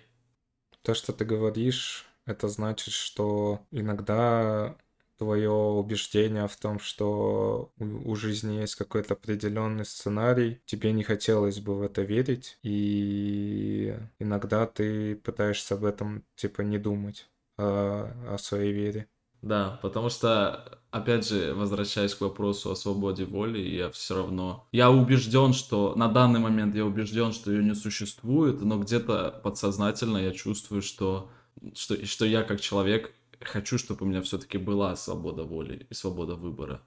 То, 0.83 0.95
что 0.95 1.13
ты 1.13 1.25
говоришь, 1.25 2.05
это 2.27 2.49
значит, 2.49 2.93
что 2.93 3.61
иногда 3.71 4.77
твое 5.17 5.51
убеждение 5.51 6.47
в 6.47 6.57
том, 6.57 6.79
что 6.79 7.73
у, 7.79 8.15
жизни 8.17 8.61
есть 8.61 8.75
какой-то 8.75 9.15
определенный 9.15 9.85
сценарий, 9.85 10.61
тебе 10.67 10.93
не 10.93 11.03
хотелось 11.03 11.61
бы 11.61 11.77
в 11.77 11.83
это 11.83 12.03
верить, 12.03 12.59
и 12.63 13.97
иногда 14.19 14.67
ты 14.67 15.17
пытаешься 15.17 15.75
об 15.75 15.85
этом 15.85 16.25
типа 16.35 16.63
не 16.63 16.79
думать 16.79 17.29
о, 17.57 18.13
о 18.35 18.39
своей 18.39 18.73
вере. 18.73 19.09
Да, 19.43 19.79
потому 19.83 20.09
что, 20.09 20.81
опять 20.91 21.29
же, 21.29 21.55
возвращаясь 21.55 22.15
к 22.15 22.21
вопросу 22.21 22.71
о 22.71 22.77
свободе 22.77 23.25
воли, 23.25 23.61
я 23.61 23.91
все 23.91 24.17
равно... 24.17 24.67
Я 24.73 24.91
убежден, 24.91 25.53
что... 25.53 25.95
На 25.95 26.09
данный 26.09 26.41
момент 26.41 26.75
я 26.75 26.85
убежден, 26.85 27.33
что 27.33 27.53
ее 27.53 27.63
не 27.63 27.75
существует, 27.75 28.61
но 28.61 28.79
где-то 28.79 29.41
подсознательно 29.43 30.19
я 30.19 30.33
чувствую, 30.33 30.83
что, 30.83 31.31
что, 31.75 32.05
что 32.05 32.25
я 32.25 32.43
как 32.43 32.61
человек 32.61 33.15
хочу, 33.41 33.79
чтобы 33.79 34.05
у 34.05 34.09
меня 34.09 34.23
все-таки 34.23 34.59
была 34.59 34.97
свобода 34.97 35.45
воли 35.45 35.87
и 35.89 35.95
свобода 35.95 36.35
выбора. 36.35 36.83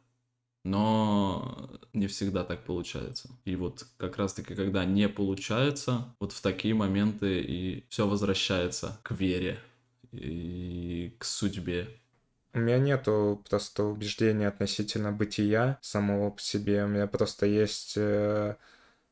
Но 0.65 1.69
не 1.93 2.07
всегда 2.07 2.43
так 2.43 2.65
получается. 2.65 3.29
И 3.45 3.55
вот 3.55 3.85
как 3.97 4.17
раз-таки, 4.17 4.55
когда 4.55 4.83
не 4.83 5.07
получается, 5.07 6.13
вот 6.19 6.33
в 6.33 6.41
такие 6.41 6.73
моменты 6.73 7.41
и 7.41 7.85
все 7.89 8.07
возвращается 8.07 8.99
к 9.03 9.11
вере 9.11 9.59
и 10.11 11.15
к 11.17 11.23
судьбе. 11.23 11.98
У 12.53 12.59
меня 12.59 12.79
нету 12.79 13.43
просто 13.49 13.83
убеждения 13.83 14.47
относительно 14.47 15.11
бытия 15.11 15.77
самого 15.81 16.31
по 16.31 16.41
себе. 16.41 16.83
У 16.83 16.87
меня 16.87 17.05
просто 17.05 17.45
есть 17.45 17.93
э, 17.95 18.55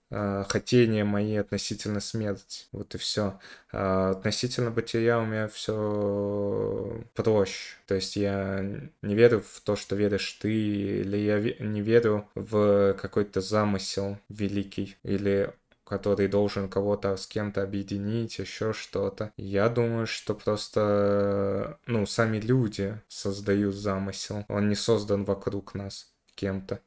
э, 0.09 0.43
хотения 0.49 1.03
мои 1.03 1.35
относительно 1.35 1.99
смерти. 1.99 2.65
Вот 2.71 2.95
и 2.95 2.97
все. 2.97 3.39
А 3.71 4.11
относительно 4.11 4.71
бытия 4.71 5.19
у 5.19 5.25
меня 5.25 5.47
все 5.49 7.03
проще. 7.13 7.75
То 7.85 7.95
есть 7.95 8.15
я 8.15 8.61
не 9.03 9.15
верю 9.15 9.41
в 9.47 9.61
то, 9.61 9.75
что 9.75 9.95
веришь 9.95 10.33
ты, 10.41 10.51
или 10.51 11.17
я 11.17 11.39
не 11.63 11.81
верю 11.81 12.27
в 12.33 12.95
какой-то 12.95 13.41
замысел 13.41 14.17
великий, 14.29 14.97
или 15.03 15.53
который 15.87 16.27
должен 16.27 16.69
кого-то 16.69 17.15
с 17.15 17.25
кем-то 17.27 17.63
объединить, 17.63 18.39
еще 18.39 18.73
что-то. 18.73 19.31
Я 19.37 19.69
думаю, 19.69 20.05
что 20.05 20.35
просто, 20.35 21.79
ну, 21.85 22.05
сами 22.05 22.39
люди 22.39 23.01
создают 23.07 23.73
замысел. 23.73 24.43
Он 24.49 24.67
не 24.67 24.75
создан 24.75 25.23
вокруг 25.23 25.75
нас 25.75 26.11
кем-то. 26.35 26.81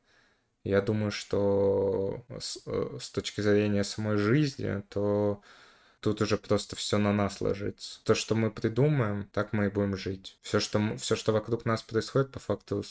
Я 0.64 0.82
думаю, 0.82 1.10
что 1.10 2.22
с, 2.38 2.58
э, 2.66 2.98
с 3.00 3.10
точки 3.10 3.40
зрения 3.40 3.84
самой 3.84 4.18
жизни, 4.18 4.82
то 4.90 5.40
тут 6.00 6.20
уже 6.20 6.36
просто 6.36 6.76
все 6.76 6.98
на 6.98 7.14
нас 7.14 7.40
ложится. 7.40 8.00
То, 8.04 8.14
что 8.14 8.34
мы 8.34 8.50
придумаем, 8.50 9.28
так 9.32 9.54
мы 9.54 9.66
и 9.66 9.70
будем 9.70 9.96
жить. 9.96 10.38
Все, 10.42 10.60
что, 10.60 10.96
все, 10.98 11.16
что 11.16 11.32
вокруг 11.32 11.64
нас 11.64 11.82
происходит, 11.82 12.32
по 12.32 12.38
факту, 12.38 12.84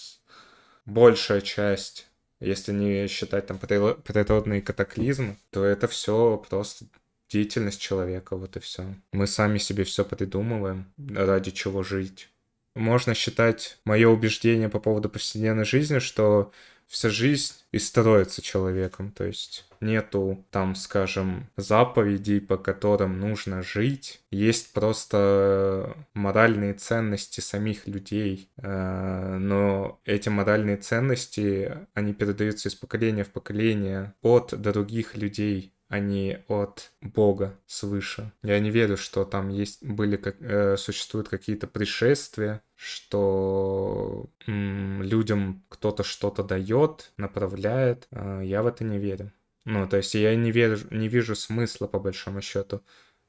большая 0.85 1.41
часть 1.41 2.08
если 2.39 2.71
не 2.71 3.07
считать 3.07 3.47
там 3.47 3.57
природные 3.57 4.61
катаклизмы, 4.61 5.37
то 5.51 5.63
это 5.63 5.87
все 5.87 6.43
просто 6.49 6.85
деятельность 7.29 7.81
человека, 7.81 8.35
вот 8.35 8.57
и 8.57 8.59
все. 8.59 8.85
Мы 9.11 9.27
сами 9.27 9.57
себе 9.57 9.83
все 9.83 10.03
придумываем, 10.03 10.91
ради 10.97 11.51
чего 11.51 11.83
жить. 11.83 12.29
Можно 12.75 13.13
считать 13.13 13.77
мое 13.83 14.07
убеждение 14.09 14.69
по 14.69 14.79
поводу 14.79 15.09
повседневной 15.09 15.65
жизни, 15.65 15.99
что 15.99 16.51
вся 16.89 17.09
жизнь 17.09 17.53
и 17.71 17.79
строится 17.79 18.41
человеком. 18.41 19.11
То 19.11 19.23
есть 19.23 19.65
нету 19.79 20.45
там, 20.49 20.75
скажем, 20.75 21.49
заповедей, 21.55 22.41
по 22.41 22.57
которым 22.57 23.19
нужно 23.19 23.61
жить. 23.61 24.21
Есть 24.31 24.73
просто 24.73 25.95
моральные 26.13 26.73
ценности 26.73 27.39
самих 27.39 27.87
людей. 27.87 28.49
Э, 28.57 29.37
но 29.39 30.01
эти 30.03 30.29
моральные 30.29 30.77
ценности, 30.77 31.87
они 31.93 32.13
передаются 32.13 32.69
из 32.69 32.75
поколения 32.75 33.23
в 33.23 33.29
поколение 33.29 34.13
от 34.21 34.59
других 34.59 35.15
людей 35.15 35.73
а 35.89 35.99
не 35.99 36.43
от 36.47 36.91
Бога 37.01 37.59
свыше. 37.65 38.31
Я 38.43 38.59
не 38.59 38.69
верю, 38.71 38.95
что 38.97 39.25
там 39.25 39.49
есть, 39.49 39.83
были, 39.83 40.17
как, 40.17 40.37
э, 40.41 40.77
существуют 40.77 41.29
какие-то 41.29 41.67
пришествия, 41.67 42.61
что 42.75 44.29
м, 44.47 45.01
людям 45.03 45.63
кто-то 45.69 46.03
что-то 46.03 46.43
дает, 46.43 47.11
направляет. 47.17 48.07
Э, 48.11 48.41
я 48.43 48.61
в 48.63 48.67
это 48.67 48.83
не 48.83 48.99
верю. 48.99 49.31
Ну, 49.65 49.87
то 49.89 49.97
есть 49.97 50.13
я 50.15 50.35
не, 50.35 50.51
верю, 50.51 50.77
не 50.91 51.07
вижу 51.07 51.35
смысла, 51.35 51.87
по 51.87 51.99
большому 51.99 52.41
счету, 52.41 52.81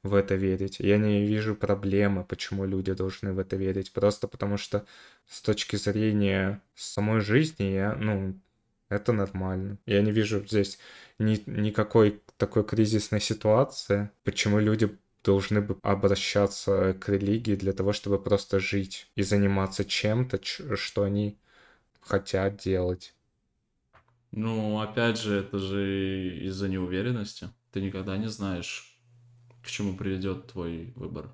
в 0.03 0.15
это 0.15 0.35
верить. 0.35 0.79
Я 0.79 0.97
не 0.97 1.25
вижу 1.25 1.55
проблемы, 1.55 2.23
почему 2.23 2.65
люди 2.65 2.93
должны 2.93 3.33
в 3.33 3.39
это 3.39 3.55
верить. 3.55 3.91
Просто 3.93 4.27
потому 4.27 4.57
что 4.57 4.85
с 5.27 5.41
точки 5.41 5.75
зрения 5.77 6.61
самой 6.75 7.21
жизни 7.21 7.63
я, 7.65 7.95
ну, 7.95 8.39
это 8.91 9.13
нормально. 9.13 9.77
Я 9.85 10.01
не 10.01 10.11
вижу 10.11 10.45
здесь 10.45 10.79
ни, 11.19 11.41
никакой 11.45 12.21
такой 12.37 12.63
кризисной 12.63 13.21
ситуации, 13.21 14.11
почему 14.23 14.59
люди 14.59 14.97
должны 15.23 15.61
бы 15.61 15.77
обращаться 15.83 16.93
к 16.93 17.09
религии 17.09 17.55
для 17.55 17.73
того, 17.73 17.93
чтобы 17.93 18.21
просто 18.21 18.59
жить 18.59 19.07
и 19.15 19.23
заниматься 19.23 19.85
чем-то, 19.85 20.39
что 20.75 21.03
они 21.03 21.37
хотят 22.01 22.57
делать. 22.57 23.15
Ну, 24.31 24.79
опять 24.79 25.19
же, 25.19 25.39
это 25.39 25.59
же 25.59 26.37
из-за 26.45 26.69
неуверенности. 26.69 27.49
Ты 27.71 27.81
никогда 27.81 28.17
не 28.17 28.27
знаешь, 28.27 28.97
к 29.63 29.67
чему 29.67 29.95
приведет 29.95 30.47
твой 30.47 30.93
выбор. 30.95 31.29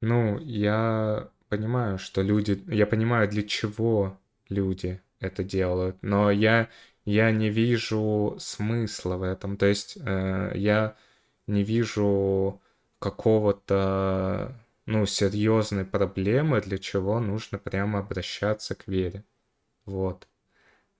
Ну, 0.00 0.38
я 0.38 1.30
понимаю, 1.48 1.98
что 1.98 2.22
люди... 2.22 2.62
Я 2.68 2.86
понимаю, 2.86 3.28
для 3.28 3.42
чего 3.42 4.18
люди 4.48 5.00
это 5.20 5.44
делают, 5.44 5.96
но 6.02 6.30
я 6.30 6.68
я 7.04 7.30
не 7.30 7.50
вижу 7.50 8.36
смысла 8.38 9.16
в 9.16 9.22
этом. 9.22 9.56
То 9.56 9.66
есть 9.66 9.96
э, 10.00 10.52
я 10.54 10.96
не 11.46 11.62
вижу 11.64 12.60
какого-то, 12.98 14.54
ну, 14.86 15.06
серьезной 15.06 15.84
проблемы, 15.84 16.60
для 16.60 16.78
чего 16.78 17.18
нужно 17.18 17.58
прямо 17.58 18.00
обращаться 18.00 18.74
к 18.74 18.86
вере. 18.86 19.24
Вот. 19.86 20.28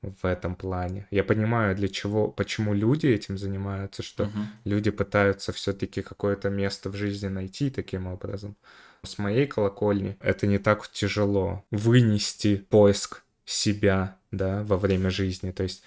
В 0.03 0.25
этом 0.25 0.55
плане. 0.57 1.07
Я 1.11 1.25
понимаю, 1.25 1.77
для 1.77 1.89
чего, 1.89 2.29
почему 2.29 2.73
люди 2.73 3.07
этим 3.07 3.37
занимаются, 3.37 4.03
что 4.03 4.25
uh-huh. 4.25 4.45
люди 4.65 4.91
пытаются 4.91 5.53
все-таки 5.53 6.01
какое-то 6.01 6.49
место 6.49 6.89
в 6.89 6.97
жизни 6.97 7.29
найти 7.29 7.69
таким 7.69 8.07
образом. 8.07 8.57
С 9.03 9.19
моей 9.19 9.47
колокольни 9.47 10.17
это 10.21 10.47
не 10.47 10.59
так 10.59 10.89
тяжело 10.89 11.65
вынести 11.71 12.57
поиск 12.57 13.23
себя, 13.51 14.17
да, 14.31 14.63
во 14.65 14.77
время 14.77 15.11
жизни. 15.11 15.51
То 15.51 15.63
есть 15.63 15.83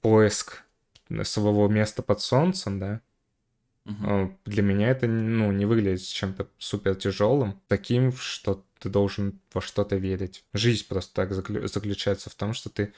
поиск 0.00 0.62
своего 1.22 1.68
места 1.68 2.02
под 2.02 2.20
солнцем, 2.20 2.78
да, 2.78 3.00
угу. 3.84 4.36
для 4.44 4.62
меня 4.62 4.90
это, 4.90 5.06
ну, 5.06 5.50
не 5.52 5.64
выглядит 5.64 6.06
чем-то 6.06 6.48
супер 6.58 6.94
тяжелым, 6.94 7.60
таким, 7.66 8.12
что 8.12 8.64
ты 8.78 8.88
должен 8.88 9.40
во 9.52 9.60
что-то 9.60 9.96
верить. 9.96 10.44
Жизнь 10.52 10.86
просто 10.86 11.14
так 11.14 11.32
заключается 11.32 12.30
в 12.30 12.34
том, 12.34 12.52
что 12.52 12.70
ты 12.70 12.92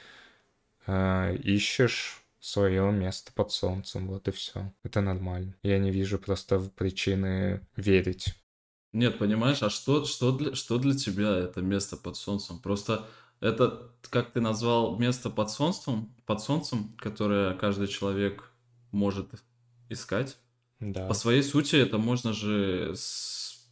э, 0.87 1.37
ищешь 1.37 2.23
свое 2.41 2.91
место 2.91 3.33
под 3.33 3.53
солнцем, 3.53 4.09
вот 4.09 4.29
и 4.29 4.31
все. 4.33 4.73
Это 4.83 5.01
нормально. 5.01 5.55
Я 5.63 5.79
не 5.79 5.91
вижу 5.91 6.19
просто 6.19 6.59
причины 6.77 7.67
верить. 7.77 8.35
Нет, 8.93 9.19
понимаешь, 9.19 9.63
а 9.63 9.71
что, 9.71 10.05
что, 10.05 10.33
для, 10.33 10.55
что 10.55 10.79
для 10.79 10.95
тебя 10.95 11.37
это 11.37 11.63
место 11.63 11.97
под 11.97 12.17
солнцем? 12.17 12.59
Просто 12.59 13.07
это, 13.41 13.91
как 14.11 14.33
ты 14.33 14.41
назвал, 14.41 14.99
место 14.99 15.31
под 15.31 15.51
солнцем, 15.51 16.15
под 16.27 16.41
солнцем, 16.41 16.95
которое 16.99 17.55
каждый 17.55 17.89
человек 17.89 18.53
может 18.93 19.29
искать. 19.89 20.37
Да. 20.79 21.07
По 21.07 21.15
своей 21.15 21.43
сути, 21.43 21.77
это 21.77 21.99
можно 21.99 22.33
же 22.33 22.95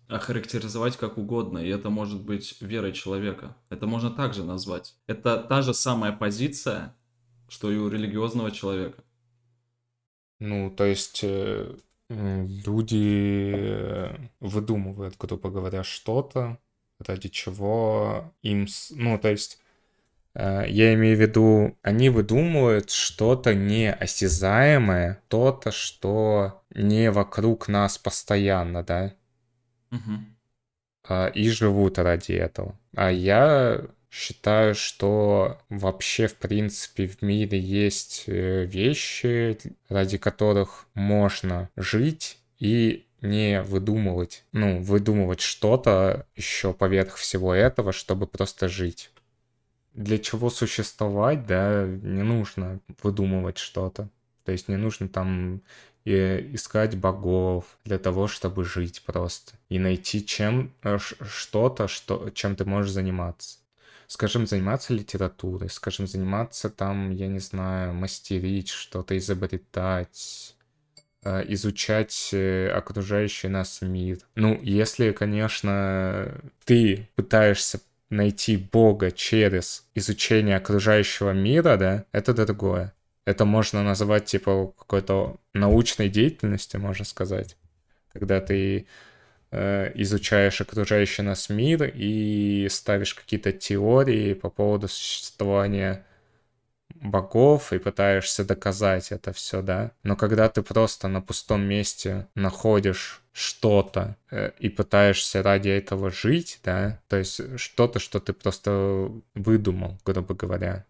охарактеризовать 0.08 0.96
как 0.96 1.18
угодно, 1.18 1.58
и 1.58 1.68
это 1.68 1.90
может 1.90 2.22
быть 2.22 2.60
верой 2.60 2.92
человека. 2.92 3.56
Это 3.68 3.86
можно 3.86 4.10
также 4.10 4.42
назвать. 4.42 4.96
Это 5.06 5.38
та 5.38 5.62
же 5.62 5.74
самая 5.74 6.12
позиция, 6.12 6.94
что 7.48 7.70
и 7.70 7.76
у 7.76 7.88
религиозного 7.88 8.50
человека. 8.50 9.02
Ну, 10.40 10.70
то 10.70 10.84
есть 10.84 11.20
э, 11.22 11.76
люди 12.08 13.52
э, 13.54 14.16
выдумывают, 14.40 15.16
грубо 15.18 15.50
говоря, 15.50 15.82
что-то, 15.82 16.58
ради 16.98 17.28
чего 17.28 18.32
им... 18.42 18.66
Ну, 18.90 19.18
то 19.18 19.30
есть 19.30 19.58
э, 20.34 20.64
я 20.68 20.94
имею 20.94 21.16
в 21.16 21.20
виду, 21.20 21.78
они 21.82 22.10
выдумывают 22.10 22.90
что-то 22.90 23.54
неосязаемое, 23.54 25.22
то-то, 25.28 25.70
что 25.70 26.62
не 26.74 27.10
вокруг 27.10 27.68
нас 27.68 27.98
постоянно, 27.98 28.82
да? 28.82 29.14
Угу. 29.90 31.30
И 31.34 31.48
живут 31.48 31.98
ради 31.98 32.32
этого. 32.32 32.78
А 32.94 33.10
я 33.10 33.86
считаю, 34.10 34.74
что 34.74 35.58
вообще, 35.68 36.26
в 36.26 36.36
принципе, 36.36 37.06
в 37.06 37.22
мире 37.22 37.58
есть 37.58 38.24
э, 38.26 38.64
вещи, 38.64 39.58
ради 39.88 40.18
которых 40.18 40.86
можно 40.94 41.70
жить 41.76 42.38
и 42.58 43.06
не 43.20 43.62
выдумывать, 43.62 44.44
ну, 44.52 44.80
выдумывать 44.80 45.40
что-то 45.40 46.26
еще 46.36 46.72
поверх 46.72 47.16
всего 47.16 47.54
этого, 47.54 47.92
чтобы 47.92 48.26
просто 48.26 48.68
жить. 48.68 49.10
Для 49.94 50.18
чего 50.18 50.50
существовать, 50.50 51.46
да, 51.46 51.86
не 51.86 52.22
нужно 52.22 52.80
выдумывать 53.02 53.58
что-то. 53.58 54.08
То 54.44 54.52
есть 54.52 54.68
не 54.68 54.76
нужно 54.76 55.08
там 55.08 55.62
и 56.04 56.50
искать 56.52 56.96
богов 56.96 57.64
для 57.84 57.98
того, 57.98 58.28
чтобы 58.28 58.64
жить 58.64 59.02
просто. 59.04 59.54
И 59.68 59.78
найти 59.78 60.24
чем 60.24 60.72
э, 60.82 60.98
что-то, 60.98 61.88
что, 61.88 62.30
чем 62.30 62.56
ты 62.56 62.64
можешь 62.64 62.92
заниматься 62.92 63.58
скажем, 64.08 64.46
заниматься 64.46 64.94
литературой, 64.94 65.68
скажем, 65.68 66.06
заниматься 66.06 66.70
там, 66.70 67.10
я 67.10 67.28
не 67.28 67.38
знаю, 67.38 67.92
мастерить, 67.94 68.70
что-то 68.70 69.16
изобретать, 69.16 70.56
э, 70.57 70.57
изучать 71.48 72.30
э, 72.32 72.68
окружающий 72.68 73.48
нас 73.48 73.80
мир. 73.82 74.18
Ну, 74.34 74.60
если, 74.62 75.12
конечно, 75.12 76.32
ты 76.64 77.08
пытаешься 77.14 77.80
найти 78.10 78.56
Бога 78.56 79.10
через 79.10 79.86
изучение 79.94 80.56
окружающего 80.56 81.32
мира, 81.32 81.76
да, 81.76 82.04
это 82.12 82.32
другое. 82.34 82.94
Это 83.24 83.44
можно 83.44 83.82
назвать, 83.82 84.24
типа, 84.24 84.72
какой-то 84.78 85.36
научной 85.52 86.08
деятельностью, 86.08 86.80
можно 86.80 87.04
сказать. 87.04 87.56
Когда 88.12 88.40
ты 88.40 88.86
Э, 89.50 89.90
изучаешь 89.94 90.60
окружающий 90.60 91.22
нас 91.22 91.48
мир 91.48 91.90
и 91.94 92.66
ставишь 92.70 93.14
какие-то 93.14 93.50
теории 93.50 94.34
по 94.34 94.50
поводу 94.50 94.88
существования 94.88 96.04
богов 97.00 97.72
и 97.72 97.78
пытаешься 97.78 98.44
доказать 98.44 99.12
это 99.12 99.32
все, 99.32 99.62
да. 99.62 99.92
Но 100.02 100.16
когда 100.16 100.48
ты 100.48 100.62
просто 100.62 101.08
на 101.08 101.20
пустом 101.20 101.62
месте 101.62 102.28
находишь 102.34 103.20
что-то 103.32 104.16
э, 104.30 104.52
и 104.58 104.68
пытаешься 104.68 105.42
ради 105.42 105.68
этого 105.68 106.10
жить, 106.10 106.60
да, 106.64 107.00
то 107.08 107.16
есть 107.16 107.58
что-то, 107.58 107.98
что 107.98 108.20
ты 108.20 108.32
просто 108.32 109.10
выдумал, 109.34 109.98
грубо 110.04 110.34
говоря. 110.34 110.84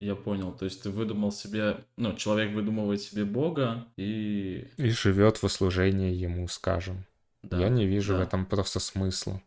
Я 0.00 0.14
понял. 0.14 0.52
То 0.52 0.64
есть 0.64 0.82
ты 0.82 0.90
выдумал 0.90 1.32
себе, 1.32 1.78
ну, 1.96 2.14
человек 2.14 2.52
выдумывает 2.54 3.00
себе 3.00 3.24
Бога 3.24 3.86
и... 3.96 4.68
И 4.76 4.90
живет 4.90 5.42
в 5.42 5.48
служении 5.48 6.14
ему, 6.14 6.46
скажем. 6.46 7.04
Да, 7.42 7.58
Я 7.58 7.68
не 7.68 7.86
вижу 7.86 8.14
да. 8.14 8.20
в 8.20 8.22
этом 8.22 8.46
просто 8.46 8.78
смысла. 8.78 9.42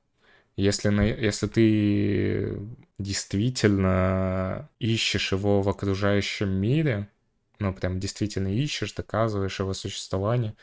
Если, 0.57 0.89
на, 0.89 1.01
если 1.01 1.47
ты 1.47 2.59
действительно 2.97 4.69
ищешь 4.79 5.31
его 5.31 5.61
в 5.61 5.69
окружающем 5.69 6.49
мире, 6.49 7.09
ну, 7.59 7.73
прям 7.73 7.99
действительно 7.99 8.53
ищешь, 8.53 8.93
доказываешь 8.93 9.59
его 9.59 9.73
существование, 9.73 10.55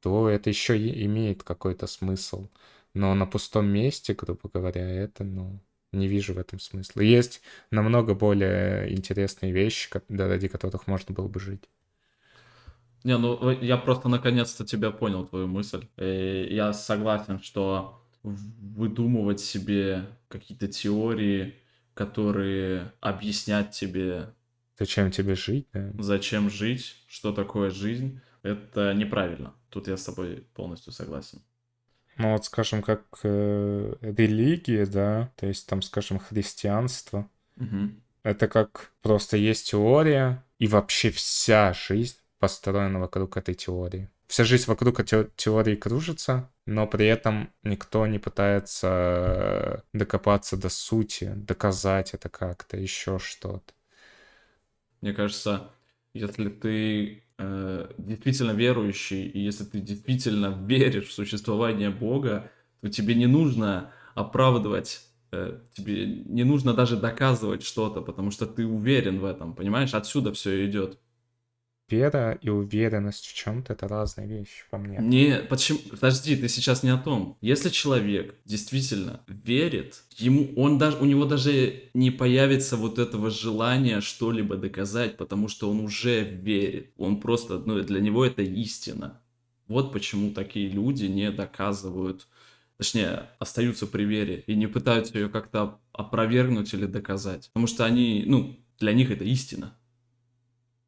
то 0.00 0.28
это 0.28 0.50
еще 0.50 0.78
и 0.78 1.04
имеет 1.06 1.42
какой-то 1.42 1.86
смысл. 1.86 2.48
Но 2.94 3.14
на 3.14 3.26
пустом 3.26 3.66
месте, 3.66 4.14
грубо 4.14 4.50
говоря, 4.52 4.88
это, 4.88 5.24
ну, 5.24 5.60
не 5.92 6.08
вижу 6.08 6.34
в 6.34 6.38
этом 6.38 6.58
смысла. 6.60 7.00
Есть 7.00 7.42
намного 7.70 8.14
более 8.14 8.92
интересные 8.92 9.52
вещи, 9.52 9.90
ради 10.08 10.48
которых 10.48 10.86
можно 10.86 11.14
было 11.14 11.28
бы 11.28 11.40
жить. 11.40 11.68
Не, 13.02 13.16
ну 13.16 13.50
я 13.50 13.76
просто 13.78 14.08
наконец-то 14.08 14.64
тебя 14.64 14.90
понял, 14.90 15.26
твою 15.26 15.46
мысль. 15.46 15.86
И 15.96 16.02
э, 16.02 16.46
я 16.50 16.72
согласен, 16.72 17.40
что 17.40 18.02
выдумывать 18.22 19.40
себе 19.40 20.06
какие-то 20.28 20.68
теории, 20.68 21.54
которые 21.94 22.92
объяснят 23.00 23.70
тебе... 23.70 24.34
Зачем 24.78 25.10
тебе 25.10 25.34
жить, 25.34 25.66
да? 25.72 25.90
Зачем 25.98 26.50
жить, 26.50 26.96
что 27.08 27.32
такое 27.32 27.70
жизнь, 27.70 28.20
это 28.42 28.94
неправильно. 28.94 29.54
Тут 29.68 29.88
я 29.88 29.96
с 29.96 30.04
тобой 30.04 30.46
полностью 30.54 30.92
согласен. 30.92 31.42
Ну 32.16 32.32
вот, 32.32 32.44
скажем, 32.44 32.82
как 32.82 33.04
э, 33.22 33.94
религия, 34.00 34.86
да, 34.86 35.32
то 35.36 35.46
есть 35.46 35.66
там, 35.66 35.80
скажем, 35.80 36.18
христианство. 36.18 37.30
Угу. 37.56 37.90
Это 38.22 38.48
как 38.48 38.92
просто 39.00 39.36
есть 39.36 39.70
теория, 39.70 40.44
и 40.58 40.66
вообще 40.66 41.10
вся 41.10 41.72
жизнь 41.72 42.16
построена 42.38 43.00
вокруг 43.00 43.36
этой 43.36 43.54
теории. 43.54 44.10
Вся 44.30 44.44
жизнь 44.44 44.66
вокруг 44.68 45.04
теории 45.04 45.74
кружится, 45.74 46.52
но 46.64 46.86
при 46.86 47.04
этом 47.04 47.52
никто 47.64 48.06
не 48.06 48.20
пытается 48.20 49.82
докопаться 49.92 50.56
до 50.56 50.68
сути, 50.68 51.32
доказать 51.34 52.14
это 52.14 52.28
как-то, 52.28 52.76
еще 52.76 53.18
что-то. 53.18 53.74
Мне 55.00 55.12
кажется, 55.14 55.70
если 56.14 56.48
ты 56.48 57.24
э, 57.38 57.90
действительно 57.98 58.52
верующий, 58.52 59.26
и 59.26 59.40
если 59.40 59.64
ты 59.64 59.80
действительно 59.80 60.56
веришь 60.64 61.08
в 61.08 61.12
существование 61.12 61.90
Бога, 61.90 62.52
то 62.82 62.88
тебе 62.88 63.16
не 63.16 63.26
нужно 63.26 63.92
оправдывать 64.14 65.00
э, 65.32 65.58
тебе 65.74 66.06
не 66.06 66.44
нужно 66.44 66.72
даже 66.72 66.96
доказывать 66.96 67.64
что-то, 67.64 68.00
потому 68.00 68.30
что 68.30 68.46
ты 68.46 68.64
уверен 68.64 69.18
в 69.18 69.24
этом, 69.24 69.56
понимаешь? 69.56 69.92
Отсюда 69.92 70.32
все 70.32 70.64
идет 70.66 71.00
вера 71.90 72.38
и 72.40 72.48
уверенность 72.48 73.26
в 73.26 73.34
чем-то 73.34 73.72
это 73.72 73.88
разные 73.88 74.26
вещи 74.26 74.64
по 74.70 74.78
мне. 74.78 74.98
Не, 75.00 75.38
почему? 75.48 75.78
Подожди, 75.90 76.36
ты 76.36 76.48
сейчас 76.48 76.82
не 76.82 76.90
о 76.90 76.98
том. 76.98 77.36
Если 77.40 77.68
человек 77.68 78.34
действительно 78.44 79.20
верит, 79.26 80.02
ему 80.16 80.52
он 80.56 80.78
даже 80.78 80.98
у 80.98 81.04
него 81.04 81.24
даже 81.24 81.90
не 81.94 82.10
появится 82.10 82.76
вот 82.76 82.98
этого 82.98 83.30
желания 83.30 84.00
что-либо 84.00 84.56
доказать, 84.56 85.16
потому 85.16 85.48
что 85.48 85.70
он 85.70 85.80
уже 85.80 86.22
верит. 86.22 86.92
Он 86.96 87.20
просто, 87.20 87.58
ну, 87.58 87.80
для 87.82 88.00
него 88.00 88.24
это 88.24 88.42
истина. 88.42 89.20
Вот 89.66 89.92
почему 89.92 90.32
такие 90.32 90.68
люди 90.68 91.04
не 91.04 91.30
доказывают, 91.30 92.26
точнее, 92.76 93.30
остаются 93.38 93.86
при 93.86 94.04
вере 94.04 94.42
и 94.46 94.54
не 94.54 94.66
пытаются 94.66 95.18
ее 95.18 95.28
как-то 95.28 95.78
опровергнуть 95.92 96.74
или 96.74 96.86
доказать. 96.86 97.50
Потому 97.52 97.66
что 97.66 97.84
они, 97.84 98.24
ну, 98.26 98.58
для 98.78 98.92
них 98.92 99.10
это 99.10 99.24
истина 99.24 99.76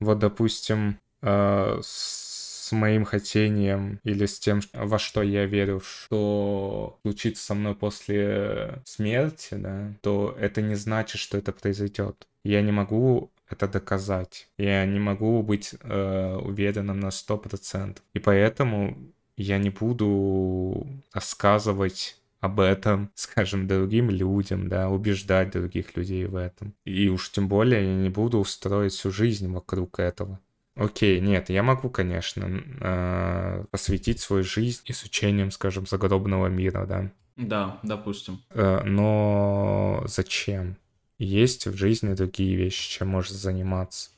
вот, 0.05 0.18
допустим, 0.18 0.98
э, 1.22 1.80
с 1.82 2.72
моим 2.72 3.05
хотением 3.05 4.00
или 4.03 4.26
с 4.26 4.38
тем, 4.38 4.61
во 4.72 4.98
что 4.98 5.22
я 5.22 5.44
верю, 5.46 5.80
что 5.80 6.98
случится 7.03 7.44
со 7.44 7.55
мной 7.55 7.74
после 7.74 8.82
смерти, 8.84 9.55
да, 9.55 9.92
то 10.00 10.36
это 10.38 10.62
не 10.62 10.74
значит, 10.74 11.20
что 11.20 11.38
это 11.38 11.53
произойдет. 11.53 12.26
Я 12.44 12.62
не 12.62 12.72
могу 12.72 13.30
это 13.48 13.68
доказать. 13.68 14.48
Я 14.59 14.84
не 14.86 14.98
могу 14.98 15.42
быть 15.42 15.74
э, 15.80 16.36
уверенным 16.42 17.00
на 17.00 17.11
сто 17.11 17.36
процентов. 17.36 18.03
И 18.14 18.18
поэтому 18.18 18.96
я 19.36 19.59
не 19.59 19.70
буду 19.70 20.86
рассказывать 21.12 22.16
об 22.43 22.59
этом, 22.61 23.11
скажем, 23.14 23.66
другим 23.66 24.11
людям, 24.11 24.68
да, 24.68 24.90
убеждать 24.90 25.53
других 25.53 25.97
людей 25.97 26.26
в 26.26 26.36
этом. 26.36 26.74
И 26.84 27.09
уж 27.09 27.30
тем 27.30 27.49
более 27.49 27.82
я 27.82 27.95
не 27.95 28.11
буду 28.11 28.38
устроить 28.38 28.93
всю 28.93 29.11
жизнь 29.11 29.51
вокруг 29.51 29.99
этого. 29.99 30.38
Окей, 30.74 31.20
нет, 31.20 31.51
я 31.51 31.62
могу, 31.62 31.88
конечно, 31.88 32.62
э, 32.80 33.64
посвятить 33.70 34.20
свою 34.20 34.43
жизнь 34.43 34.82
изучением, 34.86 35.51
скажем, 35.51 35.86
загробного 35.86 36.49
мира, 36.49 36.86
да. 36.86 37.12
Да, 37.36 37.78
допустим. 37.82 38.40
Э, 38.51 38.82
но 38.84 40.03
зачем? 40.07 40.76
Есть 41.18 41.66
в 41.66 41.76
жизни 41.76 42.14
другие 42.14 42.57
вещи, 42.57 42.90
чем 42.90 43.09
можно 43.09 43.36
заниматься 43.36 44.11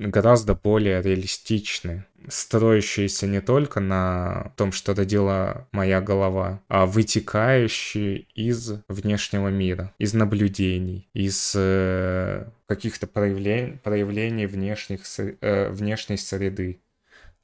гораздо 0.00 0.54
более 0.54 1.02
реалистичны, 1.02 2.04
строящиеся 2.28 3.26
не 3.26 3.40
только 3.40 3.80
на 3.80 4.52
том, 4.56 4.72
что 4.72 4.94
родила 4.94 5.68
моя 5.72 6.00
голова, 6.00 6.60
а 6.68 6.86
вытекающие 6.86 8.26
из 8.34 8.72
внешнего 8.88 9.48
мира, 9.48 9.94
из 9.98 10.14
наблюдений, 10.14 11.08
из 11.12 11.52
э, 11.54 12.46
каких-то 12.66 13.06
проявлений, 13.06 13.78
проявлений 13.82 14.46
внешних, 14.46 15.02
э, 15.18 15.70
внешней 15.70 16.16
среды. 16.16 16.80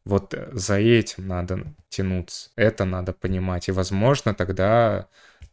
Вот 0.05 0.35
за 0.53 0.79
этим 0.79 1.27
надо 1.27 1.75
тянуться, 1.89 2.51
это 2.57 2.85
надо 2.85 3.13
понимать. 3.13 3.69
И, 3.69 3.73
возможно, 3.73 4.35
тогда 4.35 5.09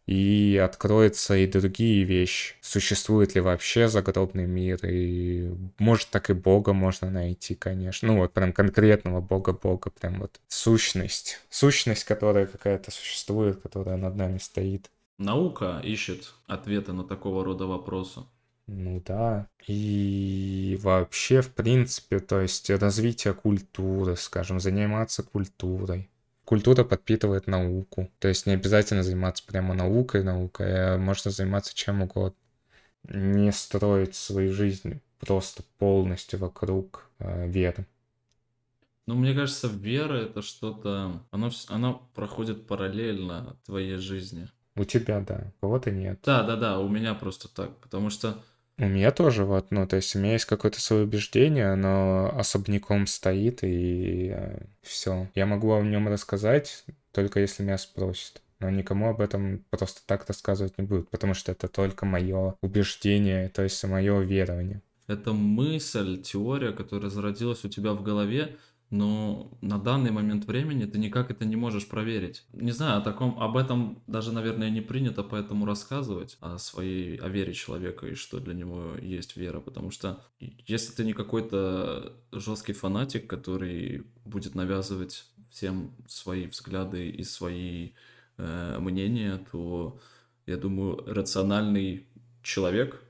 и 0.05 0.59
откроются 0.63 1.35
и 1.35 1.47
другие 1.47 2.03
вещи. 2.03 2.55
Существует 2.61 3.35
ли 3.35 3.41
вообще 3.41 3.87
загробный 3.87 4.45
мир, 4.45 4.79
и 4.85 5.53
может 5.79 6.09
так 6.09 6.29
и 6.29 6.33
Бога 6.33 6.73
можно 6.73 7.09
найти, 7.09 7.55
конечно. 7.55 8.09
Ну 8.09 8.17
вот 8.19 8.33
прям 8.33 8.53
конкретного 8.53 9.21
Бога-Бога, 9.21 9.89
прям 9.91 10.19
вот 10.19 10.39
сущность. 10.47 11.39
Сущность, 11.49 12.03
которая 12.03 12.47
какая-то 12.47 12.91
существует, 12.91 13.61
которая 13.61 13.97
над 13.97 14.15
нами 14.15 14.37
стоит. 14.39 14.89
Наука 15.17 15.79
ищет 15.83 16.33
ответы 16.47 16.91
на 16.91 17.03
такого 17.03 17.45
рода 17.45 17.65
вопросы. 17.65 18.21
Ну 18.67 19.01
да. 19.05 19.47
И 19.67 20.79
вообще, 20.81 21.41
в 21.41 21.53
принципе, 21.53 22.19
то 22.19 22.41
есть 22.41 22.69
развитие 22.69 23.33
культуры, 23.33 24.15
скажем, 24.15 24.59
заниматься 24.59 25.21
культурой. 25.21 26.09
Культура 26.45 26.83
подпитывает 26.83 27.47
науку. 27.47 28.11
То 28.19 28.27
есть 28.27 28.45
не 28.45 28.53
обязательно 28.53 29.03
заниматься 29.03 29.43
прямо 29.45 29.73
наукой, 29.73 30.23
наукой, 30.23 30.95
а 30.95 30.97
можно 30.97 31.31
заниматься 31.31 31.73
чем 31.73 32.01
угодно. 32.01 32.37
Не 33.03 33.51
строить 33.51 34.15
свою 34.15 34.53
жизнь 34.53 35.01
просто 35.19 35.63
полностью 35.77 36.39
вокруг 36.39 37.09
э, 37.19 37.47
веры. 37.47 37.85
Ну, 39.05 39.15
мне 39.15 39.33
кажется, 39.33 39.67
вера 39.67 40.15
это 40.15 40.41
что-то, 40.41 41.21
оно, 41.31 41.51
оно 41.67 42.09
проходит 42.13 42.67
параллельно 42.67 43.57
твоей 43.65 43.97
жизни. 43.97 44.47
У 44.75 44.85
тебя, 44.85 45.19
да, 45.19 45.51
у 45.57 45.61
кого-то 45.61 45.91
нет. 45.91 46.19
Да, 46.23 46.43
да, 46.43 46.55
да, 46.55 46.79
у 46.79 46.87
меня 46.87 47.13
просто 47.13 47.53
так, 47.53 47.77
потому 47.79 48.09
что 48.09 48.41
у 48.85 48.89
меня 48.89 49.11
тоже 49.11 49.45
вот, 49.45 49.71
ну, 49.71 49.87
то 49.87 49.95
есть 49.95 50.15
у 50.15 50.19
меня 50.19 50.33
есть 50.33 50.45
какое-то 50.45 50.79
свое 50.79 51.03
убеждение, 51.03 51.71
оно 51.71 52.33
особняком 52.37 53.07
стоит, 53.07 53.63
и 53.63 54.33
э, 54.35 54.65
все. 54.81 55.29
Я 55.35 55.45
могу 55.45 55.73
о 55.73 55.81
нем 55.81 56.07
рассказать, 56.07 56.85
только 57.11 57.39
если 57.39 57.63
меня 57.63 57.77
спросят. 57.77 58.41
Но 58.59 58.69
никому 58.69 59.09
об 59.09 59.19
этом 59.19 59.65
просто 59.69 60.01
так 60.05 60.25
рассказывать 60.27 60.77
не 60.77 60.85
будут, 60.85 61.09
потому 61.09 61.33
что 61.33 61.51
это 61.51 61.67
только 61.67 62.05
мое 62.05 62.55
убеждение, 62.61 63.49
то 63.49 63.63
есть 63.63 63.83
мое 63.83 64.21
верование. 64.21 64.81
Это 65.07 65.33
мысль, 65.33 66.21
теория, 66.21 66.71
которая 66.71 67.09
зародилась 67.09 67.65
у 67.65 67.69
тебя 67.69 67.93
в 67.93 68.03
голове, 68.03 68.55
но 68.93 69.49
на 69.61 69.79
данный 69.79 70.11
момент 70.11 70.45
времени 70.45 70.85
ты 70.85 70.99
никак 70.99 71.31
это 71.31 71.45
не 71.45 71.55
можешь 71.55 71.87
проверить. 71.87 72.45
Не 72.53 72.71
знаю, 72.71 72.99
о 72.99 73.01
таком, 73.01 73.39
об 73.39 73.57
этом 73.57 74.03
даже, 74.05 74.31
наверное, 74.31 74.69
не 74.69 74.81
принято 74.81 75.23
поэтому 75.23 75.65
рассказывать, 75.65 76.37
о 76.41 76.59
своей, 76.59 77.17
о 77.17 77.27
вере 77.27 77.53
человека 77.53 78.05
и 78.05 78.13
что 78.13 78.39
для 78.39 78.53
него 78.53 78.93
есть 79.01 79.35
вера, 79.35 79.61
потому 79.61 79.89
что 79.89 80.21
если 80.39 80.93
ты 80.93 81.05
не 81.05 81.13
какой-то 81.13 82.13
жесткий 82.31 82.73
фанатик, 82.73 83.25
который 83.25 84.05
будет 84.25 84.53
навязывать 84.53 85.25
всем 85.49 85.95
свои 86.07 86.45
взгляды 86.45 87.09
и 87.09 87.23
свои 87.23 87.93
э, 88.37 88.77
мнения, 88.79 89.43
то 89.51 89.99
я 90.45 90.57
думаю, 90.57 91.03
рациональный 91.07 92.05
человек, 92.43 93.01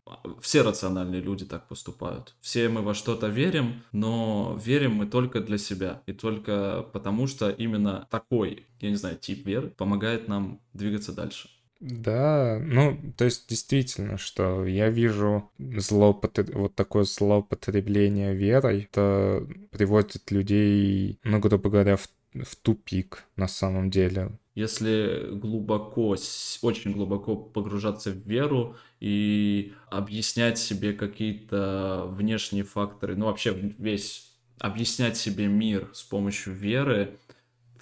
все 0.42 0.62
рациональные 0.62 1.22
люди 1.22 1.46
так 1.46 1.68
поступают. 1.68 2.36
Все 2.40 2.70
мы 2.70 2.82
во 2.82 2.94
что-то 2.94 3.28
верим, 3.28 3.84
но 3.92 4.60
верим 4.64 4.96
мы 4.96 5.08
только 5.08 5.42
для 5.42 5.58
себя. 5.58 6.02
И 6.06 6.14
только 6.14 6.86
потому, 6.94 7.28
что 7.28 7.50
именно 7.50 8.08
такой, 8.10 8.66
я 8.80 8.90
не 8.90 8.96
знаю, 8.96 9.18
тип 9.18 9.46
веры 9.46 9.70
помогает 9.70 10.28
нам 10.28 10.62
двигаться 10.74 11.14
дальше. 11.14 11.50
Да, 11.80 12.60
ну, 12.62 12.98
то 13.18 13.26
есть 13.26 13.50
действительно, 13.50 14.18
что 14.18 14.66
я 14.66 14.90
вижу 14.90 15.52
злоупотр... 15.58 16.46
вот 16.54 16.76
такое 16.76 17.04
злоупотребление 17.04 18.34
верой, 18.34 18.88
это 18.90 19.46
приводит 19.70 20.32
людей, 20.32 21.20
ну, 21.24 21.40
грубо 21.40 21.70
говоря, 21.70 21.98
в, 21.98 22.08
в 22.34 22.56
тупик 22.56 23.26
на 23.36 23.50
самом 23.50 23.90
деле 23.90 24.32
если 24.56 25.30
глубоко, 25.32 26.16
очень 26.62 26.94
глубоко 26.94 27.36
погружаться 27.36 28.12
в 28.12 28.18
веру 28.28 28.78
и 29.00 29.74
объяснять 29.90 30.58
себе 30.58 30.94
какие-то 30.94 32.06
внешние 32.10 32.64
факторы, 32.64 33.16
ну 33.16 33.26
вообще 33.26 33.54
весь 33.78 34.32
объяснять 34.60 35.18
себе 35.18 35.48
мир 35.48 35.90
с 35.94 36.04
помощью 36.04 36.54
веры, 36.54 37.18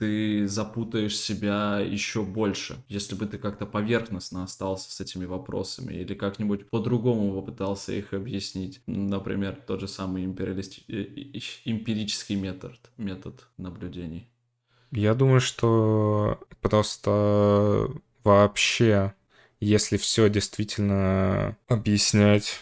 ты 0.02 0.48
запутаешь 0.48 1.16
себя 1.16 1.80
еще 1.80 2.24
больше, 2.24 2.84
если 2.88 3.14
бы 3.14 3.28
ты 3.28 3.38
как-то 3.38 3.68
поверхностно 3.68 4.44
остался 4.44 4.92
с 4.92 5.00
этими 5.00 5.26
вопросами 5.26 5.94
или 5.94 6.16
как-нибудь 6.16 6.68
по-другому 6.72 7.40
попытался 7.40 7.94
их 7.94 8.12
объяснить. 8.14 8.82
Например, 8.88 9.56
тот 9.68 9.80
же 9.80 9.88
самый 9.88 10.26
империалисти... 10.26 10.84
Э, 10.88 11.04
эмпирический 11.66 12.36
метод, 12.36 12.80
метод 12.98 13.48
наблюдений. 13.58 14.28
Я 14.92 15.14
думаю, 15.14 15.40
что 15.40 16.40
просто 16.62 17.90
вообще, 18.24 19.14
если 19.60 19.98
все 19.98 20.30
действительно 20.30 21.58
объяснять 21.68 22.60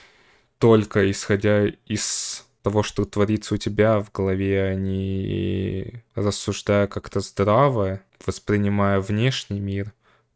только 0.60 1.10
исходя 1.10 1.66
из 1.86 2.46
того, 2.62 2.84
что 2.84 3.06
творится 3.06 3.56
у 3.56 3.58
тебя 3.58 4.00
в 4.00 4.12
голове, 4.12 4.64
а 4.64 4.76
не 4.76 6.04
рассуждая 6.14 6.88
как-то 6.88 7.20
здраво, 7.22 8.02
воспринимая 8.26 9.00
внешний 9.00 9.60
мир, 9.60 9.94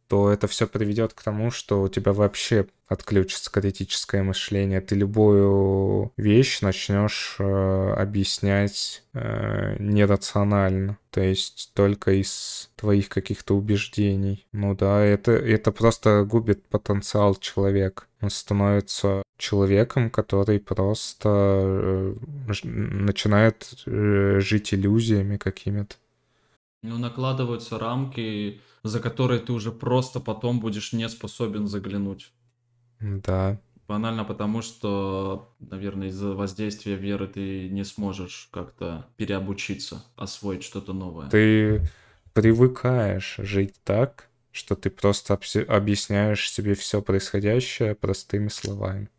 то 0.08 0.32
это 0.32 0.48
все 0.48 0.68
приведет 0.68 1.14
к 1.14 1.22
тому, 1.22 1.52
что 1.52 1.82
у 1.82 1.88
тебя 1.88 2.14
вообще 2.14 2.68
отключится 2.88 3.52
критическое 3.52 4.24
мышление. 4.24 4.82
Ты 4.82 4.96
любую 4.96 6.12
вещь 6.18 6.62
начнешь 6.62 7.36
э, 7.40 7.94
объяснять 7.98 9.04
э, 9.14 9.76
нерационально, 9.80 10.98
то 11.10 11.22
есть 11.22 11.72
только 11.74 12.12
из 12.12 12.70
твоих 12.76 13.10
каких-то 13.10 13.56
убеждений. 13.56 14.46
Ну 14.52 14.76
да, 14.76 15.04
это, 15.04 15.32
это 15.32 15.72
просто 15.72 16.24
губит 16.24 16.68
потенциал 16.68 17.36
человека. 17.36 18.04
Он 18.22 18.30
становится 18.30 19.24
человеком, 19.38 20.10
который 20.10 20.60
просто 20.60 21.30
э, 21.30 22.16
начинает 22.64 23.74
э, 23.86 24.40
жить 24.40 24.74
иллюзиями 24.74 25.38
какими-то. 25.38 25.96
Ну, 26.84 26.98
накладываются 26.98 27.80
рамки, 27.80 28.62
за 28.84 29.00
которые 29.00 29.40
ты 29.40 29.54
уже 29.54 29.72
просто 29.72 30.20
потом 30.20 30.60
будешь 30.60 30.94
не 30.94 31.08
способен 31.10 31.66
заглянуть. 31.66 32.32
Да. 33.00 33.60
Банально 33.88 34.26
потому, 34.26 34.62
что, 34.62 35.56
наверное, 35.60 36.10
из-за 36.10 36.34
воздействия 36.34 36.96
веры 36.96 37.28
ты 37.28 37.70
не 37.70 37.84
сможешь 37.86 38.50
как-то 38.52 39.08
переобучиться, 39.16 40.04
освоить 40.16 40.64
что-то 40.64 40.94
новое. 40.94 41.30
Ты 41.30 41.88
привыкаешь 42.34 43.36
жить 43.38 43.76
так, 43.84 44.30
что 44.52 44.76
ты 44.76 44.90
просто 44.90 45.40
объясняешь 45.68 46.52
себе 46.52 46.76
все 46.76 47.02
происходящее 47.02 47.96
простыми 47.96 48.50
словами 48.50 49.10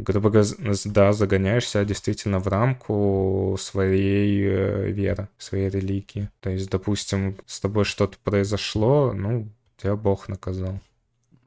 грубо 0.00 0.30
говоря, 0.30 0.48
да, 0.86 1.12
загоняешься 1.12 1.84
действительно 1.84 2.38
в 2.38 2.46
рамку 2.48 3.56
своей 3.58 4.44
э, 4.44 4.90
веры, 4.90 5.28
своей 5.38 5.68
религии. 5.68 6.30
То 6.40 6.50
есть, 6.50 6.70
допустим, 6.70 7.36
с 7.46 7.60
тобой 7.60 7.84
что-то 7.84 8.16
произошло, 8.22 9.12
ну, 9.12 9.48
тебя 9.76 9.96
Бог 9.96 10.28
наказал. 10.28 10.80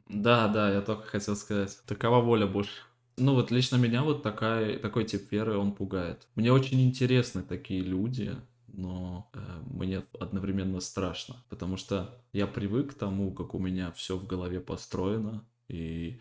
Да, 0.07 0.47
да, 0.47 0.71
я 0.71 0.81
только 0.81 1.07
хотел 1.07 1.35
сказать. 1.35 1.77
Такова 1.87 2.19
воля 2.19 2.47
Божья. 2.47 2.71
Ну 3.17 3.35
вот 3.35 3.51
лично 3.51 3.75
меня 3.75 4.03
вот 4.03 4.23
такая, 4.23 4.79
такой 4.79 5.05
тип 5.05 5.31
веры, 5.31 5.57
он 5.57 5.73
пугает. 5.73 6.27
Мне 6.35 6.51
очень 6.51 6.81
интересны 6.81 7.43
такие 7.43 7.81
люди, 7.81 8.35
но 8.67 9.29
э, 9.33 9.39
мне 9.67 10.03
одновременно 10.19 10.79
страшно, 10.79 11.35
потому 11.49 11.77
что 11.77 12.17
я 12.33 12.47
привык 12.47 12.91
к 12.91 12.97
тому, 12.97 13.31
как 13.31 13.53
у 13.53 13.59
меня 13.59 13.91
все 13.91 14.17
в 14.17 14.25
голове 14.25 14.59
построено, 14.59 15.45
и 15.67 16.19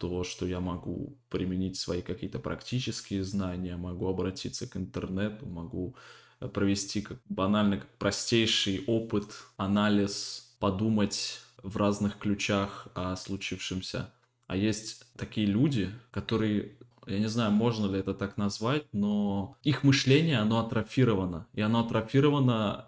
то, 0.00 0.24
что 0.24 0.46
я 0.46 0.60
могу 0.60 1.18
применить 1.28 1.76
свои 1.76 2.00
какие-то 2.00 2.38
практические 2.38 3.22
знания, 3.22 3.76
могу 3.76 4.08
обратиться 4.08 4.66
к 4.66 4.74
интернету, 4.78 5.44
могу 5.44 5.94
э, 6.40 6.48
провести 6.48 7.02
как 7.02 7.18
банально, 7.28 7.76
как 7.76 7.88
простейший 7.98 8.82
опыт, 8.86 9.26
анализ, 9.58 10.56
подумать 10.58 11.40
в 11.62 11.76
разных 11.76 12.18
ключах 12.18 12.88
о 12.94 13.14
случившемся. 13.14 14.10
А 14.46 14.56
есть 14.56 15.04
такие 15.18 15.46
люди, 15.46 15.90
которые, 16.10 16.78
я 17.10 17.18
не 17.18 17.28
знаю, 17.28 17.50
можно 17.52 17.86
ли 17.86 17.98
это 17.98 18.14
так 18.14 18.36
назвать, 18.36 18.84
но 18.92 19.56
их 19.62 19.84
мышление, 19.84 20.38
оно 20.38 20.60
атрофировано. 20.60 21.46
И 21.52 21.60
оно 21.60 21.80
атрофировано 21.80 22.86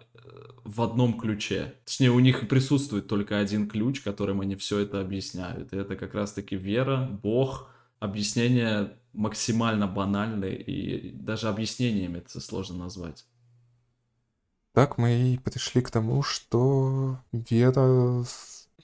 в 0.63 0.81
одном 0.81 1.19
ключе. 1.19 1.75
Точнее, 1.85 2.11
у 2.11 2.19
них 2.19 2.47
присутствует 2.47 3.07
только 3.07 3.37
один 3.37 3.67
ключ, 3.67 4.01
которым 4.01 4.41
они 4.41 4.55
все 4.55 4.79
это 4.79 5.01
объясняют. 5.01 5.73
И 5.73 5.77
это 5.77 5.95
как 5.95 6.13
раз-таки 6.13 6.55
вера, 6.55 7.07
Бог, 7.21 7.69
объяснение 7.99 8.97
максимально 9.13 9.87
банальное, 9.87 10.53
и 10.53 11.11
даже 11.11 11.49
объяснениями 11.49 12.17
это 12.17 12.39
сложно 12.39 12.77
назвать. 12.77 13.25
Так 14.73 14.97
мы 14.97 15.33
и 15.33 15.37
пришли 15.37 15.81
к 15.81 15.91
тому, 15.91 16.23
что 16.23 17.19
вера 17.31 18.25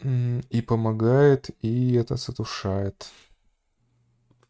и 0.04 0.62
помогает, 0.62 1.50
и 1.62 1.94
это 1.94 2.16
задушает. 2.16 3.10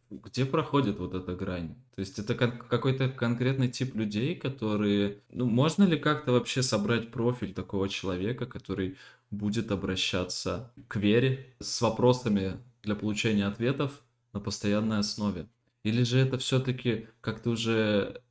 Где 0.09 0.45
проходит 0.45 0.99
вот 0.99 1.13
эта 1.13 1.35
грань? 1.35 1.75
То 1.95 1.99
есть 1.99 2.19
это 2.19 2.35
кон- 2.35 2.57
какой-то 2.57 3.09
конкретный 3.09 3.69
тип 3.69 3.95
людей, 3.95 4.35
которые... 4.35 5.19
Ну, 5.31 5.45
можно 5.45 5.83
ли 5.83 5.97
как-то 5.97 6.31
вообще 6.31 6.63
собрать 6.63 7.11
профиль 7.11 7.53
такого 7.53 7.89
человека, 7.89 8.45
который 8.45 8.97
будет 9.31 9.71
обращаться 9.71 10.71
к 10.87 10.95
вере 10.95 11.53
с 11.59 11.81
вопросами 11.81 12.57
для 12.83 12.95
получения 12.95 13.45
ответов 13.45 14.01
на 14.33 14.39
постоянной 14.39 14.99
основе? 14.99 15.47
Или 15.83 16.03
же 16.03 16.19
это 16.19 16.37
все-таки, 16.37 17.07
как 17.21 17.41
ты 17.41 17.49
уже 17.49 18.21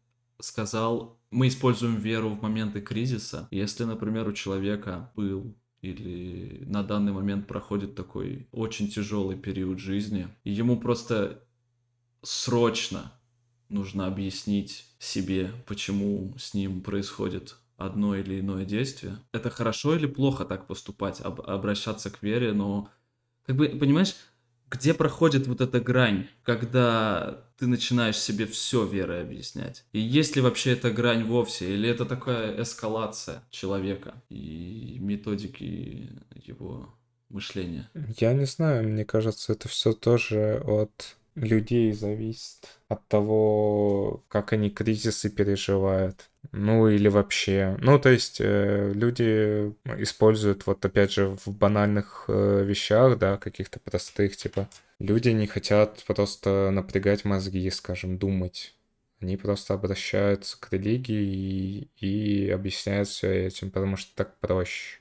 сказал, 0.41 1.18
мы 1.31 1.49
используем 1.49 1.97
веру 1.97 2.31
в 2.31 2.43
моменты 2.43 2.81
кризиса. 2.81 3.49
Если, 3.51 3.85
например, 3.85 4.29
у 4.29 4.33
человека 4.33 5.11
был 5.14 5.55
или 5.81 6.64
на 6.66 6.83
данный 6.83 7.12
момент 7.12 7.47
проходит 7.47 7.95
такой 7.95 8.49
очень 8.51 8.89
тяжелый 8.89 9.37
период 9.37 9.79
жизни, 9.79 10.29
и 10.43 10.51
ему 10.51 10.81
просто 10.81 11.45
срочно 12.22 13.12
нужно 13.68 14.06
объяснить 14.06 14.86
себе, 14.98 15.52
почему 15.66 16.34
с 16.38 16.54
ним 16.54 16.82
происходит 16.82 17.56
одно 17.76 18.16
или 18.16 18.40
иное 18.40 18.64
действие. 18.64 19.18
Это 19.32 19.50
хорошо 19.50 19.94
или 19.94 20.06
плохо 20.06 20.44
так 20.44 20.66
поступать, 20.66 21.20
об, 21.20 21.40
обращаться 21.42 22.10
к 22.10 22.22
вере, 22.22 22.52
но 22.52 22.90
как 23.46 23.56
бы, 23.56 23.68
понимаешь, 23.68 24.14
где 24.70 24.92
проходит 24.92 25.46
вот 25.46 25.60
эта 25.60 25.80
грань, 25.80 26.26
когда 26.42 27.48
ты 27.56 27.66
начинаешь 27.66 28.18
себе 28.18 28.46
все 28.46 28.84
верой 28.84 29.22
объяснять? 29.22 29.84
И 29.92 30.00
есть 30.00 30.36
ли 30.36 30.42
вообще 30.42 30.72
эта 30.72 30.90
грань 30.90 31.24
вовсе? 31.24 31.72
Или 31.72 31.88
это 31.88 32.04
такая 32.04 32.60
эскалация 32.62 33.42
человека 33.50 34.22
и 34.28 34.98
методики 35.00 36.10
его 36.34 36.94
мышления? 37.30 37.88
Я 38.18 38.34
не 38.34 38.44
знаю, 38.44 38.88
мне 38.88 39.04
кажется, 39.04 39.52
это 39.52 39.68
все 39.68 39.92
тоже 39.92 40.62
от 40.66 41.16
людей 41.45 41.93
зависит, 41.93 42.80
от 42.89 43.07
того, 43.09 44.24
как 44.28 44.53
они 44.53 44.70
кризисы 44.70 45.30
переживают. 45.30 46.30
Ну 46.53 46.89
или 46.89 47.09
вообще. 47.09 47.76
Ну 47.80 47.99
то 47.99 48.09
есть 48.09 48.41
э, 48.41 48.93
люди 48.95 49.74
используют 49.99 50.66
вот 50.66 50.84
опять 50.84 51.12
же 51.12 51.36
в 51.45 51.49
банальных 51.49 52.24
э, 52.28 52.64
вещах, 52.64 53.18
да, 53.18 53.36
каких-то 53.36 53.80
простых, 53.80 54.36
типа 54.36 54.68
люди 54.99 55.30
не 55.30 55.47
хотят 55.47 56.05
просто 56.07 56.70
напрягать 56.70 57.24
мозги, 57.24 57.68
скажем, 57.70 58.18
думать. 58.18 58.74
Они 59.20 59.36
просто 59.36 59.74
обращаются 59.74 60.59
к 60.61 60.72
религии 60.72 61.91
и, 62.01 62.47
и 62.47 62.51
объясняют 62.51 63.09
все 63.09 63.47
этим, 63.47 63.70
потому 63.70 63.97
что 63.97 64.14
так 64.14 64.39
проще. 64.39 65.01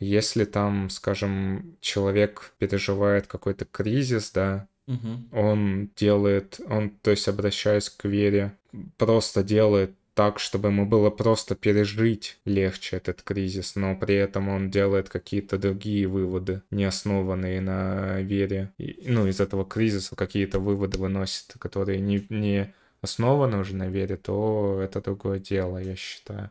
Если 0.00 0.44
там, 0.44 0.90
скажем, 0.90 1.76
человек 1.80 2.52
переживает 2.58 3.26
какой-то 3.26 3.64
кризис, 3.64 4.30
да, 4.30 4.68
Угу. 4.88 5.38
он 5.38 5.90
делает, 5.96 6.60
он, 6.66 6.90
то 6.90 7.10
есть, 7.10 7.28
обращаясь 7.28 7.90
к 7.90 8.06
вере, 8.06 8.56
просто 8.96 9.42
делает 9.42 9.92
так, 10.14 10.40
чтобы 10.40 10.70
ему 10.70 10.84
было 10.84 11.10
просто 11.10 11.54
пережить 11.54 12.40
легче 12.44 12.96
этот 12.96 13.22
кризис, 13.22 13.76
но 13.76 13.94
при 13.94 14.16
этом 14.16 14.48
он 14.48 14.68
делает 14.68 15.08
какие-то 15.08 15.58
другие 15.58 16.08
выводы, 16.08 16.62
не 16.72 16.84
основанные 16.86 17.60
на 17.60 18.20
вере. 18.22 18.72
И, 18.78 19.04
ну, 19.06 19.28
из 19.28 19.38
этого 19.40 19.64
кризиса 19.64 20.16
какие-то 20.16 20.58
выводы 20.58 20.98
выносит, 20.98 21.54
которые 21.60 22.00
не, 22.00 22.26
не 22.30 22.74
основаны 23.00 23.58
уже 23.58 23.76
на 23.76 23.88
вере, 23.88 24.16
то 24.16 24.80
это 24.82 25.00
другое 25.00 25.38
дело, 25.38 25.78
я 25.78 25.94
считаю. 25.94 26.50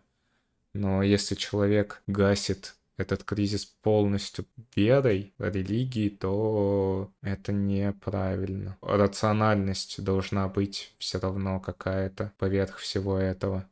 Но 0.73 1.03
если 1.03 1.35
человек 1.35 2.01
гасит 2.07 2.75
этот 2.97 3.23
кризис 3.23 3.65
полностью 3.65 4.45
верой, 4.75 5.33
религией, 5.37 6.09
то 6.09 7.11
это 7.21 7.53
неправильно. 7.53 8.77
Рациональность 8.81 10.03
должна 10.03 10.47
быть 10.47 10.93
все 10.97 11.19
равно 11.19 11.59
какая-то 11.59 12.33
поверх 12.37 12.77
всего 12.77 13.17
этого. 13.17 13.69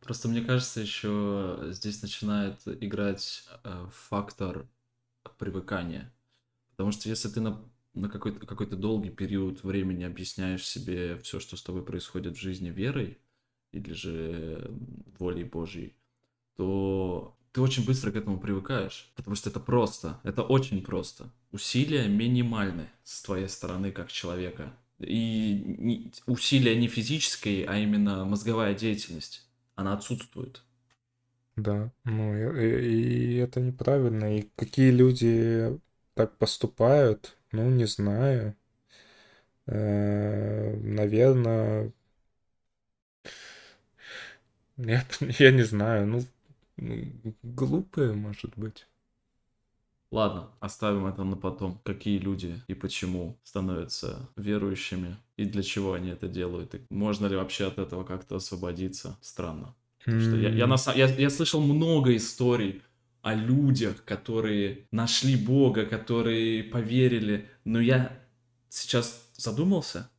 Просто 0.00 0.28
мне 0.28 0.40
кажется, 0.40 0.80
еще 0.80 1.58
здесь 1.68 2.02
начинает 2.02 2.60
играть 2.66 3.44
э, 3.62 3.86
фактор 4.08 4.66
привыкания. 5.38 6.12
Потому 6.70 6.90
что 6.90 7.08
если 7.08 7.28
ты 7.28 7.40
на, 7.40 7.62
на 7.94 8.08
какой-то 8.08 8.44
какой 8.44 8.66
долгий 8.66 9.10
период 9.10 9.62
времени 9.62 10.02
объясняешь 10.02 10.66
себе 10.66 11.18
все, 11.18 11.38
что 11.38 11.56
с 11.56 11.62
тобой 11.62 11.84
происходит 11.84 12.36
в 12.36 12.40
жизни 12.40 12.70
верой, 12.70 13.18
или 13.72 13.92
же 13.92 14.70
волей 15.18 15.44
Божьей, 15.44 15.96
то 16.56 17.36
ты 17.52 17.60
очень 17.60 17.84
быстро 17.84 18.10
к 18.10 18.16
этому 18.16 18.38
привыкаешь, 18.38 19.10
потому 19.14 19.36
что 19.36 19.50
это 19.50 19.60
просто, 19.60 20.18
это 20.24 20.42
очень 20.42 20.82
просто. 20.82 21.30
Усилия 21.52 22.08
минимальны 22.08 22.88
с 23.04 23.22
твоей 23.22 23.48
стороны 23.48 23.92
как 23.92 24.10
человека. 24.10 24.72
И 24.98 26.10
усилия 26.26 26.76
не 26.76 26.88
физические, 26.88 27.66
а 27.66 27.76
именно 27.76 28.24
мозговая 28.24 28.74
деятельность, 28.74 29.46
она 29.74 29.92
отсутствует. 29.94 30.62
Да, 31.56 31.92
ну 32.04 32.34
и, 32.56 33.34
и 33.34 33.36
это 33.36 33.60
неправильно. 33.60 34.38
И 34.38 34.48
какие 34.56 34.90
люди 34.90 35.78
так 36.14 36.36
поступают, 36.38 37.36
ну 37.52 37.68
не 37.70 37.84
знаю. 37.86 38.56
Э, 39.66 40.76
наверное, 40.76 41.92
нет, 44.76 45.18
я 45.38 45.50
не 45.52 45.62
знаю. 45.62 46.06
Ну, 46.06 46.22
Глупые, 47.42 48.12
может 48.12 48.56
быть. 48.56 48.86
Ладно, 50.10 50.50
оставим 50.60 51.06
это 51.06 51.24
на 51.24 51.36
потом. 51.36 51.80
Какие 51.84 52.18
люди 52.18 52.60
и 52.68 52.74
почему 52.74 53.40
становятся 53.44 54.28
верующими, 54.36 55.16
и 55.38 55.46
для 55.46 55.62
чего 55.62 55.94
они 55.94 56.10
это 56.10 56.28
делают, 56.28 56.74
и 56.74 56.82
можно 56.90 57.26
ли 57.26 57.36
вообще 57.36 57.66
от 57.66 57.78
этого 57.78 58.04
как-то 58.04 58.36
освободиться? 58.36 59.16
Странно. 59.22 59.74
Что 60.00 60.36
я, 60.36 60.50
я, 60.50 60.66
на, 60.66 60.76
я, 60.94 61.06
я 61.06 61.30
слышал 61.30 61.62
много 61.62 62.14
историй 62.14 62.82
о 63.22 63.34
людях, 63.34 64.04
которые 64.04 64.86
нашли 64.90 65.36
Бога, 65.36 65.86
которые 65.86 66.64
поверили, 66.64 67.48
но 67.64 67.80
я 67.80 68.12
сейчас 68.68 69.30
задумался, 69.36 70.10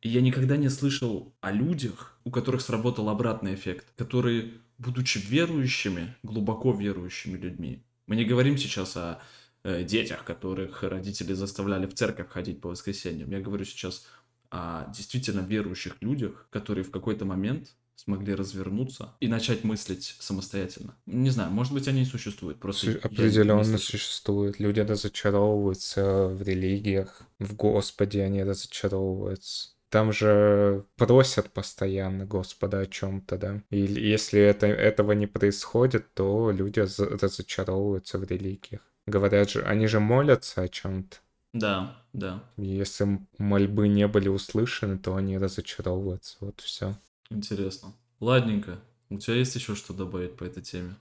и 0.00 0.08
я 0.08 0.22
никогда 0.22 0.56
не 0.56 0.70
слышал 0.70 1.34
о 1.40 1.52
людях, 1.52 2.18
у 2.24 2.30
которых 2.30 2.62
сработал 2.62 3.08
обратный 3.10 3.54
эффект, 3.54 3.86
которые 3.96 4.54
будучи 4.80 5.18
верующими, 5.18 6.16
глубоко 6.22 6.72
верующими 6.72 7.36
людьми. 7.36 7.82
Мы 8.06 8.16
не 8.16 8.24
говорим 8.24 8.56
сейчас 8.56 8.96
о 8.96 9.20
э, 9.62 9.84
детях, 9.84 10.24
которых 10.24 10.82
родители 10.82 11.34
заставляли 11.34 11.86
в 11.86 11.94
церковь 11.94 12.30
ходить 12.30 12.60
по 12.60 12.70
воскресеньям. 12.70 13.30
Я 13.30 13.40
говорю 13.40 13.64
сейчас 13.64 14.06
о 14.50 14.90
действительно 14.92 15.40
верующих 15.40 15.96
людях, 16.00 16.48
которые 16.50 16.82
в 16.82 16.90
какой-то 16.90 17.24
момент 17.24 17.74
смогли 17.94 18.34
развернуться 18.34 19.14
и 19.20 19.28
начать 19.28 19.62
мыслить 19.62 20.16
самостоятельно. 20.18 20.96
Не 21.04 21.28
знаю, 21.28 21.50
может 21.50 21.74
быть, 21.74 21.86
они 21.86 22.02
и 22.02 22.06
существуют. 22.06 22.58
Просто 22.58 22.98
Определенно 23.02 23.76
существуют. 23.76 24.58
Люди 24.58 24.80
разочаровываются 24.80 26.28
в 26.28 26.40
религиях, 26.40 27.22
в 27.38 27.54
Господе 27.54 28.24
они 28.24 28.42
разочаровываются. 28.42 29.74
Там 29.90 30.12
же 30.12 30.84
просят 30.96 31.50
постоянно 31.50 32.24
Господа 32.24 32.80
о 32.80 32.86
чем-то, 32.86 33.36
да. 33.36 33.62
И 33.70 33.80
если 33.80 34.40
это, 34.40 34.66
этого 34.66 35.12
не 35.12 35.26
происходит, 35.26 36.14
то 36.14 36.52
люди 36.52 36.78
разочаровываются 36.78 38.18
в 38.18 38.24
религиях. 38.24 38.80
Говорят 39.06 39.50
же, 39.50 39.62
они 39.62 39.88
же 39.88 39.98
молятся 39.98 40.62
о 40.62 40.68
чем-то. 40.68 41.16
Да, 41.52 41.96
да. 42.12 42.44
Если 42.56 43.18
мольбы 43.38 43.88
не 43.88 44.06
были 44.06 44.28
услышаны, 44.28 44.96
то 44.96 45.16
они 45.16 45.36
разочаровываются. 45.38 46.36
Вот 46.38 46.60
все. 46.60 46.94
Интересно. 47.28 47.92
Ладненько. 48.20 48.78
У 49.08 49.18
тебя 49.18 49.36
есть 49.36 49.56
еще 49.56 49.74
что 49.74 49.92
добавить 49.92 50.36
по 50.36 50.44
этой 50.44 50.62
теме? 50.62 50.94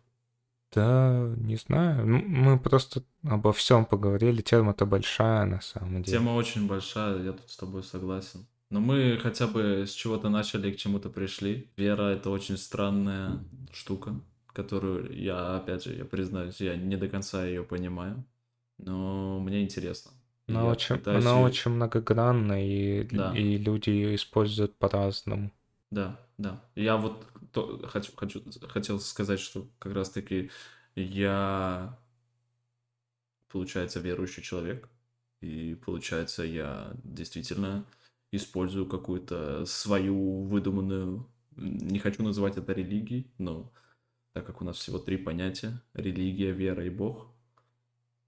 Да, 0.73 1.31
не 1.37 1.57
знаю. 1.57 2.07
Мы 2.07 2.59
просто 2.59 3.03
обо 3.23 3.53
всем 3.53 3.85
поговорили. 3.85 4.41
Тема-то 4.41 4.87
большая 4.87 5.45
на 5.45 5.61
самом 5.61 6.01
деле. 6.01 6.17
Тема 6.17 6.31
очень 6.31 6.67
большая, 6.67 7.21
я 7.21 7.33
тут 7.33 7.49
с 7.51 7.57
тобой 7.57 7.83
согласен. 7.83 8.47
Но 8.69 8.79
мы 8.79 9.17
хотя 9.21 9.47
бы 9.47 9.85
с 9.87 9.91
чего-то 9.91 10.29
начали, 10.29 10.71
к 10.71 10.77
чему-то 10.77 11.09
пришли. 11.09 11.69
Вера— 11.75 12.03
это 12.13 12.29
очень 12.29 12.57
странная 12.57 13.43
штука, 13.73 14.19
которую 14.53 15.11
я, 15.19 15.55
опять 15.55 15.85
же, 15.85 15.95
я 15.95 16.05
признаюсь, 16.05 16.61
я 16.61 16.75
не 16.75 16.95
до 16.95 17.07
конца 17.07 17.45
ее 17.45 17.63
понимаю, 17.63 18.23
но 18.77 19.39
мне 19.39 19.63
интересно. 19.63 20.11
Она, 20.47 20.65
очень, 20.65 20.95
она 21.05 21.37
ее... 21.37 21.45
очень 21.45 21.71
многогранна, 21.71 22.65
и, 22.65 23.03
да. 23.03 23.35
и 23.35 23.57
люди 23.57 23.89
ее 23.89 24.15
используют 24.15 24.75
по-разному. 24.77 25.51
Да, 25.91 26.19
да. 26.37 26.61
Я 26.75 26.97
вот 26.97 27.25
то, 27.51 27.87
хочу, 27.87 28.11
хочу, 28.15 28.43
хотел 28.67 28.99
сказать, 28.99 29.39
что 29.39 29.67
как 29.79 29.93
раз-таки 29.93 30.51
я, 30.95 31.97
получается, 33.51 33.99
верующий 33.99 34.43
человек, 34.43 34.89
и 35.41 35.75
получается, 35.85 36.43
я 36.43 36.91
действительно 37.03 37.85
использую 38.31 38.85
какую-то 38.85 39.65
свою 39.65 40.43
выдуманную, 40.43 41.27
не 41.55 41.99
хочу 41.99 42.23
называть 42.23 42.57
это 42.57 42.73
религией, 42.73 43.31
но 43.37 43.71
так 44.33 44.45
как 44.45 44.61
у 44.61 44.65
нас 44.65 44.77
всего 44.77 44.99
три 44.99 45.17
понятия, 45.17 45.81
религия, 45.93 46.51
вера 46.51 46.85
и 46.85 46.89
Бог, 46.89 47.27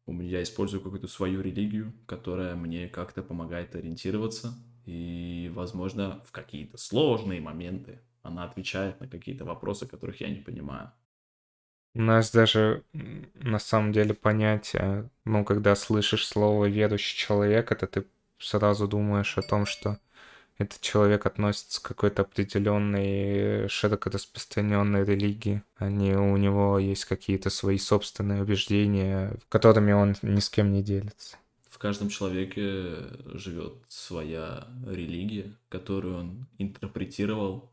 я 0.07 0.43
использую 0.43 0.81
какую-то 0.81 1.07
свою 1.07 1.41
религию, 1.41 1.93
которая 2.05 2.55
мне 2.55 2.87
как-то 2.89 3.21
помогает 3.23 3.75
ориентироваться. 3.75 4.53
И, 4.85 5.51
возможно, 5.53 6.23
в 6.25 6.31
какие-то 6.31 6.77
сложные 6.77 7.39
моменты 7.39 8.01
она 8.23 8.43
отвечает 8.43 8.99
на 8.99 9.07
какие-то 9.07 9.45
вопросы, 9.45 9.87
которых 9.87 10.19
я 10.21 10.29
не 10.29 10.41
понимаю. 10.41 10.91
У 11.93 12.01
нас 12.01 12.31
даже 12.31 12.83
на 12.93 13.59
самом 13.59 13.91
деле 13.91 14.13
понятие, 14.13 15.09
ну, 15.25 15.43
когда 15.43 15.75
слышишь 15.75 16.25
слово 16.25 16.65
верующий 16.65 17.17
человек, 17.17 17.71
это 17.71 17.85
ты 17.85 18.05
сразу 18.41 18.87
думаешь 18.87 19.37
о 19.37 19.41
том, 19.41 19.65
что 19.65 19.97
этот 20.57 20.81
человек 20.81 21.25
относится 21.25 21.81
к 21.81 21.87
какой-то 21.87 22.21
определенной 22.21 23.67
широко 23.67 24.09
распространенной 24.09 25.03
религии. 25.03 25.63
Они, 25.75 26.13
у 26.13 26.37
него 26.37 26.77
есть 26.77 27.05
какие-то 27.05 27.49
свои 27.49 27.77
собственные 27.77 28.43
убеждения, 28.43 29.35
которыми 29.49 29.91
он 29.91 30.15
ни 30.21 30.39
с 30.39 30.49
кем 30.49 30.71
не 30.71 30.83
делится. 30.83 31.37
В 31.69 31.77
каждом 31.79 32.09
человеке 32.09 32.95
живет 33.33 33.73
своя 33.87 34.67
религия, 34.85 35.51
которую 35.69 36.19
он 36.19 36.47
интерпретировал, 36.59 37.71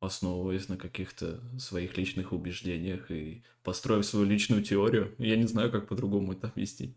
основываясь 0.00 0.68
на 0.70 0.78
каких-то 0.78 1.40
своих 1.58 1.98
личных 1.98 2.32
убеждениях 2.32 3.10
и 3.10 3.42
построив 3.62 4.06
свою 4.06 4.24
личную 4.24 4.62
теорию. 4.62 5.14
Я 5.18 5.36
не 5.36 5.46
знаю, 5.46 5.70
как 5.70 5.88
по-другому 5.88 6.32
это 6.32 6.46
объяснить. 6.48 6.96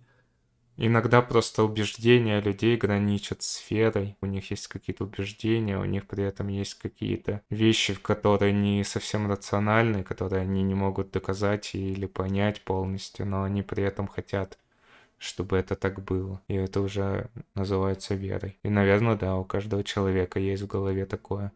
Иногда 0.78 1.22
просто 1.22 1.64
убеждения 1.64 2.42
людей 2.42 2.76
граничат 2.76 3.44
с 3.44 3.70
верой. 3.70 4.18
У 4.22 4.26
них 4.26 4.50
есть 4.52 4.68
какие-то 4.68 5.04
убеждения, 5.04 5.78
у 5.78 5.86
них 5.86 6.08
при 6.08 6.24
этом 6.24 6.48
есть 6.48 6.76
какие-то 6.76 7.42
вещи, 7.50 7.94
которые 7.94 8.54
не 8.54 8.84
совсем 8.84 9.30
рациональны, 9.30 10.04
которые 10.04 10.42
они 10.42 10.64
не 10.64 10.74
могут 10.74 11.12
доказать 11.12 11.76
или 11.76 12.06
понять 12.06 12.62
полностью, 12.62 13.28
но 13.28 13.44
они 13.44 13.62
при 13.62 13.84
этом 13.84 14.08
хотят 14.08 14.58
чтобы 15.22 15.56
это 15.58 15.76
так 15.76 16.04
было. 16.04 16.42
И 16.48 16.56
это 16.56 16.82
уже 16.82 17.30
называется 17.54 18.16
верой. 18.16 18.58
И, 18.64 18.70
наверное, 18.70 19.16
да, 19.16 19.36
у 19.38 19.46
каждого 19.46 19.84
человека 19.84 20.40
есть 20.40 20.64
в 20.64 20.68
голове 20.68 21.06
такое. 21.06 21.52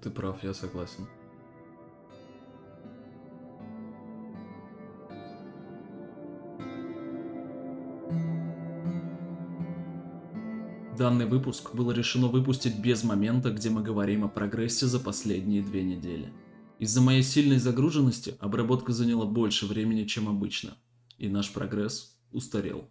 Ты 0.00 0.10
прав, 0.10 0.44
я 0.44 0.54
согласен. 0.54 1.08
Данный 11.00 11.24
выпуск 11.24 11.74
было 11.74 11.92
решено 11.92 12.26
выпустить 12.26 12.78
без 12.78 13.04
момента, 13.04 13.50
где 13.50 13.70
мы 13.70 13.82
говорим 13.82 14.22
о 14.22 14.28
прогрессе 14.28 14.84
за 14.84 15.00
последние 15.00 15.62
две 15.62 15.82
недели. 15.82 16.30
Из-за 16.78 17.00
моей 17.00 17.22
сильной 17.22 17.56
загруженности 17.56 18.34
обработка 18.38 18.92
заняла 18.92 19.24
больше 19.24 19.64
времени, 19.64 20.04
чем 20.04 20.28
обычно, 20.28 20.76
и 21.16 21.30
наш 21.30 21.54
прогресс 21.54 22.18
устарел. 22.32 22.90